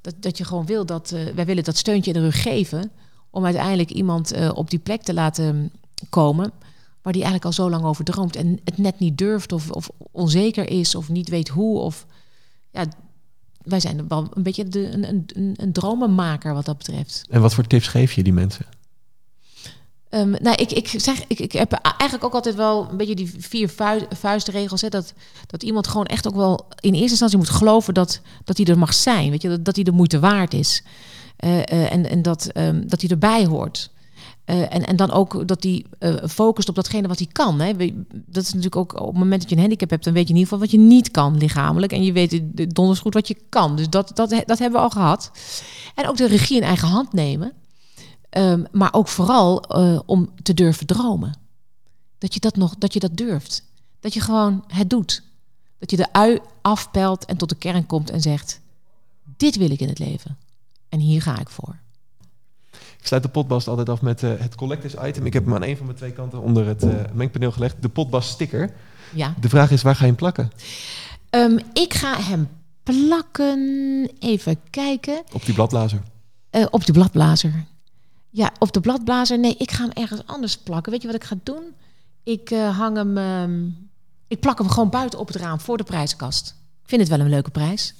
Dat, 0.00 0.14
dat 0.20 0.38
je 0.38 0.44
gewoon 0.44 0.66
wil 0.66 0.86
dat 0.86 1.14
wij 1.34 1.46
willen 1.46 1.64
dat 1.64 1.76
steuntje 1.76 2.12
in 2.12 2.16
de 2.20 2.24
rug 2.24 2.42
geven. 2.42 2.90
Om 3.30 3.44
uiteindelijk 3.44 3.90
iemand 3.90 4.32
eh, 4.32 4.50
op 4.54 4.70
die 4.70 4.78
plek 4.78 5.02
te 5.02 5.14
laten 5.14 5.70
komen. 6.08 6.52
Waar 7.02 7.12
die 7.12 7.22
eigenlijk 7.22 7.44
al 7.44 7.64
zo 7.64 7.70
lang 7.70 7.84
over 7.84 8.04
droomt. 8.04 8.36
En 8.36 8.60
het 8.64 8.78
net 8.78 8.98
niet 8.98 9.18
durft 9.18 9.52
of, 9.52 9.70
of 9.70 9.90
onzeker 10.10 10.70
is 10.70 10.94
of 10.94 11.08
niet 11.08 11.28
weet 11.28 11.48
hoe. 11.48 11.78
Of, 11.78 12.06
ja, 12.70 12.84
wij 13.62 13.80
zijn 13.80 14.08
wel 14.08 14.28
een 14.34 14.42
beetje 14.42 14.68
de, 14.68 14.90
een, 14.90 15.04
een, 15.34 15.54
een, 15.56 15.72
dromenmaker 15.72 16.54
wat 16.54 16.64
dat 16.64 16.78
betreft. 16.78 17.24
En 17.30 17.40
wat 17.40 17.54
voor 17.54 17.66
tips 17.66 17.88
geef 17.88 18.12
je 18.12 18.22
die 18.22 18.32
mensen? 18.32 18.66
Ehm, 20.08 20.30
nou, 20.30 20.56
ik, 20.56 20.70
ik, 20.70 20.88
zeg, 20.88 21.24
ik, 21.26 21.38
ik 21.38 21.52
heb 21.52 21.72
eigenlijk 21.72 22.24
ook 22.24 22.34
altijd 22.34 22.54
wel 22.54 22.90
een 22.90 22.96
beetje 22.96 23.14
die 23.14 23.34
vier 23.38 23.68
vu- 23.68 24.06
vuistregels. 24.10 24.80
Hè, 24.80 24.88
dat, 24.88 25.12
dat 25.46 25.62
iemand 25.62 25.86
gewoon 25.86 26.06
echt 26.06 26.28
ook 26.28 26.34
wel 26.34 26.66
in 26.80 26.92
eerste 26.92 27.10
instantie 27.10 27.38
moet 27.38 27.48
geloven 27.48 27.94
dat, 27.94 28.20
dat 28.44 28.56
hij 28.56 28.66
er 28.66 28.78
mag 28.78 28.94
zijn. 28.94 29.30
Weet 29.30 29.42
je, 29.42 29.48
dat, 29.48 29.64
dat 29.64 29.74
hij 29.74 29.84
de 29.84 29.90
moeite 29.90 30.18
waard 30.18 30.54
is. 30.54 30.82
Eh, 31.40 31.58
eh, 31.58 31.92
en 31.92 32.10
en 32.10 32.22
dat, 32.22 32.46
ehm, 32.46 32.86
dat 32.86 33.00
hij 33.00 33.10
erbij 33.10 33.46
hoort. 33.46 33.90
Eh, 34.44 34.74
en, 34.74 34.86
en 34.86 34.96
dan 34.96 35.10
ook 35.10 35.48
dat 35.48 35.62
hij 35.62 35.84
focust 36.28 36.68
op 36.68 36.74
datgene 36.74 37.08
wat 37.08 37.18
hij 37.18 37.28
kan. 37.32 37.60
Hè. 37.60 37.72
Dat 38.26 38.42
is 38.42 38.48
natuurlijk 38.48 38.76
ook 38.76 39.00
op 39.00 39.06
het 39.06 39.16
moment 39.16 39.40
dat 39.40 39.50
je 39.50 39.54
een 39.54 39.60
handicap 39.60 39.90
hebt, 39.90 40.04
dan 40.04 40.12
weet 40.12 40.28
je 40.28 40.34
in 40.34 40.38
ieder 40.38 40.52
geval 40.52 40.66
wat 40.66 40.74
je 40.74 40.86
niet 40.86 41.10
kan 41.10 41.36
lichamelijk. 41.36 41.92
En 41.92 42.02
je 42.02 42.12
weet 42.12 42.42
de- 42.44 42.66
donders 42.66 43.00
goed 43.00 43.14
wat 43.14 43.28
je 43.28 43.36
kan. 43.48 43.76
Dus 43.76 43.88
dat, 43.88 44.10
dat, 44.14 44.30
dat 44.30 44.58
hebben 44.58 44.78
we 44.80 44.86
al 44.86 44.90
gehad. 44.90 45.30
En 45.94 46.08
ook 46.08 46.16
de 46.16 46.26
regie 46.26 46.56
in 46.56 46.62
eigen 46.62 46.88
hand 46.88 47.12
nemen. 47.12 47.52
Ehm, 48.30 48.64
maar 48.72 48.92
ook 48.92 49.08
vooral 49.08 49.56
om 50.06 50.30
te 50.42 50.54
durven 50.54 50.86
dromen. 50.86 51.38
Dat 52.18 52.34
je 52.34 52.40
dat 52.40 52.56
nog, 52.56 52.74
dat 52.78 52.92
je 52.92 53.00
dat 53.00 53.16
durft. 53.16 53.64
Dat 54.00 54.14
je 54.14 54.20
gewoon 54.20 54.64
het 54.66 54.90
doet. 54.90 55.22
Dat 55.78 55.90
je 55.90 55.96
de 55.96 56.12
ui 56.12 56.38
afpelt 56.62 57.24
en 57.24 57.36
tot 57.36 57.48
de 57.48 57.54
kern 57.54 57.86
komt 57.86 58.10
en 58.10 58.20
zegt: 58.20 58.60
Dit 59.36 59.56
wil 59.56 59.70
ik 59.70 59.80
in 59.80 59.88
het 59.88 59.98
leven. 59.98 60.36
En 60.90 60.98
hier 60.98 61.22
ga 61.22 61.38
ik 61.38 61.48
voor. 61.48 61.78
Ik 62.72 63.06
sluit 63.06 63.22
de 63.22 63.28
potbast 63.28 63.68
altijd 63.68 63.88
af 63.88 64.02
met 64.02 64.22
eh, 64.22 64.30
het 64.38 64.54
collectors 64.54 64.94
item. 64.94 65.26
Ik 65.26 65.32
heb 65.32 65.44
hem 65.44 65.54
aan 65.54 65.62
een 65.62 65.76
van 65.76 65.86
mijn 65.86 65.98
twee 65.98 66.12
kanten 66.12 66.40
onder 66.40 66.66
het 66.66 66.82
eh, 66.82 66.94
mengpaneel 67.12 67.52
gelegd. 67.52 67.82
De 67.82 67.88
potbast 67.88 68.30
sticker. 68.30 68.72
Ja. 69.14 69.34
De 69.40 69.48
vraag 69.48 69.70
is, 69.70 69.82
waar 69.82 69.94
ga 69.94 70.00
je 70.00 70.06
hem 70.06 70.16
plakken? 70.16 70.50
Ehm, 71.30 71.58
ik 71.72 71.94
ga 71.94 72.20
hem 72.20 72.48
plakken. 72.82 74.10
Even 74.18 74.56
kijken. 74.70 75.22
Op 75.32 75.44
die 75.44 75.54
bladlazer. 75.54 76.00
Eh, 76.50 76.66
op 76.70 76.84
de 76.86 76.92
bladblazer. 76.92 77.64
Ja, 78.30 78.50
op 78.58 78.72
de 78.72 78.80
bladblazer. 78.80 79.38
Nee, 79.38 79.54
ik 79.58 79.70
ga 79.70 79.82
hem 79.82 79.92
ergens 79.92 80.26
anders 80.26 80.58
plakken. 80.58 80.92
Weet 80.92 81.00
je 81.02 81.06
wat 81.06 81.16
ik 81.16 81.24
ga 81.24 81.36
doen? 81.42 81.62
Ik 82.24 82.48
hang 82.48 82.96
hem. 82.96 83.16
ehm, 83.18 83.66
ik 84.28 84.40
plak 84.40 84.58
hem 84.58 84.68
gewoon 84.68 84.90
buiten 84.90 85.18
op 85.18 85.26
het 85.26 85.36
raam 85.36 85.60
voor 85.60 85.76
de 85.76 85.84
prijzenkast. 85.84 86.48
Ik 86.82 86.88
vind 86.88 87.00
het 87.00 87.10
wel 87.10 87.20
een 87.20 87.28
leuke 87.32 87.50
prijs. 87.50 87.94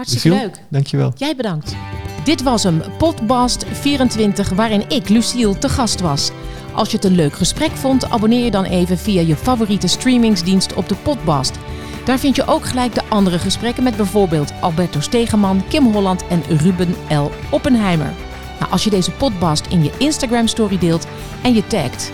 Hartstikke 0.00 0.28
Lucille, 0.28 0.50
leuk. 0.50 0.64
Dankjewel. 0.68 1.12
Jij 1.16 1.36
bedankt. 1.36 1.76
Dit 2.24 2.42
was 2.42 2.62
hem, 2.62 2.82
Podbast 2.98 3.64
24, 3.72 4.48
waarin 4.48 4.84
ik, 4.88 5.08
Luciel, 5.08 5.58
te 5.58 5.68
gast 5.68 6.00
was. 6.00 6.30
Als 6.72 6.90
je 6.90 6.96
het 6.96 7.04
een 7.04 7.14
leuk 7.14 7.34
gesprek 7.34 7.70
vond, 7.70 8.10
abonneer 8.10 8.44
je 8.44 8.50
dan 8.50 8.64
even 8.64 8.98
via 8.98 9.20
je 9.20 9.36
favoriete 9.36 9.86
streamingsdienst 9.86 10.74
op 10.74 10.88
de 10.88 10.94
Podbast. 10.94 11.58
Daar 12.04 12.18
vind 12.18 12.36
je 12.36 12.46
ook 12.46 12.64
gelijk 12.64 12.94
de 12.94 13.02
andere 13.08 13.38
gesprekken 13.38 13.82
met 13.82 13.96
bijvoorbeeld 13.96 14.52
Alberto 14.60 15.00
Stegeman, 15.00 15.62
Kim 15.68 15.92
Holland 15.92 16.26
en 16.26 16.42
Ruben 16.48 16.94
L. 17.08 17.30
Oppenheimer. 17.50 18.12
Nou, 18.58 18.72
als 18.72 18.84
je 18.84 18.90
deze 18.90 19.10
Podbast 19.10 19.66
in 19.66 19.84
je 19.84 19.92
Instagram-story 19.98 20.78
deelt 20.78 21.06
en 21.42 21.54
je 21.54 21.66
tagt 21.66 22.12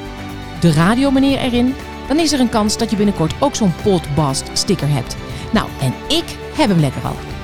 de 0.61 0.73
radiomeneer 0.73 1.39
erin, 1.39 1.75
dan 2.09 2.19
is 2.19 2.33
er 2.33 2.41
een 2.41 2.49
kans 2.49 2.79
dat 2.79 2.91
je 2.91 2.97
binnenkort 2.97 3.35
ook 3.39 3.55
zo'n 3.55 3.75
Podbast-sticker 3.83 4.89
hebt. 4.89 5.17
Nou, 5.53 5.69
en 5.81 5.93
ik 6.09 6.37
heb 6.55 6.69
hem 6.69 6.81
lekker 6.81 7.03
al. 7.03 7.36